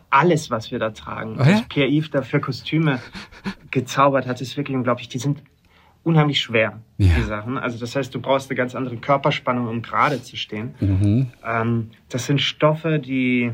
Alles, 0.09 0.49
was 0.49 0.71
wir 0.71 0.79
da 0.79 0.89
tragen. 0.89 1.35
Oh 1.39 1.43
ja? 1.43 1.57
Was 1.57 1.67
Pierre-Yves 1.67 2.09
da 2.09 2.23
für 2.23 2.39
Kostüme 2.39 2.99
gezaubert 3.69 4.25
hat, 4.25 4.41
ist 4.41 4.57
wirklich 4.57 4.75
unglaublich. 4.75 5.09
Die 5.09 5.19
sind 5.19 5.43
unheimlich 6.05 6.39
schwer, 6.39 6.81
ja. 6.97 7.15
die 7.17 7.23
Sachen. 7.23 7.57
Also 7.57 7.79
das 7.79 7.95
heißt, 7.95 8.13
du 8.13 8.21
brauchst 8.21 8.49
eine 8.49 8.55
ganz 8.55 8.75
andere 8.75 8.97
Körperspannung, 8.97 9.67
um 9.67 9.81
gerade 9.81 10.21
zu 10.21 10.37
stehen. 10.37 10.75
Mhm. 10.79 11.27
Ähm, 11.43 11.89
das 12.09 12.27
sind 12.27 12.41
Stoffe, 12.41 12.99
die, 12.99 13.51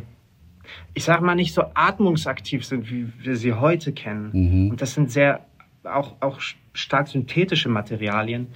ich 0.94 1.04
sage 1.06 1.24
mal, 1.24 1.36
nicht 1.36 1.54
so 1.54 1.64
atmungsaktiv 1.74 2.66
sind, 2.66 2.92
wie 2.92 3.08
wir 3.20 3.38
sie 3.38 3.54
heute 3.54 3.94
kennen. 3.94 4.30
Mhm. 4.34 4.70
Und 4.72 4.82
das 4.82 4.94
sind 4.94 5.12
sehr, 5.12 5.46
auch, 5.84 6.16
auch 6.20 6.40
stark 6.74 7.08
synthetische 7.08 7.70
Materialien. 7.70 8.48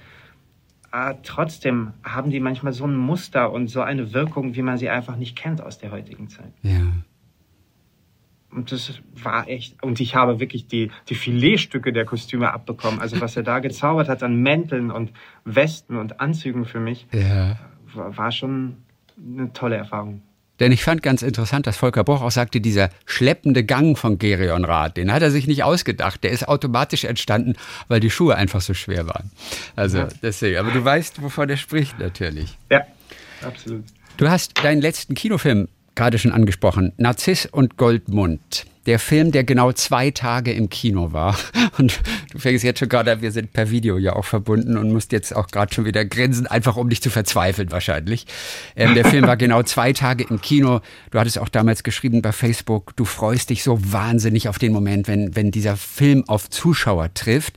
Äh, 0.92 1.14
trotzdem 1.22 1.94
haben 2.04 2.30
die 2.30 2.40
manchmal 2.40 2.74
so 2.74 2.86
ein 2.86 2.96
Muster 2.96 3.50
und 3.50 3.68
so 3.68 3.80
eine 3.80 4.12
Wirkung, 4.12 4.54
wie 4.54 4.62
man 4.62 4.76
sie 4.76 4.90
einfach 4.90 5.16
nicht 5.16 5.36
kennt 5.36 5.62
aus 5.62 5.78
der 5.78 5.90
heutigen 5.90 6.28
Zeit. 6.28 6.52
Ja. 6.62 6.80
Und 8.56 8.72
das 8.72 8.94
war 9.22 9.46
echt. 9.48 9.82
Und 9.82 10.00
ich 10.00 10.14
habe 10.14 10.40
wirklich 10.40 10.66
die, 10.66 10.90
die 11.10 11.14
Filetstücke 11.14 11.92
der 11.92 12.06
Kostüme 12.06 12.52
abbekommen. 12.52 13.00
Also 13.00 13.20
was 13.20 13.36
er 13.36 13.42
da 13.42 13.58
gezaubert 13.60 14.08
hat 14.08 14.22
an 14.22 14.36
Mänteln 14.36 14.90
und 14.90 15.12
Westen 15.44 15.96
und 15.96 16.20
Anzügen 16.20 16.64
für 16.64 16.80
mich, 16.80 17.06
ja. 17.12 17.58
war, 17.92 18.16
war 18.16 18.32
schon 18.32 18.78
eine 19.18 19.52
tolle 19.52 19.76
Erfahrung. 19.76 20.22
Denn 20.58 20.72
ich 20.72 20.82
fand 20.82 21.02
ganz 21.02 21.20
interessant, 21.20 21.66
dass 21.66 21.76
Volker 21.76 22.02
Bruch 22.02 22.22
auch 22.22 22.30
sagte, 22.30 22.62
dieser 22.62 22.88
schleppende 23.04 23.62
Gang 23.62 23.98
von 23.98 24.18
Gerion 24.18 24.64
Rath, 24.64 24.96
den 24.96 25.12
hat 25.12 25.20
er 25.20 25.30
sich 25.30 25.46
nicht 25.46 25.62
ausgedacht. 25.62 26.24
Der 26.24 26.30
ist 26.30 26.48
automatisch 26.48 27.04
entstanden, 27.04 27.56
weil 27.88 28.00
die 28.00 28.08
Schuhe 28.08 28.36
einfach 28.36 28.62
so 28.62 28.72
schwer 28.72 29.06
waren. 29.06 29.30
Also 29.76 29.98
ja. 29.98 30.08
deswegen. 30.22 30.56
Aber 30.56 30.70
du 30.70 30.82
weißt, 30.82 31.20
wovon 31.20 31.50
er 31.50 31.58
spricht 31.58 31.98
natürlich. 31.98 32.56
Ja, 32.70 32.86
absolut. 33.42 33.84
Du 34.16 34.30
hast 34.30 34.64
deinen 34.64 34.80
letzten 34.80 35.14
Kinofilm 35.14 35.68
gerade 35.96 36.18
schon 36.18 36.30
angesprochen, 36.30 36.92
Narziss 36.98 37.46
und 37.46 37.76
Goldmund. 37.76 38.66
Der 38.86 39.00
Film, 39.00 39.32
der 39.32 39.42
genau 39.42 39.72
zwei 39.72 40.12
Tage 40.12 40.52
im 40.52 40.70
Kino 40.70 41.12
war. 41.12 41.36
Und 41.78 41.98
du 42.30 42.38
fängst 42.38 42.62
jetzt 42.62 42.78
schon 42.78 42.88
gerade, 42.88 43.20
wir 43.20 43.32
sind 43.32 43.52
per 43.52 43.70
Video 43.70 43.98
ja 43.98 44.14
auch 44.14 44.24
verbunden 44.24 44.78
und 44.78 44.92
musst 44.92 45.12
jetzt 45.12 45.34
auch 45.34 45.48
gerade 45.48 45.74
schon 45.74 45.84
wieder 45.84 46.04
grinsen, 46.04 46.46
einfach 46.46 46.76
um 46.76 46.88
dich 46.88 47.02
zu 47.02 47.10
verzweifeln 47.10 47.70
wahrscheinlich. 47.72 48.26
Ähm, 48.76 48.94
der 48.94 49.04
Film 49.04 49.26
war 49.26 49.36
genau 49.36 49.62
zwei 49.64 49.92
Tage 49.92 50.24
im 50.30 50.40
Kino. 50.40 50.80
Du 51.10 51.18
hattest 51.18 51.38
auch 51.38 51.48
damals 51.48 51.82
geschrieben 51.82 52.22
bei 52.22 52.32
Facebook, 52.32 52.94
du 52.96 53.04
freust 53.04 53.50
dich 53.50 53.62
so 53.64 53.78
wahnsinnig 53.92 54.48
auf 54.48 54.58
den 54.58 54.72
Moment, 54.72 55.08
wenn, 55.08 55.34
wenn 55.34 55.50
dieser 55.50 55.76
Film 55.76 56.24
auf 56.28 56.48
Zuschauer 56.48 57.12
trifft. 57.12 57.54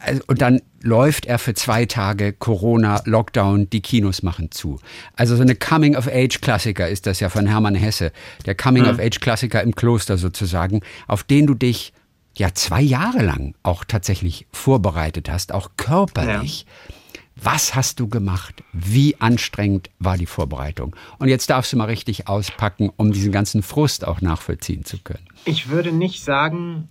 Also, 0.00 0.22
und 0.26 0.42
dann 0.42 0.60
läuft 0.82 1.26
er 1.26 1.38
für 1.38 1.54
zwei 1.54 1.86
Tage 1.86 2.32
Corona, 2.32 3.02
Lockdown, 3.04 3.70
die 3.70 3.80
Kinos 3.80 4.22
machen 4.22 4.50
zu. 4.50 4.78
Also 5.14 5.36
so 5.36 5.42
eine 5.42 5.54
Coming-of-Age-Klassiker 5.54 6.88
ist 6.88 7.06
das 7.06 7.20
ja 7.20 7.28
von 7.28 7.46
Hermann 7.46 7.74
Hesse. 7.74 8.12
Der 8.44 8.54
Coming-of-Age-Klassiker 8.54 9.62
im 9.62 9.74
Kloster 9.74 10.18
sozusagen, 10.18 10.82
auf 11.06 11.24
den 11.24 11.46
du 11.46 11.54
dich 11.54 11.92
ja 12.36 12.52
zwei 12.54 12.82
Jahre 12.82 13.22
lang 13.22 13.54
auch 13.62 13.84
tatsächlich 13.84 14.46
vorbereitet 14.52 15.28
hast, 15.30 15.52
auch 15.52 15.70
körperlich. 15.76 16.66
Ja. 16.66 16.94
Was 17.42 17.74
hast 17.74 18.00
du 18.00 18.08
gemacht? 18.08 18.62
Wie 18.72 19.20
anstrengend 19.20 19.90
war 19.98 20.16
die 20.16 20.26
Vorbereitung? 20.26 20.96
Und 21.18 21.28
jetzt 21.28 21.50
darfst 21.50 21.72
du 21.72 21.76
mal 21.76 21.84
richtig 21.84 22.28
auspacken, 22.28 22.90
um 22.96 23.12
diesen 23.12 23.30
ganzen 23.30 23.62
Frust 23.62 24.06
auch 24.06 24.22
nachvollziehen 24.22 24.86
zu 24.86 24.98
können. 24.98 25.26
Ich 25.44 25.68
würde 25.68 25.92
nicht 25.92 26.24
sagen, 26.24 26.88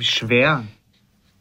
schwer 0.00 0.64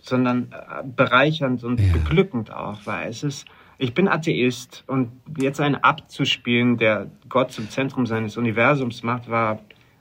sondern 0.04 0.52
äh, 0.52 0.84
bereichernd 0.86 1.64
und 1.64 1.80
ja. 1.80 1.92
beglückend 1.94 2.54
auch, 2.54 2.80
weil 2.86 3.10
es 3.10 3.24
ist, 3.24 3.46
ich 3.78 3.94
bin 3.94 4.08
Atheist 4.08 4.84
und 4.86 5.12
jetzt 5.38 5.60
einen 5.60 5.76
Abt 5.76 6.12
zu 6.12 6.26
spielen, 6.26 6.78
der 6.78 7.10
Gott 7.30 7.52
zum 7.52 7.70
Zentrum 7.70 8.06
seines 8.06 8.38
Universums 8.38 9.02
macht, 9.02 9.30
war 9.30 9.60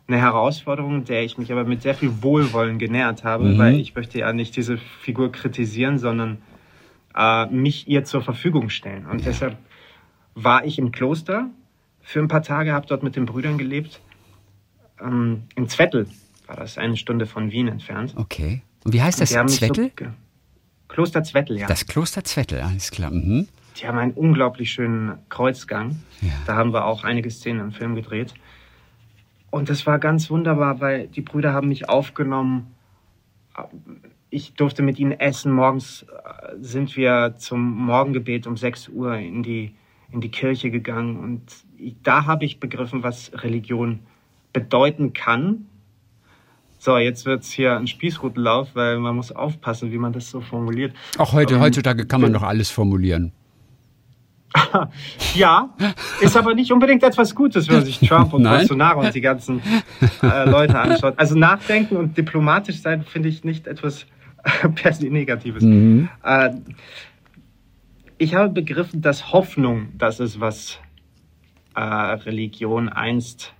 eine 0.08 0.18
Herausforderung, 0.18 1.04
der 1.04 1.22
ich 1.22 1.38
mich 1.38 1.52
aber 1.52 1.64
mit 1.64 1.82
sehr 1.82 1.94
viel 1.94 2.22
Wohlwollen 2.22 2.78
genähert 2.78 3.22
habe, 3.22 3.44
mhm. 3.44 3.58
weil 3.58 3.76
ich 3.76 3.94
möchte 3.94 4.18
ja 4.18 4.32
nicht 4.32 4.56
diese 4.56 4.76
Figur 4.76 5.30
kritisieren, 5.30 5.98
sondern 5.98 6.38
äh, 7.16 7.46
mich 7.46 7.86
ihr 7.88 8.04
zur 8.04 8.22
Verfügung 8.22 8.70
stellen. 8.70 9.06
Und 9.06 9.20
ja. 9.20 9.26
deshalb 9.26 9.56
war 10.34 10.64
ich 10.64 10.78
im 10.78 10.90
Kloster 10.90 11.48
für 12.00 12.18
ein 12.18 12.28
paar 12.28 12.42
Tage, 12.42 12.72
habe 12.72 12.86
dort 12.86 13.04
mit 13.04 13.14
den 13.14 13.26
Brüdern 13.26 13.56
gelebt. 13.56 14.00
Ähm, 15.00 15.44
in 15.54 15.68
Zwettl 15.68 16.08
war 16.48 16.56
das, 16.56 16.76
eine 16.76 16.96
Stunde 16.96 17.26
von 17.26 17.52
Wien 17.52 17.68
entfernt. 17.68 18.14
Okay. 18.16 18.62
Und 18.84 18.92
wie 18.92 19.02
heißt 19.02 19.20
das? 19.20 19.30
Zwettel? 19.30 19.92
So, 19.98 20.06
Kloster 20.88 21.24
Zwettel, 21.24 21.58
ja. 21.58 21.66
Das 21.66 21.86
Kloster 21.86 22.22
Zwettel, 22.24 22.60
alles 22.60 22.90
klar. 22.90 23.10
Mhm. 23.10 23.48
Die 23.76 23.88
haben 23.88 23.98
einen 23.98 24.12
unglaublich 24.12 24.70
schönen 24.70 25.18
Kreuzgang. 25.30 26.02
Ja. 26.20 26.32
Da 26.46 26.56
haben 26.56 26.74
wir 26.74 26.84
auch 26.84 27.04
einige 27.04 27.30
Szenen 27.30 27.60
im 27.60 27.72
Film 27.72 27.94
gedreht. 27.94 28.34
Und 29.50 29.70
das 29.70 29.86
war 29.86 29.98
ganz 29.98 30.28
wunderbar, 30.30 30.80
weil 30.80 31.08
die 31.08 31.22
Brüder 31.22 31.52
haben 31.52 31.68
mich 31.68 31.88
aufgenommen. 31.88 32.74
Ich 34.28 34.54
durfte 34.54 34.82
mit 34.82 34.98
ihnen 34.98 35.12
essen. 35.12 35.52
Morgens 35.52 36.02
äh, 36.02 36.56
sind 36.60 36.96
wir 36.96 37.34
zum 37.38 37.86
Morgengebet 37.86 38.46
um 38.46 38.56
6 38.56 38.88
Uhr 38.88 39.16
in 39.16 39.42
die, 39.42 39.74
in 40.10 40.20
die 40.20 40.30
Kirche 40.30 40.70
gegangen. 40.70 41.16
Und 41.18 41.42
da 42.02 42.26
habe 42.26 42.44
ich 42.44 42.60
begriffen, 42.60 43.02
was 43.02 43.30
Religion 43.34 44.00
bedeuten 44.52 45.14
kann 45.14 45.66
so, 46.82 46.98
jetzt 46.98 47.26
wird 47.26 47.44
es 47.44 47.52
hier 47.52 47.76
ein 47.76 47.86
Spießrutenlauf, 47.86 48.70
weil 48.74 48.98
man 48.98 49.14
muss 49.14 49.30
aufpassen, 49.30 49.92
wie 49.92 49.98
man 49.98 50.12
das 50.12 50.28
so 50.28 50.40
formuliert. 50.40 50.92
Auch 51.16 51.32
heute, 51.32 51.54
ähm, 51.54 51.60
heutzutage 51.60 52.06
kann 52.06 52.20
man 52.20 52.32
doch 52.32 52.42
alles 52.42 52.72
formulieren. 52.72 53.30
ja, 55.36 55.72
ist 56.20 56.36
aber 56.36 56.56
nicht 56.56 56.72
unbedingt 56.72 57.04
etwas 57.04 57.36
Gutes, 57.36 57.68
wenn 57.68 57.76
man 57.76 57.84
sich 57.84 58.00
Trump 58.00 58.34
und 58.34 58.42
Bolsonaro 58.48 58.98
und 58.98 59.14
die 59.14 59.20
ganzen 59.20 59.62
äh, 60.24 60.50
Leute 60.50 60.76
anschaut. 60.76 61.14
Also 61.18 61.38
nachdenken 61.38 61.96
und 61.96 62.18
diplomatisch 62.18 62.82
sein 62.82 63.04
finde 63.04 63.28
ich 63.28 63.44
nicht 63.44 63.68
etwas 63.68 64.06
per 64.74 64.92
se 64.92 65.06
Negatives. 65.06 65.62
Mhm. 65.62 66.08
Äh, 66.24 66.50
ich 68.18 68.34
habe 68.34 68.48
begriffen, 68.48 69.02
dass 69.02 69.32
Hoffnung 69.32 69.90
das 69.98 70.18
ist, 70.18 70.40
was 70.40 70.80
äh, 71.76 71.80
Religion 71.80 72.88
einst 72.88 73.54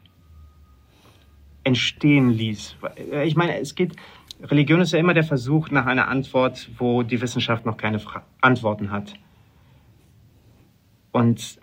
entstehen 1.65 2.31
ließ. 2.31 2.77
Ich 3.25 3.37
meine, 3.37 3.59
es 3.59 3.75
geht, 3.75 3.95
Religion 4.43 4.81
ist 4.81 4.93
ja 4.93 4.99
immer 4.99 5.15
der 5.15 5.25
Versuch 5.25 5.71
nach 5.71 5.87
einer 5.87 6.09
Antwort, 6.09 6.69
wo 6.79 7.03
die 7.03 7.21
Wissenschaft 7.21 7.65
noch 7.67 7.77
keine 7.77 7.99
Fra 7.99 8.25
Antworten 8.41 8.91
hat. 8.91 9.15
Und 11.13 11.59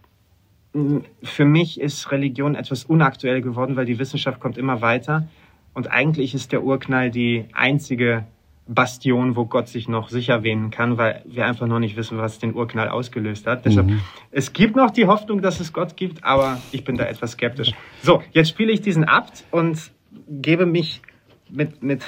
für 1.23 1.45
mich 1.45 1.79
ist 1.81 2.11
Religion 2.11 2.55
etwas 2.55 2.85
unaktuell 2.85 3.41
geworden, 3.41 3.75
weil 3.75 3.85
die 3.85 3.99
Wissenschaft 3.99 4.39
kommt 4.39 4.57
immer 4.57 4.81
weiter. 4.81 5.27
Und 5.73 5.91
eigentlich 5.91 6.35
ist 6.35 6.51
der 6.51 6.63
Urknall 6.63 7.09
die 7.09 7.45
einzige 7.53 8.25
Bastion, 8.71 9.35
wo 9.35 9.45
Gott 9.45 9.67
sich 9.67 9.87
noch 9.87 10.09
sicher 10.09 10.43
wähnen 10.43 10.69
kann, 10.69 10.97
weil 10.97 11.23
wir 11.25 11.47
einfach 11.47 11.65
noch 11.65 11.79
nicht 11.79 11.95
wissen, 11.95 12.19
was 12.19 12.37
den 12.37 12.53
Urknall 12.53 12.87
ausgelöst 12.87 13.47
hat. 13.47 13.65
Deshalb, 13.65 13.87
mhm. 13.87 14.01
es 14.29 14.53
gibt 14.53 14.75
noch 14.75 14.91
die 14.91 15.07
Hoffnung, 15.07 15.41
dass 15.41 15.59
es 15.59 15.73
Gott 15.73 15.97
gibt, 15.97 16.23
aber 16.23 16.61
ich 16.71 16.83
bin 16.83 16.95
da 16.95 17.05
etwas 17.05 17.31
skeptisch. 17.31 17.71
So, 18.03 18.21
jetzt 18.31 18.49
spiele 18.49 18.71
ich 18.71 18.81
diesen 18.81 19.05
Abt 19.05 19.43
und 19.49 19.91
gebe 20.27 20.67
mich 20.67 21.01
mit, 21.49 21.81
mit 21.81 22.03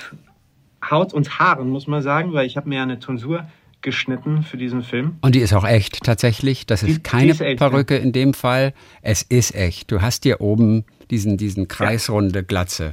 Haut 0.88 1.14
und 1.14 1.40
Haaren, 1.40 1.70
muss 1.70 1.88
man 1.88 2.04
sagen, 2.04 2.34
weil 2.34 2.46
ich 2.46 2.58
habe 2.58 2.70
mir 2.70 2.76
ja 2.76 2.84
eine 2.84 3.00
Tonsur 3.00 3.48
geschnitten 3.82 4.44
für 4.44 4.58
diesen 4.58 4.84
Film. 4.84 5.18
Und 5.22 5.34
die 5.34 5.40
ist 5.40 5.54
auch 5.54 5.66
echt 5.66 6.04
tatsächlich. 6.04 6.68
Das 6.68 6.84
ist 6.84 6.98
die, 6.98 7.02
keine 7.02 7.32
ist 7.32 7.42
echt, 7.42 7.58
Perücke 7.58 7.98
in 7.98 8.12
dem 8.12 8.36
Fall. 8.36 8.74
Es 9.02 9.24
ist 9.24 9.56
echt. 9.56 9.92
Du 9.92 10.02
hast 10.02 10.26
dir 10.26 10.42
oben 10.42 10.86
diesen, 11.10 11.38
diesen 11.38 11.68
kreisrunde 11.68 12.44
Glatze, 12.44 12.92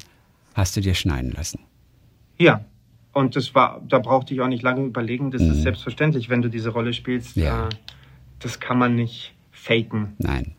hast 0.54 0.74
du 0.74 0.80
dir 0.80 0.94
schneiden 0.94 1.32
lassen. 1.32 1.60
Ja, 2.38 2.64
und 3.18 3.34
das 3.34 3.52
war, 3.52 3.82
da 3.88 3.98
brauchte 3.98 4.32
ich 4.32 4.40
auch 4.40 4.46
nicht 4.46 4.62
lange 4.62 4.84
überlegen. 4.84 5.32
Das 5.32 5.42
mhm. 5.42 5.50
ist 5.50 5.62
selbstverständlich, 5.62 6.30
wenn 6.30 6.40
du 6.40 6.48
diese 6.48 6.70
Rolle 6.70 6.92
spielst. 6.92 7.34
Ja. 7.34 7.66
Äh, 7.66 7.70
das 8.38 8.60
kann 8.60 8.78
man 8.78 8.94
nicht 8.94 9.34
faken. 9.50 10.14
Nein. 10.18 10.52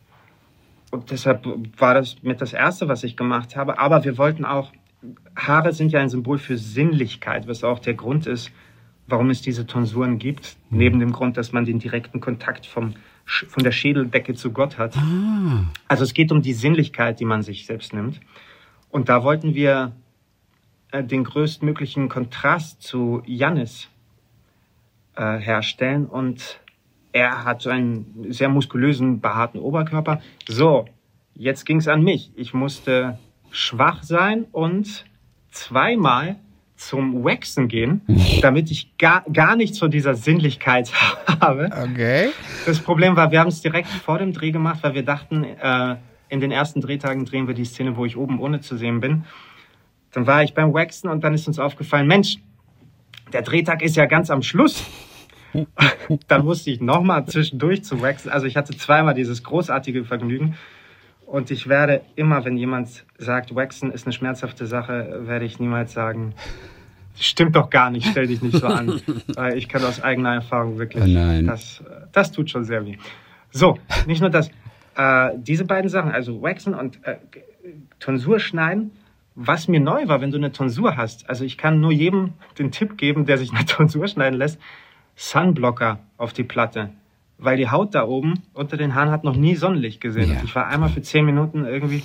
Und 0.90 1.10
deshalb 1.10 1.46
war 1.78 1.94
das 1.94 2.22
mit 2.22 2.42
das 2.42 2.52
Erste, 2.52 2.86
was 2.86 3.02
ich 3.02 3.16
gemacht 3.16 3.56
habe. 3.56 3.78
Aber 3.78 4.04
wir 4.04 4.18
wollten 4.18 4.44
auch, 4.44 4.72
Haare 5.36 5.72
sind 5.72 5.90
ja 5.90 6.00
ein 6.00 6.10
Symbol 6.10 6.36
für 6.36 6.58
Sinnlichkeit, 6.58 7.48
was 7.48 7.64
auch 7.64 7.78
der 7.78 7.94
Grund 7.94 8.26
ist, 8.26 8.50
warum 9.06 9.30
es 9.30 9.40
diese 9.40 9.66
Tonsuren 9.66 10.18
gibt. 10.18 10.58
Mhm. 10.68 10.78
Neben 10.78 11.00
dem 11.00 11.12
Grund, 11.12 11.38
dass 11.38 11.52
man 11.52 11.64
den 11.64 11.78
direkten 11.78 12.20
Kontakt 12.20 12.66
vom, 12.66 12.92
von 13.24 13.64
der 13.64 13.72
Schädeldecke 13.72 14.34
zu 14.34 14.52
Gott 14.52 14.76
hat. 14.76 14.98
Ah. 14.98 15.64
Also 15.88 16.04
es 16.04 16.12
geht 16.12 16.30
um 16.30 16.42
die 16.42 16.52
Sinnlichkeit, 16.52 17.20
die 17.20 17.24
man 17.24 17.40
sich 17.40 17.64
selbst 17.64 17.94
nimmt. 17.94 18.20
Und 18.90 19.08
da 19.08 19.24
wollten 19.24 19.54
wir 19.54 19.92
äh, 20.92 21.04
den 21.04 21.24
größtmöglichen 21.24 22.08
Kontrast 22.08 22.82
zu 22.82 23.22
Jannis 23.26 23.88
äh, 25.16 25.38
herstellen 25.38 26.06
und 26.06 26.60
er 27.12 27.44
hat 27.44 27.66
einen 27.66 28.26
sehr 28.28 28.48
muskulösen, 28.48 29.20
behaarten 29.20 29.60
Oberkörper. 29.60 30.20
So, 30.48 30.86
jetzt 31.34 31.64
ging 31.64 31.78
es 31.78 31.88
an 31.88 32.02
mich. 32.02 32.30
Ich 32.36 32.54
musste 32.54 33.18
schwach 33.50 34.02
sein 34.02 34.46
und 34.52 35.04
zweimal 35.50 36.36
zum 36.76 37.24
Waxen 37.24 37.68
gehen, 37.68 38.00
damit 38.42 38.70
ich 38.70 38.96
gar, 38.96 39.24
gar 39.32 39.56
nichts 39.56 39.78
von 39.78 39.90
dieser 39.90 40.14
Sinnlichkeit 40.14 40.90
habe. 41.40 41.70
Okay. 41.90 42.30
Das 42.64 42.80
Problem 42.80 43.16
war, 43.16 43.30
wir 43.30 43.40
haben 43.40 43.48
es 43.48 43.60
direkt 43.60 43.88
vor 43.88 44.18
dem 44.18 44.32
Dreh 44.32 44.50
gemacht, 44.50 44.78
weil 44.82 44.94
wir 44.94 45.04
dachten, 45.04 45.44
äh, 45.44 45.96
in 46.28 46.40
den 46.40 46.52
ersten 46.52 46.80
Drehtagen 46.80 47.26
drehen 47.26 47.48
wir 47.48 47.54
die 47.54 47.64
Szene, 47.64 47.96
wo 47.96 48.04
ich 48.06 48.16
oben 48.16 48.40
ohne 48.40 48.60
zu 48.60 48.76
sehen 48.76 49.00
bin. 49.00 49.24
Dann 50.12 50.26
war 50.26 50.42
ich 50.42 50.54
beim 50.54 50.72
Waxen 50.74 51.08
und 51.08 51.22
dann 51.22 51.34
ist 51.34 51.46
uns 51.46 51.58
aufgefallen, 51.58 52.06
Mensch, 52.06 52.38
der 53.32 53.42
Drehtag 53.42 53.82
ist 53.82 53.96
ja 53.96 54.06
ganz 54.06 54.30
am 54.30 54.42
Schluss. 54.42 54.84
dann 56.28 56.44
musste 56.44 56.70
ich 56.70 56.80
nochmal 56.80 57.24
zwischendurch 57.26 57.84
zu 57.84 58.02
waxen. 58.02 58.30
Also 58.30 58.46
ich 58.46 58.56
hatte 58.56 58.76
zweimal 58.76 59.14
dieses 59.14 59.42
großartige 59.42 60.04
Vergnügen. 60.04 60.56
Und 61.26 61.50
ich 61.50 61.68
werde 61.68 62.02
immer, 62.16 62.44
wenn 62.44 62.56
jemand 62.56 63.04
sagt, 63.18 63.54
waxen 63.54 63.92
ist 63.92 64.06
eine 64.06 64.12
schmerzhafte 64.12 64.66
Sache, 64.66 65.20
werde 65.26 65.44
ich 65.44 65.60
niemals 65.60 65.92
sagen, 65.92 66.34
stimmt 67.16 67.54
doch 67.54 67.70
gar 67.70 67.90
nicht, 67.90 68.08
stell 68.08 68.26
dich 68.26 68.42
nicht 68.42 68.58
so 68.58 68.66
an. 68.66 69.00
Weil 69.36 69.56
ich 69.56 69.68
kann 69.68 69.84
aus 69.84 70.02
eigener 70.02 70.34
Erfahrung 70.34 70.78
wirklich, 70.78 71.04
Oh 71.04 71.06
nein. 71.06 71.46
Das, 71.46 71.84
das 72.12 72.32
tut 72.32 72.50
schon 72.50 72.64
sehr 72.64 72.84
weh. 72.84 72.96
So, 73.52 73.78
nicht 74.06 74.20
nur 74.20 74.30
das. 74.30 74.50
Äh, 74.96 75.30
diese 75.36 75.64
beiden 75.64 75.88
Sachen, 75.88 76.10
also 76.10 76.42
waxen 76.42 76.74
und 76.74 76.98
äh, 77.04 77.16
Tonsur 78.00 78.40
schneiden, 78.40 78.90
was 79.34 79.68
mir 79.68 79.80
neu 79.80 80.08
war, 80.08 80.20
wenn 80.20 80.30
du 80.30 80.36
eine 80.36 80.52
Tonsur 80.52 80.96
hast. 80.96 81.28
Also 81.28 81.44
ich 81.44 81.56
kann 81.56 81.80
nur 81.80 81.92
jedem 81.92 82.34
den 82.58 82.70
Tipp 82.70 82.98
geben, 82.98 83.26
der 83.26 83.38
sich 83.38 83.52
eine 83.54 83.64
Tonsur 83.64 84.08
schneiden 84.08 84.38
lässt, 84.38 84.60
Sunblocker 85.16 86.00
auf 86.16 86.32
die 86.32 86.44
Platte. 86.44 86.90
Weil 87.38 87.56
die 87.56 87.70
Haut 87.70 87.94
da 87.94 88.06
oben 88.06 88.42
unter 88.52 88.76
den 88.76 88.94
Haaren 88.94 89.10
hat 89.10 89.24
noch 89.24 89.36
nie 89.36 89.54
Sonnenlicht 89.56 90.00
gesehen. 90.00 90.32
Ja. 90.32 90.42
Ich 90.44 90.54
war 90.54 90.66
einmal 90.66 90.90
für 90.90 91.00
zehn 91.00 91.24
Minuten 91.24 91.64
irgendwie. 91.64 92.02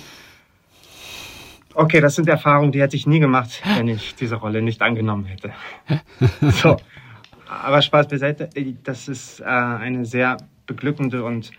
Okay, 1.74 2.00
das 2.00 2.14
sind 2.14 2.26
Erfahrungen, 2.26 2.72
die 2.72 2.80
hätte 2.80 2.96
ich 2.96 3.06
nie 3.06 3.20
gemacht, 3.20 3.62
wenn 3.76 3.88
ich 3.88 4.14
diese 4.14 4.36
Rolle 4.36 4.62
nicht 4.62 4.80
angenommen 4.80 5.26
hätte. 5.26 5.52
So. 6.40 6.78
Aber 7.48 7.80
Spaß 7.82 8.08
beiseite. 8.08 8.48
Das 8.82 9.08
ist 9.08 9.40
äh, 9.40 9.44
eine 9.44 10.04
sehr 10.04 10.38
beglückende 10.66 11.22
und 11.22 11.52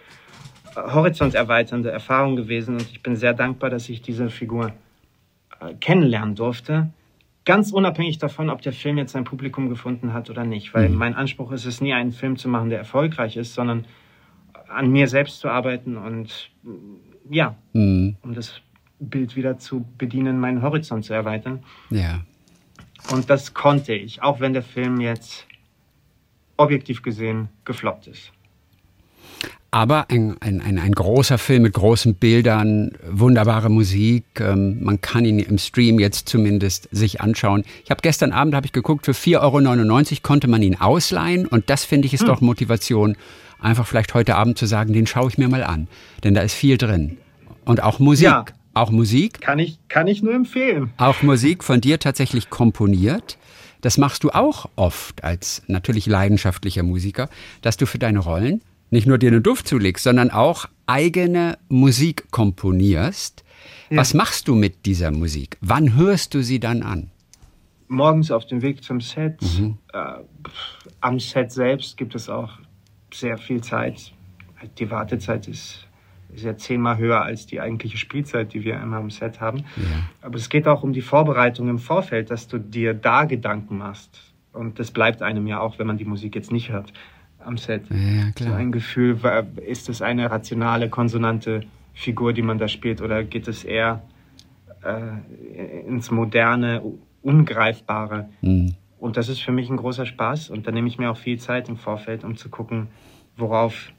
äh, 0.75 0.81
horizonterweiternde 0.91 1.91
Erfahrung 1.91 2.35
gewesen. 2.35 2.75
Und 2.75 2.89
ich 2.91 3.01
bin 3.01 3.15
sehr 3.15 3.33
dankbar, 3.33 3.69
dass 3.69 3.87
ich 3.89 4.01
diese 4.01 4.29
Figur 4.29 4.73
kennenlernen 5.79 6.35
durfte. 6.35 6.89
Ganz 7.45 7.71
unabhängig 7.71 8.17
davon, 8.17 8.49
ob 8.49 8.61
der 8.61 8.73
Film 8.73 8.97
jetzt 8.97 9.13
sein 9.13 9.23
Publikum 9.23 9.69
gefunden 9.69 10.13
hat 10.13 10.29
oder 10.29 10.43
nicht. 10.43 10.73
Weil 10.73 10.89
mein 10.89 11.15
Anspruch 11.15 11.51
ist 11.53 11.65
es 11.65 11.79
nie, 11.79 11.93
einen 11.93 12.11
Film 12.11 12.35
zu 12.37 12.49
machen, 12.49 12.69
der 12.69 12.79
erfolgreich 12.79 13.37
ist, 13.37 13.53
sondern 13.53 13.85
an 14.67 14.91
mir 14.91 15.07
selbst 15.07 15.39
zu 15.39 15.47
arbeiten 15.49 15.95
und 15.95 16.51
mm, 16.63 17.33
ja, 17.33 17.55
Mhm. 17.73 18.17
um 18.21 18.33
das 18.33 18.61
Bild 18.99 19.35
wieder 19.35 19.57
zu 19.59 19.85
bedienen, 19.97 20.39
meinen 20.39 20.61
Horizont 20.61 21.05
zu 21.05 21.13
erweitern. 21.13 21.63
Ja. 21.89 22.21
Und 23.13 23.29
das 23.29 23.53
konnte 23.53 23.93
ich, 23.93 24.21
auch 24.21 24.39
wenn 24.39 24.53
der 24.53 24.63
Film 24.63 24.99
jetzt 24.99 25.47
objektiv 26.57 27.01
gesehen 27.03 27.49
gefloppt 27.63 28.07
ist. 28.07 28.33
Aber 29.77 30.09
ein, 30.09 30.35
ein, 30.39 30.59
ein, 30.59 30.79
ein 30.79 30.91
großer 30.91 31.37
Film 31.37 31.61
mit 31.61 31.73
großen 31.73 32.15
Bildern, 32.15 32.93
wunderbare 33.07 33.69
Musik. 33.69 34.23
Ähm, 34.39 34.83
man 34.83 35.01
kann 35.01 35.23
ihn 35.23 35.37
im 35.37 35.59
Stream 35.59 35.99
jetzt 35.99 36.27
zumindest 36.27 36.89
sich 36.91 37.21
anschauen. 37.21 37.63
Ich 37.83 37.91
habe 37.91 38.01
gestern 38.01 38.31
Abend 38.31 38.55
habe 38.55 38.65
ich 38.65 38.71
geguckt, 38.71 39.05
für 39.05 39.11
4,99 39.11 40.13
Euro 40.13 40.19
konnte 40.23 40.47
man 40.47 40.63
ihn 40.63 40.81
ausleihen. 40.81 41.45
Und 41.45 41.69
das 41.69 41.85
finde 41.85 42.07
ich 42.07 42.15
ist 42.15 42.27
doch 42.27 42.41
Motivation, 42.41 43.17
einfach 43.59 43.85
vielleicht 43.85 44.15
heute 44.15 44.35
Abend 44.35 44.57
zu 44.57 44.65
sagen, 44.65 44.93
den 44.93 45.05
schaue 45.05 45.27
ich 45.27 45.37
mir 45.37 45.47
mal 45.47 45.63
an. 45.63 45.87
Denn 46.23 46.33
da 46.33 46.41
ist 46.41 46.55
viel 46.55 46.79
drin. 46.79 47.17
Und 47.63 47.83
auch 47.83 47.99
Musik. 47.99 48.25
Ja. 48.25 48.45
Auch 48.73 48.89
Musik. 48.89 49.41
Kann 49.41 49.59
ich, 49.59 49.77
kann 49.89 50.07
ich 50.07 50.23
nur 50.23 50.33
empfehlen. 50.33 50.91
Auch 50.97 51.21
Musik 51.21 51.63
von 51.63 51.81
dir 51.81 51.99
tatsächlich 51.99 52.49
komponiert. 52.49 53.37
Das 53.81 53.99
machst 53.99 54.23
du 54.23 54.31
auch 54.31 54.69
oft 54.75 55.23
als 55.23 55.61
natürlich 55.67 56.07
leidenschaftlicher 56.07 56.81
Musiker, 56.81 57.29
dass 57.61 57.77
du 57.77 57.85
für 57.85 57.99
deine 57.99 58.17
Rollen 58.17 58.61
nicht 58.89 59.07
nur 59.07 59.17
dir 59.17 59.31
einen 59.31 59.43
Duft 59.43 59.67
zulegst, 59.67 60.03
sondern 60.03 60.31
auch 60.31 60.65
eigene 60.85 61.57
Musik 61.69 62.31
komponierst. 62.31 63.43
Was 63.89 64.13
machst 64.13 64.47
du 64.47 64.55
mit 64.55 64.85
dieser 64.85 65.11
Musik? 65.11 65.57
Wann 65.61 65.95
hörst 65.95 66.33
du 66.33 66.41
sie 66.41 66.59
dann 66.59 66.83
an? 66.83 67.11
Morgens 67.87 68.31
auf 68.31 68.45
dem 68.45 68.61
Weg 68.61 68.83
zum 68.83 68.99
Set. 68.99 69.39
Äh, 69.93 69.99
am 70.99 71.19
Set 71.19 71.51
selbst 71.51 71.95
gibt 71.95 72.15
es 72.15 72.29
auch 72.29 72.51
sehr 73.13 73.37
viel 73.37 73.61
Zeit. 73.61 74.11
Die 74.77 74.89
Wartezeit 74.91 75.47
ist, 75.47 75.87
ist 76.33 76.43
ja 76.43 76.57
zehnmal 76.57 76.97
höher 76.97 77.21
als 77.21 77.45
die 77.45 77.61
eigentliche 77.61 77.97
Spielzeit, 77.97 78.53
die 78.53 78.65
wir 78.65 78.81
immer 78.81 78.97
am 78.97 79.09
Set 79.09 79.39
haben. 79.39 79.63
Aber 80.21 80.35
es 80.35 80.49
geht 80.49 80.67
auch 80.67 80.83
um 80.83 80.91
die 80.91 81.01
Vorbereitung 81.01 81.69
im 81.69 81.79
Vorfeld, 81.79 82.29
dass 82.29 82.47
du 82.47 82.57
dir 82.57 82.93
da 82.93 83.23
Gedanken 83.23 83.77
machst. 83.77 84.19
Und 84.51 84.79
das 84.79 84.91
bleibt 84.91 85.21
einem 85.21 85.47
ja 85.47 85.59
auch, 85.59 85.79
wenn 85.79 85.87
man 85.87 85.97
die 85.97 86.05
Musik 86.05 86.35
jetzt 86.35 86.51
nicht 86.51 86.69
hört 86.69 86.91
am 87.43 87.57
Set. 87.57 87.83
Ja, 87.89 88.25
So 88.37 88.45
klar. 88.45 88.55
ein 88.57 88.71
Gefühl, 88.71 89.17
ist 89.65 89.89
es 89.89 90.01
eine 90.01 90.29
rationale, 90.29 90.89
konsonante 90.89 91.61
Figur, 91.93 92.33
die 92.33 92.41
man 92.41 92.57
da 92.57 92.67
spielt, 92.67 93.01
oder 93.01 93.23
geht 93.23 93.47
es 93.47 93.63
eher 93.63 94.01
äh, 94.83 95.81
ins 95.87 96.11
moderne, 96.11 96.81
ungreifbare? 97.21 98.29
Mhm. 98.41 98.75
Und 98.99 99.15
das 99.17 99.29
ist 99.29 99.41
für 99.41 99.51
mich 99.51 99.69
ein 99.69 99.77
großer 99.77 100.05
Spaß. 100.05 100.49
Und 100.49 100.65
da 100.67 100.71
nehme 100.71 100.87
ich 100.87 100.97
mir 100.97 101.11
auch 101.11 101.17
viel 101.17 101.37
Zeit 101.39 101.69
im 101.69 101.77
Vorfeld, 101.77 102.23
um 102.23 102.35
zu 102.35 102.49
gucken, 102.49 102.87
worauf 103.37 103.91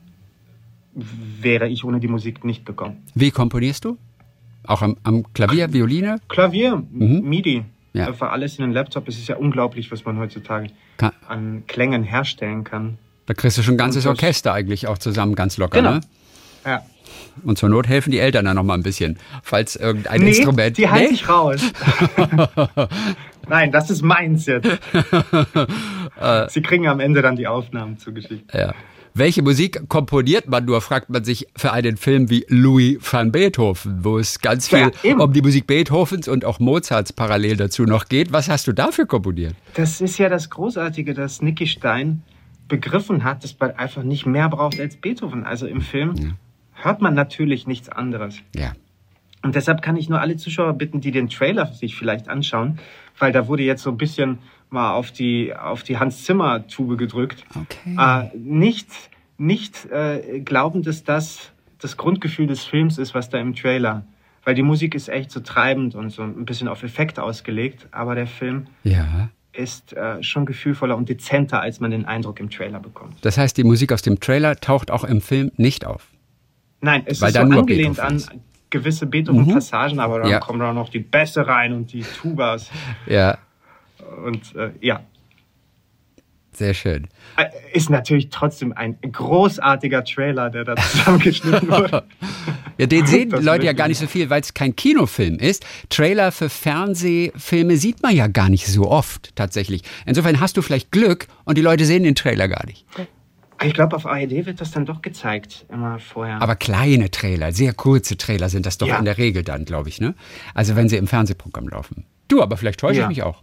wäre 0.94 1.68
ich 1.68 1.84
ohne 1.84 2.00
die 2.00 2.08
Musik 2.08 2.44
nicht 2.44 2.66
gekommen. 2.66 2.96
Wie 3.14 3.30
komponierst 3.30 3.84
du? 3.84 3.96
Auch 4.64 4.82
am, 4.82 4.96
am 5.04 5.32
Klavier, 5.32 5.72
Violine? 5.72 6.18
Klavier, 6.28 6.82
MIDI, 6.90 7.58
Mhm. 7.60 7.64
Ja. 7.94 8.08
einfach 8.08 8.32
alles 8.32 8.58
in 8.58 8.64
den 8.64 8.72
Laptop. 8.72 9.08
Es 9.08 9.18
ist 9.18 9.28
ja 9.28 9.36
unglaublich, 9.36 9.90
was 9.90 10.04
man 10.04 10.18
heutzutage 10.18 10.68
Ka- 10.98 11.12
an 11.26 11.62
Klängen 11.66 12.02
herstellen 12.02 12.64
kann. 12.64 12.98
Da 13.28 13.34
kriegst 13.34 13.58
du 13.58 13.62
schon 13.62 13.74
ein 13.74 13.78
ganzes 13.78 14.06
Orchester 14.06 14.54
eigentlich 14.54 14.86
auch 14.86 14.96
zusammen, 14.96 15.34
ganz 15.34 15.58
locker. 15.58 15.78
Genau. 15.80 15.94
Ne? 15.96 16.00
Ja. 16.64 16.82
Und 17.44 17.58
zur 17.58 17.68
Not 17.68 17.86
helfen 17.86 18.10
die 18.10 18.18
Eltern 18.18 18.46
dann 18.46 18.56
noch 18.56 18.62
mal 18.64 18.72
ein 18.72 18.82
bisschen, 18.82 19.18
falls 19.42 19.76
irgendein 19.76 20.22
nee, 20.22 20.30
Instrument. 20.30 20.78
die 20.78 20.88
halte 20.88 21.08
Nee? 21.08 21.14
ich 21.14 21.28
raus. 21.28 21.60
Nein, 23.48 23.70
das 23.70 23.90
ist 23.90 24.00
meins 24.02 24.46
jetzt. 24.46 24.66
Äh. 26.20 26.48
Sie 26.48 26.62
kriegen 26.62 26.88
am 26.88 27.00
Ende 27.00 27.20
dann 27.22 27.36
die 27.36 27.46
Aufnahmen 27.46 27.98
zugeschickt. 27.98 28.52
Ja. 28.54 28.74
Welche 29.14 29.42
Musik 29.42 29.88
komponiert 29.88 30.48
man 30.48 30.64
nur, 30.64 30.80
fragt 30.80 31.10
man 31.10 31.22
sich 31.22 31.48
für 31.54 31.72
einen 31.72 31.96
Film 31.98 32.30
wie 32.30 32.46
Louis 32.48 32.96
van 33.00 33.30
Beethoven, 33.30 34.04
wo 34.04 34.18
es 34.18 34.40
ganz 34.40 34.68
viel 34.68 34.90
Ja, 35.02 35.16
um 35.16 35.32
die 35.34 35.42
Musik 35.42 35.66
Beethovens 35.66 36.28
und 36.28 36.44
auch 36.46 36.60
Mozarts 36.60 37.12
parallel 37.12 37.56
dazu 37.58 37.84
noch 37.84 38.06
geht. 38.06 38.32
Was 38.32 38.48
hast 38.48 38.66
du 38.66 38.72
dafür 38.72 39.06
komponiert? 39.06 39.54
Das 39.74 40.00
ist 40.00 40.18
ja 40.18 40.28
das 40.28 40.48
Großartige, 40.50 41.12
dass 41.14 41.42
Nicky 41.42 41.66
Stein 41.66 42.22
begriffen 42.68 43.24
hat, 43.24 43.44
dass 43.44 43.58
man 43.58 43.72
einfach 43.72 44.02
nicht 44.02 44.26
mehr 44.26 44.48
braucht 44.48 44.78
als 44.78 44.96
Beethoven. 44.96 45.44
Also 45.44 45.66
im 45.66 45.80
Film 45.80 46.36
hört 46.74 47.00
man 47.00 47.14
natürlich 47.14 47.66
nichts 47.66 47.88
anderes. 47.88 48.36
Ja. 48.54 48.72
Und 49.42 49.54
deshalb 49.54 49.82
kann 49.82 49.96
ich 49.96 50.08
nur 50.08 50.20
alle 50.20 50.36
Zuschauer 50.36 50.74
bitten, 50.74 51.00
die 51.00 51.10
den 51.10 51.28
Trailer 51.28 51.66
sich 51.66 51.96
vielleicht 51.96 52.28
anschauen, 52.28 52.78
weil 53.18 53.32
da 53.32 53.46
wurde 53.46 53.62
jetzt 53.62 53.82
so 53.82 53.90
ein 53.90 53.96
bisschen 53.96 54.38
mal 54.70 54.92
auf 54.92 55.12
die, 55.12 55.54
auf 55.54 55.82
die 55.82 55.98
Hans 55.98 56.24
Zimmer 56.24 56.66
Tube 56.66 56.98
gedrückt. 56.98 57.44
Okay. 57.54 57.96
Äh, 57.96 58.36
nicht 58.36 58.88
nicht 59.38 59.86
äh, 59.90 60.40
glauben, 60.40 60.82
dass 60.82 61.04
das 61.04 61.52
das 61.78 61.96
Grundgefühl 61.96 62.48
des 62.48 62.64
Films 62.64 62.98
ist, 62.98 63.14
was 63.14 63.30
da 63.30 63.38
im 63.38 63.54
Trailer. 63.54 64.04
Weil 64.44 64.56
die 64.56 64.62
Musik 64.62 64.94
ist 64.94 65.08
echt 65.08 65.30
so 65.30 65.40
treibend 65.40 65.94
und 65.94 66.10
so 66.10 66.22
ein 66.22 66.44
bisschen 66.44 66.68
auf 66.68 66.82
Effekt 66.82 67.18
ausgelegt, 67.18 67.86
aber 67.92 68.14
der 68.14 68.26
Film 68.26 68.66
Ja. 68.82 69.30
Ist 69.58 69.92
äh, 69.92 70.22
schon 70.22 70.46
gefühlvoller 70.46 70.96
und 70.96 71.08
dezenter, 71.08 71.60
als 71.60 71.80
man 71.80 71.90
den 71.90 72.04
Eindruck 72.04 72.38
im 72.38 72.48
Trailer 72.48 72.78
bekommt. 72.78 73.16
Das 73.22 73.36
heißt, 73.36 73.56
die 73.56 73.64
Musik 73.64 73.92
aus 73.92 74.02
dem 74.02 74.20
Trailer 74.20 74.56
taucht 74.56 74.90
auch 74.90 75.02
im 75.04 75.20
Film 75.20 75.50
nicht 75.56 75.84
auf. 75.84 76.06
Nein, 76.80 77.02
es 77.06 77.20
Weil 77.20 77.28
ist 77.30 77.34
so 77.34 77.40
angelehnt 77.40 77.96
Beethoven 77.96 78.24
an 78.30 78.40
gewisse 78.70 79.06
Beethoven-Passagen, 79.06 79.98
aber 79.98 80.20
dann 80.20 80.30
Ja. 80.30 80.38
kommen 80.38 80.62
auch 80.62 80.74
noch 80.74 80.90
die 80.90 81.00
Bässe 81.00 81.46
rein 81.46 81.72
und 81.72 81.92
die 81.92 82.02
Tubas. 82.02 82.70
Ja, 83.06 83.38
Und 84.24 84.54
äh, 84.54 84.70
ja, 84.80 85.00
sehr 86.52 86.74
schön. 86.74 87.08
Äh, 87.36 87.46
ist 87.72 87.88
natürlich 87.88 88.30
trotzdem 88.30 88.72
ein 88.72 88.96
großartiger 89.00 90.04
Trailer, 90.04 90.50
der 90.50 90.64
da 90.64 90.76
zusammengeschnitten 90.76 91.68
wurde. 91.68 92.04
Ja, 92.78 92.86
den 92.86 93.06
sehen 93.06 93.30
Das 93.30 93.42
Leute 93.42 93.66
ja 93.66 93.72
gar 93.72 93.88
nicht 93.88 93.98
so 93.98 94.06
viel, 94.06 94.30
weil 94.30 94.40
es 94.40 94.54
kein 94.54 94.74
Kinofilm 94.76 95.38
ist. 95.38 95.66
Trailer 95.88 96.30
für 96.32 96.48
Fernsehfilme 96.48 97.76
sieht 97.76 98.02
man 98.02 98.14
ja 98.14 98.26
gar 98.28 98.48
nicht 98.48 98.66
so 98.66 98.88
oft 98.90 99.34
tatsächlich. 99.36 99.82
Insofern 100.06 100.40
hast 100.40 100.56
du 100.56 100.62
vielleicht 100.62 100.90
Glück 100.92 101.26
und 101.44 101.58
die 101.58 101.62
Leute 101.62 101.84
sehen 101.84 102.02
den 102.04 102.14
Trailer 102.14 102.48
gar 102.48 102.64
nicht. 102.66 102.86
Ich 103.64 103.74
glaube, 103.74 103.96
auf 103.96 104.06
ARD 104.06 104.46
wird 104.46 104.60
das 104.60 104.70
dann 104.70 104.86
doch 104.86 105.02
gezeigt, 105.02 105.66
immer 105.68 105.98
vorher. 105.98 106.40
Aber 106.40 106.54
kleine 106.54 107.10
Trailer, 107.10 107.52
sehr 107.52 107.72
kurze 107.74 108.16
Trailer 108.16 108.48
sind 108.48 108.64
das 108.66 108.78
doch 108.78 108.86
Ja. 108.86 108.98
in 108.98 109.04
der 109.04 109.18
Regel 109.18 109.42
dann, 109.42 109.64
glaube 109.64 109.88
ich, 109.88 110.00
ne? 110.00 110.14
Also 110.54 110.76
wenn 110.76 110.88
sie 110.88 110.96
im 110.96 111.08
Fernsehprogramm 111.08 111.68
laufen. 111.68 112.04
Du, 112.28 112.40
aber 112.40 112.56
vielleicht 112.56 112.78
täusche 112.78 113.00
Ja. 113.00 113.04
ich 113.04 113.08
mich 113.08 113.22
auch. 113.24 113.42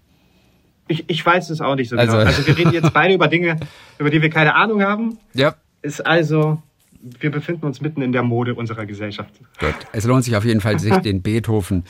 Ich, 0.88 1.04
ich 1.10 1.26
weiß 1.26 1.50
es 1.50 1.60
auch 1.60 1.76
nicht 1.76 1.90
so 1.90 1.98
Also- 1.98 2.14
genau. 2.14 2.26
Also 2.26 2.48
wir 2.48 2.58
reden 2.58 2.72
jetzt 2.72 2.94
beide 2.94 3.14
über 3.16 3.28
Dinge, 3.28 3.58
über 4.00 4.10
die 4.10 4.22
wir 4.22 4.30
keine 4.30 4.56
Ahnung 4.56 4.82
haben. 4.84 5.18
Ja. 5.34 5.56
ist 5.82 6.06
also 6.06 6.62
wir 7.20 7.32
befinden 7.32 7.66
uns 7.66 7.82
mitten 7.82 8.02
in 8.02 8.12
der 8.12 8.24
Mode 8.24 8.56
unserer 8.56 8.86
Gesellschaft. 8.86 9.32
Gut. 9.60 9.76
Es 9.92 10.06
lohnt 10.06 10.24
sich 10.24 10.36
auf 10.36 10.44
jeden 10.44 10.62
Fall, 10.62 10.80
sich 10.80 10.96
den 10.98 11.22
Beethoven, 11.22 11.84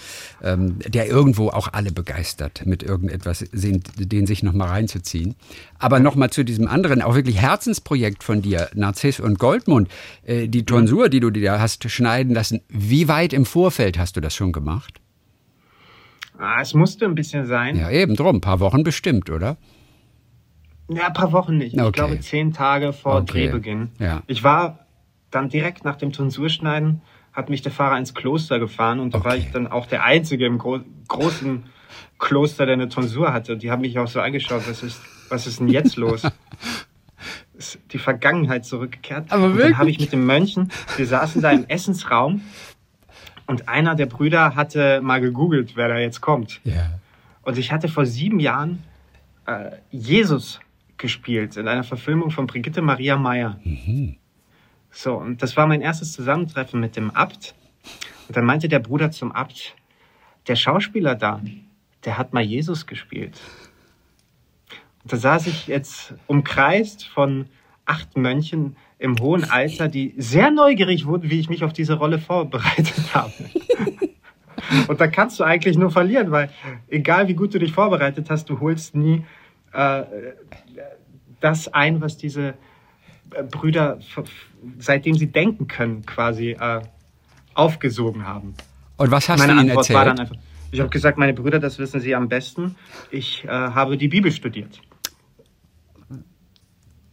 ähm, 0.44 0.80
der 0.86 1.08
irgendwo 1.08 1.50
auch 1.50 1.70
alle 1.72 1.92
begeistert, 1.92 2.66
mit 2.66 2.84
irgendetwas, 2.84 3.46
den 3.54 4.28
sich 4.28 4.44
nochmal 4.44 4.70
reinzuziehen. 4.70 5.36
Aber 5.80 6.00
nochmal 6.00 6.32
zu 6.32 6.44
diesem 6.44 6.68
anderen, 6.68 7.02
auch 7.02 7.16
wirklich 7.16 7.42
Herzensprojekt 7.42 8.24
von 8.24 8.42
dir, 8.42 8.70
Narziss 8.76 9.20
und 9.20 9.40
Goldmund, 9.40 9.90
äh, 10.26 10.48
die 10.48 10.66
Tonsur, 10.66 11.10
die 11.10 11.22
du 11.22 11.30
dir 11.30 11.60
hast 11.60 11.90
schneiden 11.90 12.34
lassen. 12.34 12.62
Wie 12.68 13.08
weit 13.08 13.32
im 13.32 13.46
Vorfeld 13.46 13.98
hast 13.98 14.18
du 14.18 14.22
das 14.22 14.36
schon 14.36 14.52
gemacht? 14.52 15.00
Ah, 16.38 16.60
es 16.62 16.74
musste 16.74 17.06
ein 17.06 17.16
bisschen 17.16 17.46
sein. 17.46 17.78
Ja, 17.78 17.90
eben 17.90 18.16
drum. 18.16 18.38
Ein 18.38 18.42
paar 18.42 18.60
Wochen 18.60 18.84
bestimmt, 18.84 19.30
oder? 19.30 19.56
Ja, 20.90 21.08
ein 21.08 21.14
paar 21.14 21.32
Wochen 21.32 21.58
nicht. 21.58 21.76
Okay. 21.76 21.88
Ich 21.88 21.94
glaube, 21.94 22.20
zehn 22.20 22.52
Tage 22.52 22.92
vor 22.92 23.22
okay. 23.22 23.48
Drehbeginn. 23.48 23.90
Ja. 24.00 24.22
Ich 24.28 24.44
war 24.44 24.85
dann 25.36 25.50
direkt 25.50 25.84
nach 25.84 25.98
dem 25.98 26.12
Tonsurschneiden 26.12 27.02
hat 27.34 27.50
mich 27.50 27.62
der 27.62 27.72
Fahrer 27.72 27.98
ins 27.98 28.14
Kloster 28.14 28.60
gefahren 28.60 29.00
und 29.00 29.14
da 29.14 29.20
okay. 29.20 29.28
war 29.28 29.36
ich 29.36 29.52
dann 29.52 29.68
auch 29.68 29.86
der 29.86 30.04
Einzige 30.04 30.46
im 30.46 30.58
gro 30.58 30.80
großen 31.08 31.66
Kloster, 32.18 32.66
der 32.66 32.74
eine 32.74 32.90
Tonsur 32.90 33.34
hatte. 33.34 33.58
Die 33.58 33.70
haben 33.70 33.82
mich 33.82 34.00
auch 34.00 34.08
so 34.08 34.22
angeschaut, 34.22 34.64
was 34.68 34.82
ist, 34.82 35.02
was 35.30 35.46
ist 35.46 35.60
denn 35.60 35.68
jetzt 35.68 35.98
los? 35.98 36.24
ist 37.54 37.80
die 37.92 37.98
Vergangenheit 37.98 38.66
zurückgekehrt. 38.66 39.32
Aber 39.32 39.50
wirklich? 39.50 39.66
Und 39.66 39.72
dann 39.72 39.78
habe 39.78 39.90
ich 39.90 40.00
mit 40.00 40.14
dem 40.14 40.26
Mönchen, 40.26 40.72
wir 40.96 41.06
saßen 41.06 41.42
da 41.42 41.52
im 41.52 41.66
Essensraum 41.68 42.42
und 43.46 43.68
einer 43.68 43.96
der 43.96 44.06
Brüder 44.06 44.56
hatte 44.56 45.02
mal 45.02 45.20
gegoogelt, 45.22 45.76
wer 45.76 45.90
da 45.90 45.98
jetzt 45.98 46.22
kommt. 46.22 46.62
Yeah. 46.66 47.00
Und 47.44 47.58
ich 47.58 47.72
hatte 47.72 47.90
vor 47.90 48.06
sieben 48.06 48.40
Jahren 48.40 48.84
äh, 49.46 49.72
Jesus 49.92 50.62
gespielt 50.98 51.58
in 51.58 51.68
einer 51.68 51.84
Verfilmung 51.84 52.32
von 52.32 52.48
Brigitte 52.48 52.82
Maria 52.82 53.18
Meyer. 53.18 53.60
Mhm. 53.64 54.16
So, 54.96 55.16
und 55.16 55.44
das 55.44 55.58
war 55.58 55.68
mein 55.68 55.82
erstes 55.82 56.14
Zusammentreffen 56.14 56.80
mit 56.80 56.96
dem 56.96 57.12
Abt. 57.12 57.54
Und 58.30 58.38
dann 58.38 58.46
meinte 58.46 58.70
der 58.70 58.80
Bruder 58.80 59.12
zum 59.12 59.34
Abt, 59.34 59.76
der 60.48 60.56
Schauspieler 60.56 61.16
da, 61.16 61.42
der 62.06 62.18
hat 62.18 62.32
mal 62.32 62.42
Jesus 62.42 62.88
gespielt. 62.88 63.38
Und 65.04 65.12
da 65.12 65.18
saß 65.18 65.48
ich 65.48 65.68
jetzt 65.68 66.14
umkreist 66.28 67.06
von 67.06 67.48
acht 67.84 68.16
Mönchen 68.16 68.78
im 68.98 69.20
hohen 69.20 69.44
Alter, 69.44 69.90
die 69.90 70.14
sehr 70.18 70.50
neugierig 70.50 71.06
wurden, 71.06 71.30
wie 71.30 71.42
ich 71.42 71.50
mich 71.50 71.66
auf 71.66 71.74
diese 71.74 71.96
Rolle 71.96 72.18
vorbereitet 72.18 73.14
habe. 73.14 73.34
Und 74.88 75.02
da 75.02 75.08
kannst 75.08 75.42
du 75.42 75.44
eigentlich 75.44 75.78
nur 75.78 75.92
verlieren, 75.92 76.32
weil 76.32 76.50
egal 76.88 77.28
wie 77.28 77.36
gut 77.36 77.54
du 77.54 77.60
dich 77.60 77.74
vorbereitet 77.74 78.30
hast, 78.30 78.50
du 78.50 78.62
holst 78.62 78.96
nie 78.96 79.26
äh, 79.74 80.04
das 81.42 81.68
ein, 81.74 82.00
was 82.00 82.16
diese 82.16 82.54
Brüder, 83.52 84.00
seitdem 84.80 85.16
sie 85.16 85.28
denken 85.28 85.68
können, 85.68 86.06
quasi 86.06 86.52
äh, 86.52 86.82
aufgesogen 87.54 88.26
haben. 88.26 88.54
Und 88.98 89.12
was 89.12 89.30
hast 89.30 89.40
meine 89.40 89.54
du 89.54 89.60
ihnen 89.60 89.70
Antwort 89.70 89.90
erzählt? 89.90 89.98
War 89.98 90.06
dann 90.06 90.20
einfach, 90.20 90.36
ich 90.72 90.80
habe 90.80 90.90
gesagt, 90.90 91.18
meine 91.18 91.34
Brüder, 91.34 91.60
das 91.60 91.80
wissen 91.80 92.00
sie 92.00 92.16
am 92.16 92.28
besten. 92.28 92.76
Ich 93.12 93.44
äh, 93.46 93.48
habe 93.48 93.98
die 93.98 94.08
Bibel 94.08 94.32
studiert. 94.32 94.82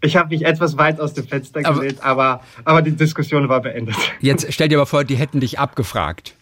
Ich 0.05 0.17
habe 0.17 0.31
mich 0.31 0.45
etwas 0.45 0.77
weit 0.77 1.01
aus 1.01 1.15
dem 1.15 1.29
Fenster 1.29 1.63
gelehnt, 1.63 2.03
aber, 2.03 2.43
aber 2.65 2.83
die 2.83 2.91
Diskussion 2.91 3.49
war 3.49 3.61
beendet. 3.61 3.95
Jetzt 4.21 4.53
stell 4.53 4.69
dir 4.69 4.79
aber 4.79 4.87
vor, 4.87 5.05
die 5.05 5.15
hätten 5.15 5.39
dich 5.39 5.61
abgefragt. 5.61 6.35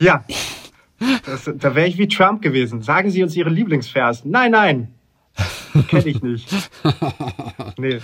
Ja, 0.00 0.24
das, 1.26 1.50
da 1.54 1.74
wäre 1.74 1.86
ich 1.86 1.98
wie 1.98 2.08
Trump 2.08 2.40
gewesen. 2.40 2.80
Sagen 2.80 3.10
Sie 3.10 3.22
uns 3.22 3.36
Ihre 3.36 3.50
Lieblingsvers. 3.50 4.24
Nein, 4.24 4.52
nein, 4.52 4.94
kenne 5.88 6.06
ich 6.06 6.22
nicht. 6.22 6.48
Nee. 7.76 8.00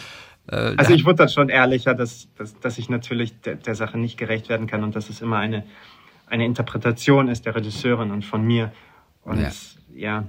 Äh, 0.50 0.74
also 0.76 0.92
ich 0.92 1.04
wurde 1.04 1.16
dann 1.16 1.28
schon 1.28 1.48
ehrlicher, 1.48 1.94
dass, 1.94 2.28
dass, 2.36 2.58
dass 2.60 2.78
ich 2.78 2.88
natürlich 2.88 3.40
der, 3.40 3.56
der, 3.56 3.74
Sache 3.74 3.98
nicht 3.98 4.16
gerecht 4.16 4.48
werden 4.48 4.66
kann 4.66 4.84
und 4.84 4.94
dass 4.96 5.08
es 5.08 5.20
immer 5.20 5.38
eine, 5.38 5.64
eine 6.26 6.44
Interpretation 6.44 7.28
ist 7.28 7.46
der 7.46 7.54
Regisseurin 7.54 8.10
und 8.10 8.24
von 8.24 8.44
mir. 8.44 8.72
Und 9.22 9.40
ja. 9.40 9.50
ja. 9.94 10.24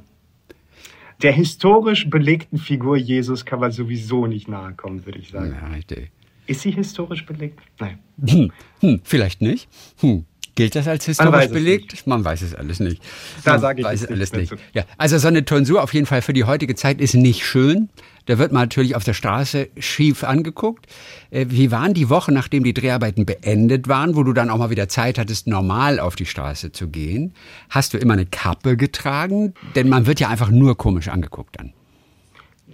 der 1.21 1.31
historisch 1.33 2.09
belegten 2.09 2.57
Figur 2.57 2.97
Jesus 2.97 3.45
kann 3.45 3.59
man 3.59 3.71
sowieso 3.71 4.25
nicht 4.25 4.47
nahe 4.47 4.73
kommen, 4.73 5.05
würde 5.05 5.19
ich 5.19 5.29
sagen. 5.29 5.55
Ja, 5.61 5.67
richtig. 5.69 6.11
Ist 6.47 6.61
sie 6.61 6.71
historisch 6.71 7.25
belegt? 7.25 7.59
Nein. 7.79 7.99
Hm, 8.25 8.51
hm, 8.79 9.01
vielleicht 9.03 9.41
nicht. 9.41 9.67
Hm. 9.99 10.25
Gilt 10.55 10.75
das 10.75 10.87
als 10.87 11.03
historisch 11.03 11.49
belegt? 11.49 12.07
Man 12.07 12.23
weiß 12.23 12.41
es 12.41 12.55
alles 12.55 12.79
nicht. 12.79 13.03
Da 13.43 13.59
sage 13.59 13.81
ich 13.81 13.85
weiß 13.85 14.03
es 14.03 14.07
alles 14.09 14.31
nicht. 14.31 14.55
Ja, 14.73 14.85
also 14.97 15.17
so 15.17 15.27
eine 15.27 15.43
Tonsur 15.43 15.83
auf 15.83 15.93
jeden 15.93 16.05
Fall 16.05 16.21
für 16.21 16.31
die 16.31 16.45
heutige 16.45 16.75
Zeit 16.75 17.01
ist 17.01 17.13
nicht 17.13 17.45
schön. 17.45 17.89
Da 18.25 18.37
wird 18.39 18.51
man 18.51 18.63
natürlich 18.63 18.95
auf 18.95 19.03
der 19.03 19.13
Straße 19.13 19.69
schief 19.77 20.23
angeguckt. 20.23 20.87
Äh, 21.29 21.45
wie 21.49 21.71
waren 21.71 21.93
die 21.93 22.09
Wochen, 22.09 22.33
nachdem 22.33 22.63
die 22.63 22.73
Dreharbeiten 22.73 23.25
beendet 23.25 23.87
waren, 23.87 24.15
wo 24.15 24.23
du 24.23 24.33
dann 24.33 24.49
auch 24.49 24.57
mal 24.57 24.69
wieder 24.69 24.89
Zeit 24.89 25.17
hattest, 25.17 25.47
normal 25.47 25.99
auf 25.99 26.15
die 26.15 26.25
Straße 26.25 26.71
zu 26.71 26.87
gehen? 26.89 27.33
Hast 27.69 27.93
du 27.93 27.97
immer 27.97 28.13
eine 28.13 28.25
Kappe 28.25 28.77
getragen? 28.77 29.53
Denn 29.75 29.89
man 29.89 30.07
wird 30.07 30.19
ja 30.19 30.29
einfach 30.29 30.49
nur 30.49 30.77
komisch 30.77 31.07
angeguckt 31.07 31.59
dann. 31.59 31.73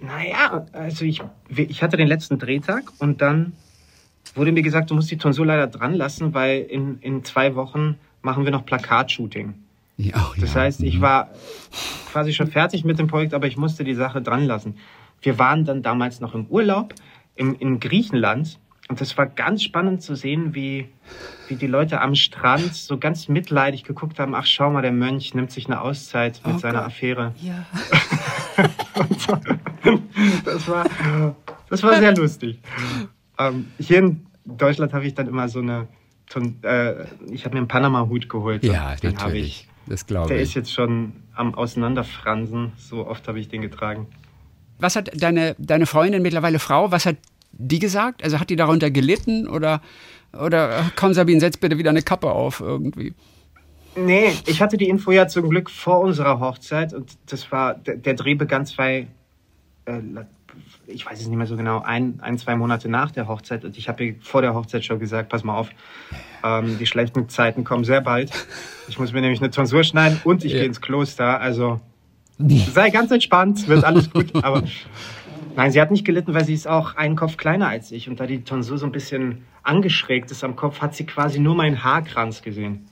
Naja, 0.00 0.66
also 0.72 1.04
ich, 1.04 1.22
ich 1.48 1.82
hatte 1.82 1.96
den 1.96 2.08
letzten 2.08 2.38
Drehtag 2.38 2.84
und 2.98 3.20
dann 3.20 3.52
wurde 4.34 4.52
mir 4.52 4.62
gesagt, 4.62 4.90
du 4.90 4.94
musst 4.94 5.10
die 5.10 5.18
Tonsur 5.18 5.46
leider 5.46 5.66
dran 5.66 5.94
lassen, 5.94 6.34
weil 6.34 6.62
in, 6.62 6.98
in 7.00 7.24
zwei 7.24 7.54
Wochen 7.54 7.96
machen 8.22 8.44
wir 8.44 8.52
noch 8.52 8.64
Plakatshooting. 8.64 9.54
Ja, 9.98 10.14
oh, 10.16 10.40
das 10.40 10.54
ja. 10.54 10.62
heißt, 10.62 10.82
ich 10.82 10.96
mhm. 10.96 11.02
war 11.02 11.30
quasi 12.10 12.32
schon 12.32 12.48
fertig 12.48 12.84
mit 12.84 12.98
dem 12.98 13.06
Projekt, 13.06 13.34
aber 13.34 13.46
ich 13.46 13.56
musste 13.56 13.84
die 13.84 13.94
Sache 13.94 14.22
dran 14.22 14.44
lassen. 14.46 14.76
Wir 15.22 15.38
waren 15.38 15.64
dann 15.64 15.82
damals 15.82 16.20
noch 16.20 16.34
im 16.34 16.46
Urlaub 16.46 16.94
im, 17.34 17.54
in 17.58 17.80
Griechenland 17.80 18.58
und 18.88 19.00
das 19.00 19.16
war 19.16 19.26
ganz 19.26 19.62
spannend 19.62 20.02
zu 20.02 20.14
sehen, 20.14 20.54
wie, 20.54 20.88
wie 21.48 21.54
die 21.54 21.66
Leute 21.66 22.00
am 22.00 22.14
Strand 22.14 22.74
so 22.74 22.98
ganz 22.98 23.28
mitleidig 23.28 23.84
geguckt 23.84 24.18
haben, 24.18 24.34
ach 24.34 24.44
schau 24.44 24.70
mal, 24.70 24.82
der 24.82 24.92
Mönch 24.92 25.34
nimmt 25.34 25.50
sich 25.50 25.66
eine 25.66 25.80
Auszeit 25.80 26.42
mit 26.44 26.56
oh 26.56 26.58
seiner 26.58 26.80
Gott. 26.80 26.86
Affäre. 26.88 27.34
Ja. 27.40 27.64
das, 30.44 30.68
war, 30.68 30.84
das 31.70 31.82
war 31.82 31.94
sehr 31.98 32.14
lustig. 32.14 32.58
Ähm, 33.38 33.68
hier 33.78 34.00
in 34.00 34.26
Deutschland 34.44 34.92
habe 34.92 35.06
ich 35.06 35.14
dann 35.14 35.28
immer 35.28 35.48
so 35.48 35.60
eine, 35.60 35.88
äh, 36.62 37.04
ich 37.30 37.44
habe 37.44 37.54
mir 37.54 37.60
einen 37.60 37.68
Panama-Hut 37.68 38.28
geholt. 38.28 38.64
Ja, 38.64 38.96
den 38.96 39.16
habe 39.18 39.38
ich. 39.38 39.68
Das 39.86 40.06
glaube 40.06 40.26
ich. 40.26 40.28
Der 40.28 40.42
ist 40.42 40.54
jetzt 40.54 40.72
schon 40.72 41.12
am 41.34 41.54
Auseinanderfransen. 41.54 42.72
So 42.76 43.06
oft 43.06 43.26
habe 43.26 43.40
ich 43.40 43.48
den 43.48 43.62
getragen. 43.62 44.06
Was 44.82 44.96
hat 44.96 45.10
deine, 45.14 45.54
deine 45.58 45.86
Freundin, 45.86 46.22
mittlerweile 46.22 46.58
Frau, 46.58 46.90
was 46.90 47.06
hat 47.06 47.16
die 47.52 47.78
gesagt? 47.78 48.24
Also 48.24 48.40
hat 48.40 48.50
die 48.50 48.56
darunter 48.56 48.90
gelitten 48.90 49.46
oder, 49.46 49.80
oder 50.32 50.90
komm 50.96 51.14
Sabine, 51.14 51.38
setz 51.38 51.56
bitte 51.56 51.78
wieder 51.78 51.90
eine 51.90 52.02
Kappe 52.02 52.30
auf 52.32 52.58
irgendwie? 52.60 53.14
Nee, 53.94 54.32
ich 54.46 54.60
hatte 54.60 54.76
die 54.76 54.88
Info 54.88 55.12
ja 55.12 55.28
zum 55.28 55.48
Glück 55.50 55.70
vor 55.70 56.00
unserer 56.00 56.40
Hochzeit 56.40 56.94
und 56.94 57.10
das 57.26 57.52
war, 57.52 57.74
der, 57.74 57.96
der 57.96 58.14
Dreh 58.14 58.34
begann 58.34 58.66
zwei, 58.66 59.06
äh, 59.84 60.00
ich 60.88 61.06
weiß 61.06 61.20
es 61.20 61.28
nicht 61.28 61.36
mehr 61.36 61.46
so 61.46 61.56
genau, 61.56 61.80
ein, 61.82 62.18
ein, 62.20 62.36
zwei 62.36 62.56
Monate 62.56 62.88
nach 62.88 63.12
der 63.12 63.28
Hochzeit. 63.28 63.64
Und 63.64 63.78
ich 63.78 63.88
habe 63.88 64.04
ihr 64.04 64.14
vor 64.20 64.42
der 64.42 64.54
Hochzeit 64.54 64.84
schon 64.84 64.98
gesagt, 64.98 65.28
pass 65.28 65.44
mal 65.44 65.56
auf, 65.56 65.70
ähm, 66.42 66.76
die 66.78 66.86
schlechten 66.86 67.28
Zeiten 67.28 67.62
kommen 67.62 67.84
sehr 67.84 68.00
bald. 68.00 68.32
Ich 68.88 68.98
muss 68.98 69.12
mir 69.12 69.20
nämlich 69.20 69.40
eine 69.40 69.50
Tonsur 69.50 69.84
schneiden 69.84 70.20
und 70.24 70.44
ich 70.44 70.52
ja. 70.52 70.58
gehe 70.58 70.66
ins 70.66 70.80
Kloster. 70.80 71.40
Also 71.40 71.80
sei 72.38 72.90
ganz 72.90 73.10
entspannt, 73.10 73.68
wird 73.68 73.84
alles 73.84 74.10
gut. 74.10 74.34
Aber 74.44 74.62
nein, 75.56 75.72
sie 75.72 75.80
hat 75.80 75.90
nicht 75.90 76.04
gelitten, 76.04 76.34
weil 76.34 76.44
sie 76.44 76.54
ist 76.54 76.68
auch 76.68 76.96
einen 76.96 77.16
Kopf 77.16 77.36
kleiner 77.36 77.68
als 77.68 77.92
ich. 77.92 78.08
Und 78.08 78.20
da 78.20 78.26
die 78.26 78.42
Tonsur 78.42 78.78
so 78.78 78.86
ein 78.86 78.92
bisschen 78.92 79.42
angeschrägt 79.62 80.30
ist 80.30 80.44
am 80.44 80.56
Kopf, 80.56 80.80
hat 80.80 80.94
sie 80.94 81.04
quasi 81.04 81.38
nur 81.38 81.54
meinen 81.54 81.84
Haarkranz 81.84 82.42
gesehen. 82.42 82.86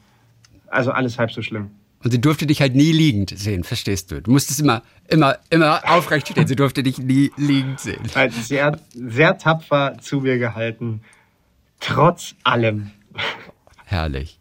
Also 0.69 0.93
alles 0.93 1.19
halb 1.19 1.33
so 1.33 1.43
schlimm. 1.43 1.71
Und 2.03 2.13
sie 2.13 2.21
durfte 2.21 2.47
dich 2.47 2.63
halt 2.63 2.75
nie 2.75 2.93
liegend 2.93 3.37
sehen, 3.37 3.63
verstehst 3.63 4.11
du? 4.11 4.23
Du 4.23 4.31
musstest 4.31 4.61
immer, 4.61 4.83
immer, 5.09 5.37
immer 5.51 5.83
aufrecht 5.85 6.29
stehen. 6.29 6.47
Sie 6.47 6.57
durfte 6.57 6.83
dich 6.83 6.99
nie 6.99 7.31
liegend 7.37 7.79
sehen. 7.79 8.01
Also 8.15 8.41
sie 8.41 8.63
hat 8.63 8.81
sehr 8.95 9.37
tapfer 9.37 9.99
zu 10.01 10.21
mir 10.21 10.39
gehalten, 10.39 11.03
trotz 11.79 12.35
allem. 12.43 12.91
Herrlich. 13.85 14.40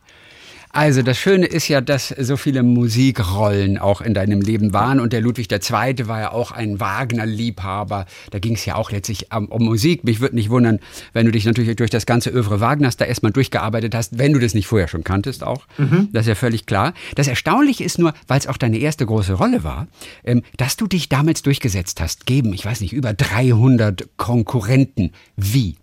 Also 0.72 1.02
das 1.02 1.18
Schöne 1.18 1.48
ist 1.48 1.68
ja, 1.68 1.82
dass 1.82 2.10
so 2.10 2.38
viele 2.38 2.62
Musikrollen 2.62 3.80
auch 3.80 4.02
in 4.02 4.14
deinem 4.14 4.40
Leben 4.40 4.72
waren 4.72 5.00
und 5.00 5.14
der 5.14 5.22
Ludwig 5.22 5.52
II. 5.52 6.08
war 6.08 6.20
ja 6.20 6.32
auch 6.32 6.52
ein 6.52 6.80
Wagner-Liebhaber. 6.80 8.06
Da 8.30 8.40
ging 8.40 8.54
es 8.54 8.66
ja 8.66 8.76
auch 8.76 8.92
letztlich 8.92 9.34
um, 9.34 9.48
um 9.48 9.66
Musik. 9.66 10.04
Mich 10.04 10.20
würde 10.20 10.36
nicht 10.36 10.52
wundern, 10.52 10.80
wenn 11.14 11.26
du 11.26 11.32
dich 11.32 11.46
natürlich 11.46 11.76
durch 11.76 11.90
das 11.90 12.06
ganze 12.06 12.30
Övre 12.30 12.60
Wagners 12.60 12.98
da 12.98 13.06
erstmal 13.06 13.32
durchgearbeitet 13.32 13.96
hast, 13.96 14.20
wenn 14.20 14.34
du 14.34 14.40
das 14.40 14.54
nicht 14.54 14.68
vorher 14.68 14.88
schon 14.88 15.04
kanntest 15.04 15.44
auch. 15.44 15.66
Mhm. 15.80 16.10
Das 16.14 16.22
ist 16.22 16.30
ja 16.30 16.36
völlig 16.36 16.68
klar. 16.68 16.94
Das 17.16 17.28
Erstaunliche 17.28 17.84
ist 17.84 17.98
nur, 17.98 18.14
weil 18.28 18.40
es 18.40 18.48
auch 18.48 18.58
deine 18.58 18.78
erste 18.78 19.08
große 19.08 19.34
Rolle 19.34 19.64
war, 19.64 19.88
ähm, 20.24 20.44
dass 20.58 20.78
du 20.78 20.86
dich 20.86 21.10
damals 21.10 21.42
durchgesetzt 21.42 22.00
hast. 22.00 22.28
Geben, 22.28 22.54
ich 22.54 22.64
weiß 22.64 22.82
nicht, 22.82 22.94
über 22.94 23.14
300 23.14 24.10
Konkurrenten. 24.18 25.14
Wie? 25.36 25.78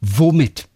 Womit? 0.00 0.67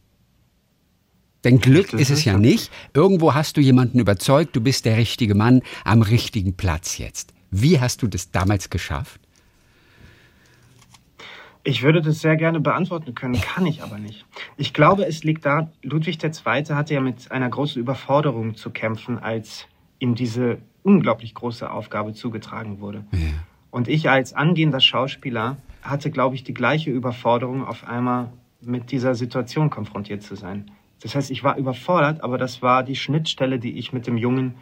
Denn 1.45 1.61
Glück 1.61 1.93
ist 1.93 2.11
es 2.11 2.25
ja 2.25 2.39
nicht. 2.39 2.71
Irgendwo 2.95 3.35
hast 3.35 3.57
du 3.57 3.61
jemanden 3.61 3.99
überzeugt, 3.99 4.55
du 4.55 4.61
bist 4.61 4.85
der 4.85 4.97
richtige 4.97 5.35
Mann 5.35 5.63
am 5.85 6.03
richtigen 6.03 6.55
Platz 6.55 6.99
jetzt. 6.99 7.33
Wie 7.51 7.81
hast 7.81 8.03
du 8.03 8.07
das 8.07 8.31
damals 8.31 8.71
geschafft? 8.71 9.21
Ich 11.65 11.83
würde 11.83 12.03
das 12.03 12.21
sehr 12.21 12.37
gerne 12.37 12.61
beantworten 12.61 13.15
können, 13.15 13.41
kann 13.41 13.67
ich 13.67 13.83
aber 13.83 13.99
nicht. 13.99 14.25
Ich 14.57 14.73
glaube, 14.73 15.07
es 15.07 15.23
liegt 15.23 15.47
da, 15.47 15.71
Ludwig 15.83 16.23
II. 16.23 16.33
hatte 16.45 16.95
ja 16.95 17.01
mit 17.01 17.31
einer 17.31 17.49
großen 17.49 17.81
Überforderung 17.81 18.57
zu 18.57 18.71
kämpfen, 18.71 19.19
als 19.19 19.67
ihm 20.01 20.17
diese 20.17 20.59
unglaublich 20.83 21.35
große 21.35 21.71
Aufgabe 21.71 22.15
zugetragen 22.15 22.81
wurde. 22.81 23.05
Ja. 23.13 23.19
Und 23.71 23.87
ich 23.87 24.11
als 24.11 24.33
angehender 24.33 24.81
Schauspieler 24.81 25.57
hatte, 25.83 26.11
glaube 26.11 26.35
ich, 26.35 26.43
die 26.43 26.55
gleiche 26.55 26.91
Überforderung, 26.91 27.65
auf 27.65 27.87
einmal 27.87 28.33
mit 28.61 28.91
dieser 28.91 29.15
Situation 29.15 29.71
konfrontiert 29.71 30.23
zu 30.23 30.35
sein. 30.35 30.71
Das 31.03 31.15
heißt, 31.15 31.31
ich 31.31 31.43
war 31.43 31.57
überfordert, 31.57 32.23
aber 32.23 32.39
das 32.39 32.63
war 32.63 32.83
die 32.83 32.97
Schnittstelle, 32.97 33.59
die 33.59 33.79
ich 33.79 33.93
mit 33.93 34.07
dem 34.07 34.17
jungen 34.17 34.55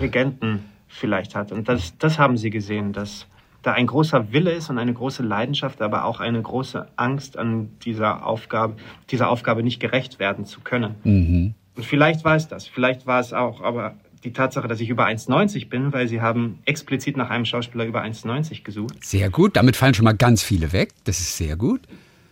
Regenten 0.00 0.64
vielleicht 0.88 1.34
hatte. 1.34 1.54
Und 1.54 1.68
das, 1.68 1.96
das 1.98 2.18
haben 2.18 2.36
sie 2.36 2.50
gesehen, 2.50 2.92
dass 2.92 3.26
da 3.62 3.72
ein 3.72 3.86
großer 3.86 4.32
Wille 4.32 4.50
ist 4.50 4.70
und 4.70 4.78
eine 4.78 4.92
große 4.92 5.22
Leidenschaft, 5.22 5.80
aber 5.82 6.04
auch 6.04 6.20
eine 6.20 6.42
große 6.42 6.88
Angst 6.96 7.36
an 7.36 7.70
dieser 7.84 8.26
Aufgabe, 8.26 8.76
dieser 9.10 9.28
Aufgabe 9.28 9.62
nicht 9.62 9.80
gerecht 9.80 10.18
werden 10.18 10.44
zu 10.44 10.60
können. 10.60 10.96
Mhm. 11.04 11.54
Und 11.76 11.84
vielleicht 11.84 12.24
war 12.24 12.36
es 12.36 12.48
das. 12.48 12.66
Vielleicht 12.66 13.06
war 13.06 13.20
es 13.20 13.32
auch 13.32 13.62
aber 13.62 13.94
die 14.24 14.32
Tatsache, 14.32 14.68
dass 14.68 14.80
ich 14.80 14.88
über 14.88 15.06
1,90 15.06 15.68
bin, 15.68 15.92
weil 15.92 16.06
sie 16.08 16.20
haben 16.20 16.58
explizit 16.64 17.16
nach 17.16 17.30
einem 17.30 17.44
Schauspieler 17.44 17.84
über 17.84 18.02
1,90 18.02 18.62
gesucht. 18.62 19.04
Sehr 19.04 19.30
gut, 19.30 19.56
damit 19.56 19.76
fallen 19.76 19.94
schon 19.94 20.04
mal 20.04 20.12
ganz 20.12 20.42
viele 20.42 20.72
weg. 20.72 20.90
Das 21.04 21.20
ist 21.20 21.36
sehr 21.36 21.56
gut. 21.56 21.80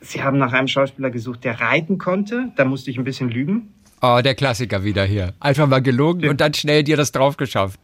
Sie 0.00 0.22
haben 0.22 0.38
nach 0.38 0.52
einem 0.52 0.68
Schauspieler 0.68 1.10
gesucht, 1.10 1.44
der 1.44 1.60
reiten 1.60 1.98
konnte. 1.98 2.52
Da 2.56 2.64
musste 2.64 2.90
ich 2.90 2.98
ein 2.98 3.04
bisschen 3.04 3.28
lügen. 3.28 3.74
Oh, 4.02 4.20
der 4.22 4.34
Klassiker 4.34 4.82
wieder 4.82 5.04
hier. 5.04 5.34
Einfach 5.40 5.66
mal 5.66 5.82
gelogen 5.82 6.22
ja. 6.22 6.30
und 6.30 6.40
dann 6.40 6.54
schnell 6.54 6.82
dir 6.84 6.96
das 6.96 7.12
drauf 7.12 7.36
geschafft. 7.36 7.78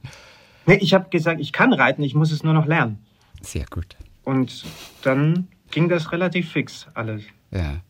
Nee, 0.64 0.78
ich 0.80 0.94
habe 0.94 1.10
gesagt, 1.10 1.40
ich 1.40 1.52
kann 1.52 1.72
reiten, 1.72 2.02
ich 2.02 2.14
muss 2.14 2.32
es 2.32 2.42
nur 2.42 2.54
noch 2.54 2.66
lernen. 2.66 2.98
Sehr 3.42 3.66
gut. 3.70 3.96
Und 4.24 4.64
dann 5.02 5.48
ging 5.70 5.88
das 5.88 6.10
relativ 6.12 6.50
fix 6.50 6.86
alles. 6.94 7.22
Ja. 7.50 7.80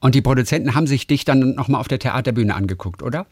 Und 0.00 0.14
die 0.14 0.22
Produzenten 0.22 0.74
haben 0.74 0.86
sich 0.86 1.06
dich 1.06 1.24
dann 1.24 1.54
nochmal 1.54 1.80
auf 1.80 1.88
der 1.88 1.98
Theaterbühne 1.98 2.54
angeguckt, 2.54 3.02
oder? 3.02 3.26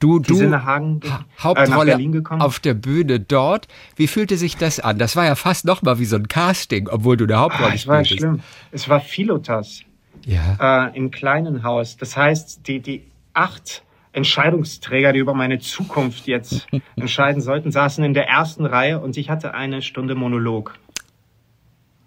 Du, 0.00 0.18
die 0.18 0.28
du 0.28 0.34
sind 0.36 0.50
nach 0.50 0.64
Hagen, 0.64 1.00
ha 1.08 1.24
Hauptrolle 1.42 1.92
äh, 1.92 2.22
auf 2.38 2.60
der 2.60 2.74
Bühne 2.74 3.20
dort. 3.20 3.68
Wie 3.96 4.06
fühlte 4.06 4.36
sich 4.36 4.56
das 4.56 4.80
an? 4.80 4.98
Das 4.98 5.16
war 5.16 5.24
ja 5.24 5.34
fast 5.34 5.64
nochmal 5.64 5.98
wie 5.98 6.04
so 6.04 6.16
ein 6.16 6.28
Casting, 6.28 6.88
obwohl 6.88 7.16
du 7.16 7.26
der 7.26 7.40
Hauptrolle 7.40 7.72
ah, 7.72 7.74
es 7.74 7.86
war 7.86 8.04
schlimm. 8.04 8.40
Es 8.72 8.88
war 8.88 9.00
Philotas. 9.00 9.82
Ja. 10.26 10.86
Äh, 10.86 10.96
Im 10.96 11.10
kleinen 11.10 11.62
Haus. 11.62 11.96
Das 11.96 12.16
heißt, 12.16 12.66
die, 12.66 12.80
die 12.80 13.02
acht 13.34 13.82
Entscheidungsträger, 14.12 15.12
die 15.12 15.18
über 15.18 15.34
meine 15.34 15.58
Zukunft 15.58 16.26
jetzt 16.26 16.66
entscheiden 16.96 17.42
sollten, 17.42 17.70
saßen 17.70 18.04
in 18.04 18.14
der 18.14 18.28
ersten 18.28 18.64
Reihe 18.64 19.00
und 19.00 19.16
ich 19.16 19.28
hatte 19.28 19.54
eine 19.54 19.82
Stunde 19.82 20.14
Monolog. 20.14 20.78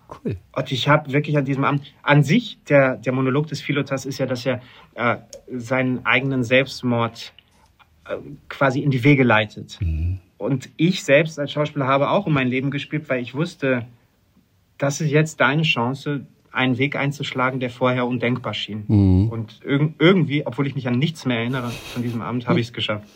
Cool. 0.10 0.38
Und 0.54 0.72
ich 0.72 0.88
habe 0.88 1.12
wirklich 1.12 1.38
an 1.38 1.44
diesem 1.44 1.66
Abend, 1.66 1.94
an 2.02 2.24
sich, 2.24 2.60
der, 2.70 2.96
der 2.96 3.12
Monolog 3.12 3.48
des 3.48 3.62
Philotas 3.62 4.06
ist 4.06 4.20
ja, 4.20 4.26
dass 4.26 4.46
er 4.46 4.62
äh, 4.96 5.18
seinen 5.54 6.06
eigenen 6.06 6.44
Selbstmord 6.44 7.34
äh, 7.36 7.37
quasi 8.50 8.82
in 8.82 8.92
die 8.92 9.04
Wege 9.04 9.24
leitet. 9.24 9.80
Mhm. 9.82 10.20
Und 10.38 10.70
ich 10.78 11.04
selbst 11.04 11.40
als 11.40 11.52
Schauspieler 11.52 11.88
habe 11.88 12.10
auch 12.10 12.26
um 12.26 12.34
mein 12.34 12.48
Leben 12.48 12.72
gespielt, 12.72 13.10
weil 13.10 13.22
ich 13.22 13.34
wusste, 13.34 13.86
das 14.78 15.02
ist 15.02 15.10
jetzt 15.10 15.40
deine 15.40 15.64
Chance, 15.64 16.26
einen 16.52 16.78
Weg 16.78 16.96
einzuschlagen, 16.96 17.60
der 17.60 17.70
vorher 17.70 18.08
undenkbar 18.08 18.54
schien. 18.54 18.84
Mhm. 18.88 19.30
Und 19.30 19.60
irg 19.64 19.94
irgendwie, 20.00 20.46
obwohl 20.46 20.68
ich 20.68 20.76
mich 20.76 20.88
an 20.88 20.98
nichts 20.98 21.26
mehr 21.26 21.40
erinnere 21.40 21.70
von 21.70 22.02
diesem 22.02 22.22
Abend, 22.22 22.48
habe 22.48 22.60
ich 22.60 22.68
es 22.68 22.74
geschafft. 22.74 23.08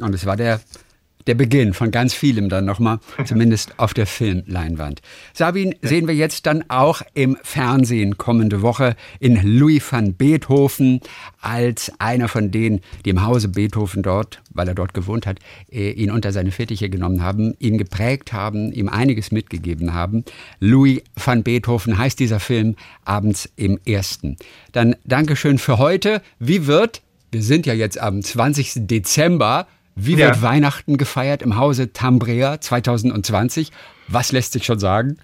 Und 0.00 0.14
es 0.14 0.24
war 0.26 0.36
der 0.36 0.60
der 1.30 1.36
Beginn 1.36 1.74
von 1.74 1.92
ganz 1.92 2.12
vielem 2.12 2.48
dann 2.48 2.64
nochmal, 2.64 2.98
zumindest 3.24 3.78
auf 3.78 3.94
der 3.94 4.08
Filmleinwand. 4.08 5.00
Sabine 5.32 5.76
sehen 5.80 6.08
wir 6.08 6.14
jetzt 6.16 6.44
dann 6.44 6.64
auch 6.68 7.02
im 7.14 7.36
Fernsehen 7.44 8.18
kommende 8.18 8.62
Woche 8.62 8.96
in 9.20 9.40
Louis 9.40 9.80
van 9.92 10.14
Beethoven 10.14 10.98
als 11.40 11.92
einer 12.00 12.26
von 12.26 12.50
denen, 12.50 12.80
die 13.04 13.10
im 13.10 13.24
Hause 13.24 13.46
Beethoven 13.46 14.02
dort, 14.02 14.42
weil 14.52 14.66
er 14.66 14.74
dort 14.74 14.92
gewohnt 14.92 15.24
hat, 15.24 15.38
äh, 15.70 15.92
ihn 15.92 16.10
unter 16.10 16.32
seine 16.32 16.50
Fittiche 16.50 16.90
genommen 16.90 17.22
haben, 17.22 17.54
ihn 17.60 17.78
geprägt 17.78 18.32
haben, 18.32 18.72
ihm 18.72 18.88
einiges 18.88 19.30
mitgegeben 19.30 19.94
haben. 19.94 20.24
Louis 20.58 21.00
van 21.14 21.44
Beethoven 21.44 21.96
heißt 21.96 22.18
dieser 22.18 22.40
Film 22.40 22.74
abends 23.04 23.48
im 23.54 23.78
ersten. 23.86 24.36
Dann 24.72 24.96
Dankeschön 25.04 25.58
für 25.58 25.78
heute. 25.78 26.22
Wie 26.40 26.66
wird, 26.66 27.02
wir 27.30 27.44
sind 27.44 27.66
ja 27.66 27.74
jetzt 27.74 28.00
am 28.00 28.20
20. 28.20 28.88
Dezember, 28.88 29.68
wie 30.06 30.16
wird 30.18 30.36
ja. 30.36 30.42
Weihnachten 30.42 30.96
gefeiert 30.96 31.42
im 31.42 31.56
Hause 31.56 31.92
Tambrea 31.92 32.60
2020? 32.60 33.70
Was 34.08 34.32
lässt 34.32 34.52
sich 34.52 34.64
schon 34.64 34.78
sagen? 34.78 35.18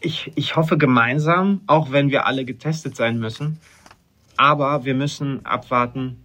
Ich, 0.00 0.32
ich 0.34 0.56
hoffe 0.56 0.76
gemeinsam, 0.76 1.60
auch 1.66 1.92
wenn 1.92 2.10
wir 2.10 2.26
alle 2.26 2.44
getestet 2.44 2.96
sein 2.96 3.18
müssen. 3.18 3.58
Aber 4.36 4.84
wir 4.84 4.94
müssen 4.94 5.44
abwarten, 5.46 6.20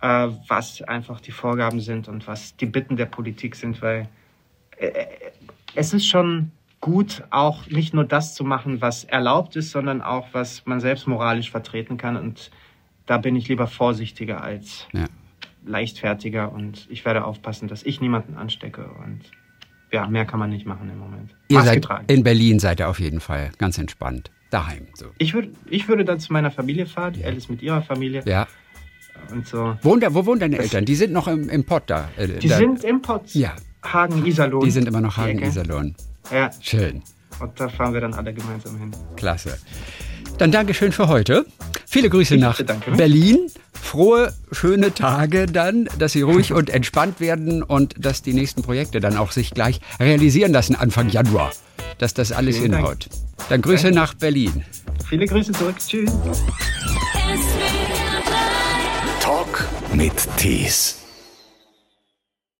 ja. 0.00 0.26
äh, 0.26 0.32
was 0.46 0.82
einfach 0.82 1.20
die 1.20 1.32
Vorgaben 1.32 1.80
sind 1.80 2.08
und 2.08 2.26
was 2.26 2.56
die 2.56 2.66
Bitten 2.66 2.96
der 2.96 3.06
Politik 3.06 3.56
sind, 3.56 3.82
weil 3.82 4.08
äh, 4.78 4.86
äh, 4.86 5.06
es 5.74 5.92
ist 5.92 6.06
schon 6.06 6.52
gut, 6.80 7.24
auch 7.30 7.66
nicht 7.66 7.94
nur 7.94 8.04
das 8.04 8.34
zu 8.34 8.44
machen, 8.44 8.80
was 8.80 9.04
erlaubt 9.04 9.56
ist, 9.56 9.70
sondern 9.70 10.02
auch, 10.02 10.28
was 10.32 10.66
man 10.66 10.80
selbst 10.80 11.08
moralisch 11.08 11.50
vertreten 11.50 11.96
kann. 11.96 12.16
Und 12.16 12.50
da 13.06 13.18
bin 13.18 13.34
ich 13.36 13.48
lieber 13.48 13.66
vorsichtiger 13.66 14.42
als 14.42 14.86
ja 14.92 15.06
leichtfertiger 15.66 16.52
und 16.52 16.86
ich 16.90 17.04
werde 17.04 17.24
aufpassen, 17.24 17.68
dass 17.68 17.82
ich 17.82 18.00
niemanden 18.00 18.36
anstecke 18.36 18.84
und 19.04 19.20
ja, 19.92 20.08
mehr 20.08 20.24
kann 20.24 20.40
man 20.40 20.50
nicht 20.50 20.66
machen 20.66 20.90
im 20.90 20.98
Moment. 20.98 21.36
Ihr 21.48 21.62
seid 21.62 21.82
getragen. 21.82 22.04
in 22.08 22.24
Berlin 22.24 22.58
seid 22.58 22.80
ihr 22.80 22.88
auf 22.88 22.98
jeden 22.98 23.20
Fall 23.20 23.52
ganz 23.58 23.78
entspannt. 23.78 24.30
Daheim. 24.50 24.86
So. 24.94 25.06
Ich, 25.18 25.34
würd, 25.34 25.50
ich 25.68 25.88
würde 25.88 26.04
dann 26.04 26.20
zu 26.20 26.32
meiner 26.32 26.50
Familie 26.50 26.86
fahren, 26.86 27.14
ja. 27.18 27.26
Alice 27.26 27.48
mit 27.48 27.62
ihrer 27.62 27.82
Familie. 27.82 28.22
Ja. 28.24 28.46
Und 29.30 29.46
so. 29.46 29.76
Wohnt, 29.82 30.04
wo 30.10 30.26
wohnen 30.26 30.40
deine 30.40 30.56
das 30.56 30.66
Eltern? 30.66 30.84
Die 30.84 30.94
sind 30.94 31.12
noch 31.12 31.28
im, 31.28 31.48
im 31.48 31.64
Pott 31.64 31.84
da. 31.86 32.08
Äh, 32.16 32.28
die 32.28 32.48
da. 32.48 32.56
sind 32.56 32.84
im 32.84 33.02
Pott. 33.02 33.34
Ja. 33.34 33.54
Hagen-Iserlohn. 33.84 34.64
Die 34.64 34.70
sind 34.70 34.86
immer 34.88 35.00
noch 35.00 35.16
Hagen-Iserlohn. 35.16 35.94
Ja. 36.32 36.50
Schön. 36.60 37.02
Und 37.40 37.58
da 37.58 37.68
fahren 37.68 37.94
wir 37.94 38.00
dann 38.00 38.14
alle 38.14 38.32
gemeinsam 38.32 38.78
hin. 38.78 38.90
Klasse. 39.16 39.58
Dann 40.38 40.50
Dankeschön 40.50 40.92
für 40.92 41.08
heute. 41.08 41.46
Viele 41.94 42.10
Grüße 42.10 42.36
nach 42.38 42.60
Berlin. 42.96 43.38
Frohe, 43.72 44.34
schöne 44.50 44.92
Tage 44.92 45.46
dann, 45.46 45.88
dass 45.96 46.10
Sie 46.10 46.22
ruhig 46.22 46.52
und 46.52 46.68
entspannt 46.68 47.20
werden 47.20 47.62
und 47.62 47.94
dass 48.04 48.20
die 48.20 48.32
nächsten 48.32 48.62
Projekte 48.62 48.98
dann 48.98 49.16
auch 49.16 49.30
sich 49.30 49.52
gleich 49.52 49.80
realisieren 50.00 50.50
lassen 50.50 50.74
Anfang 50.74 51.08
Januar. 51.08 51.52
Dass 51.98 52.12
das 52.12 52.32
alles 52.32 52.56
Vielen 52.56 52.74
hinhaut. 52.74 53.06
Dank. 53.08 53.48
Dann 53.48 53.62
Grüße 53.62 53.84
Danke. 53.84 53.94
nach 53.96 54.14
Berlin. 54.14 54.64
Viele 55.08 55.24
Grüße 55.26 55.52
zurück. 55.52 55.76
Tschüss. 55.78 56.10
Talk 59.20 59.68
mit 59.92 60.14
Tees. 60.36 61.03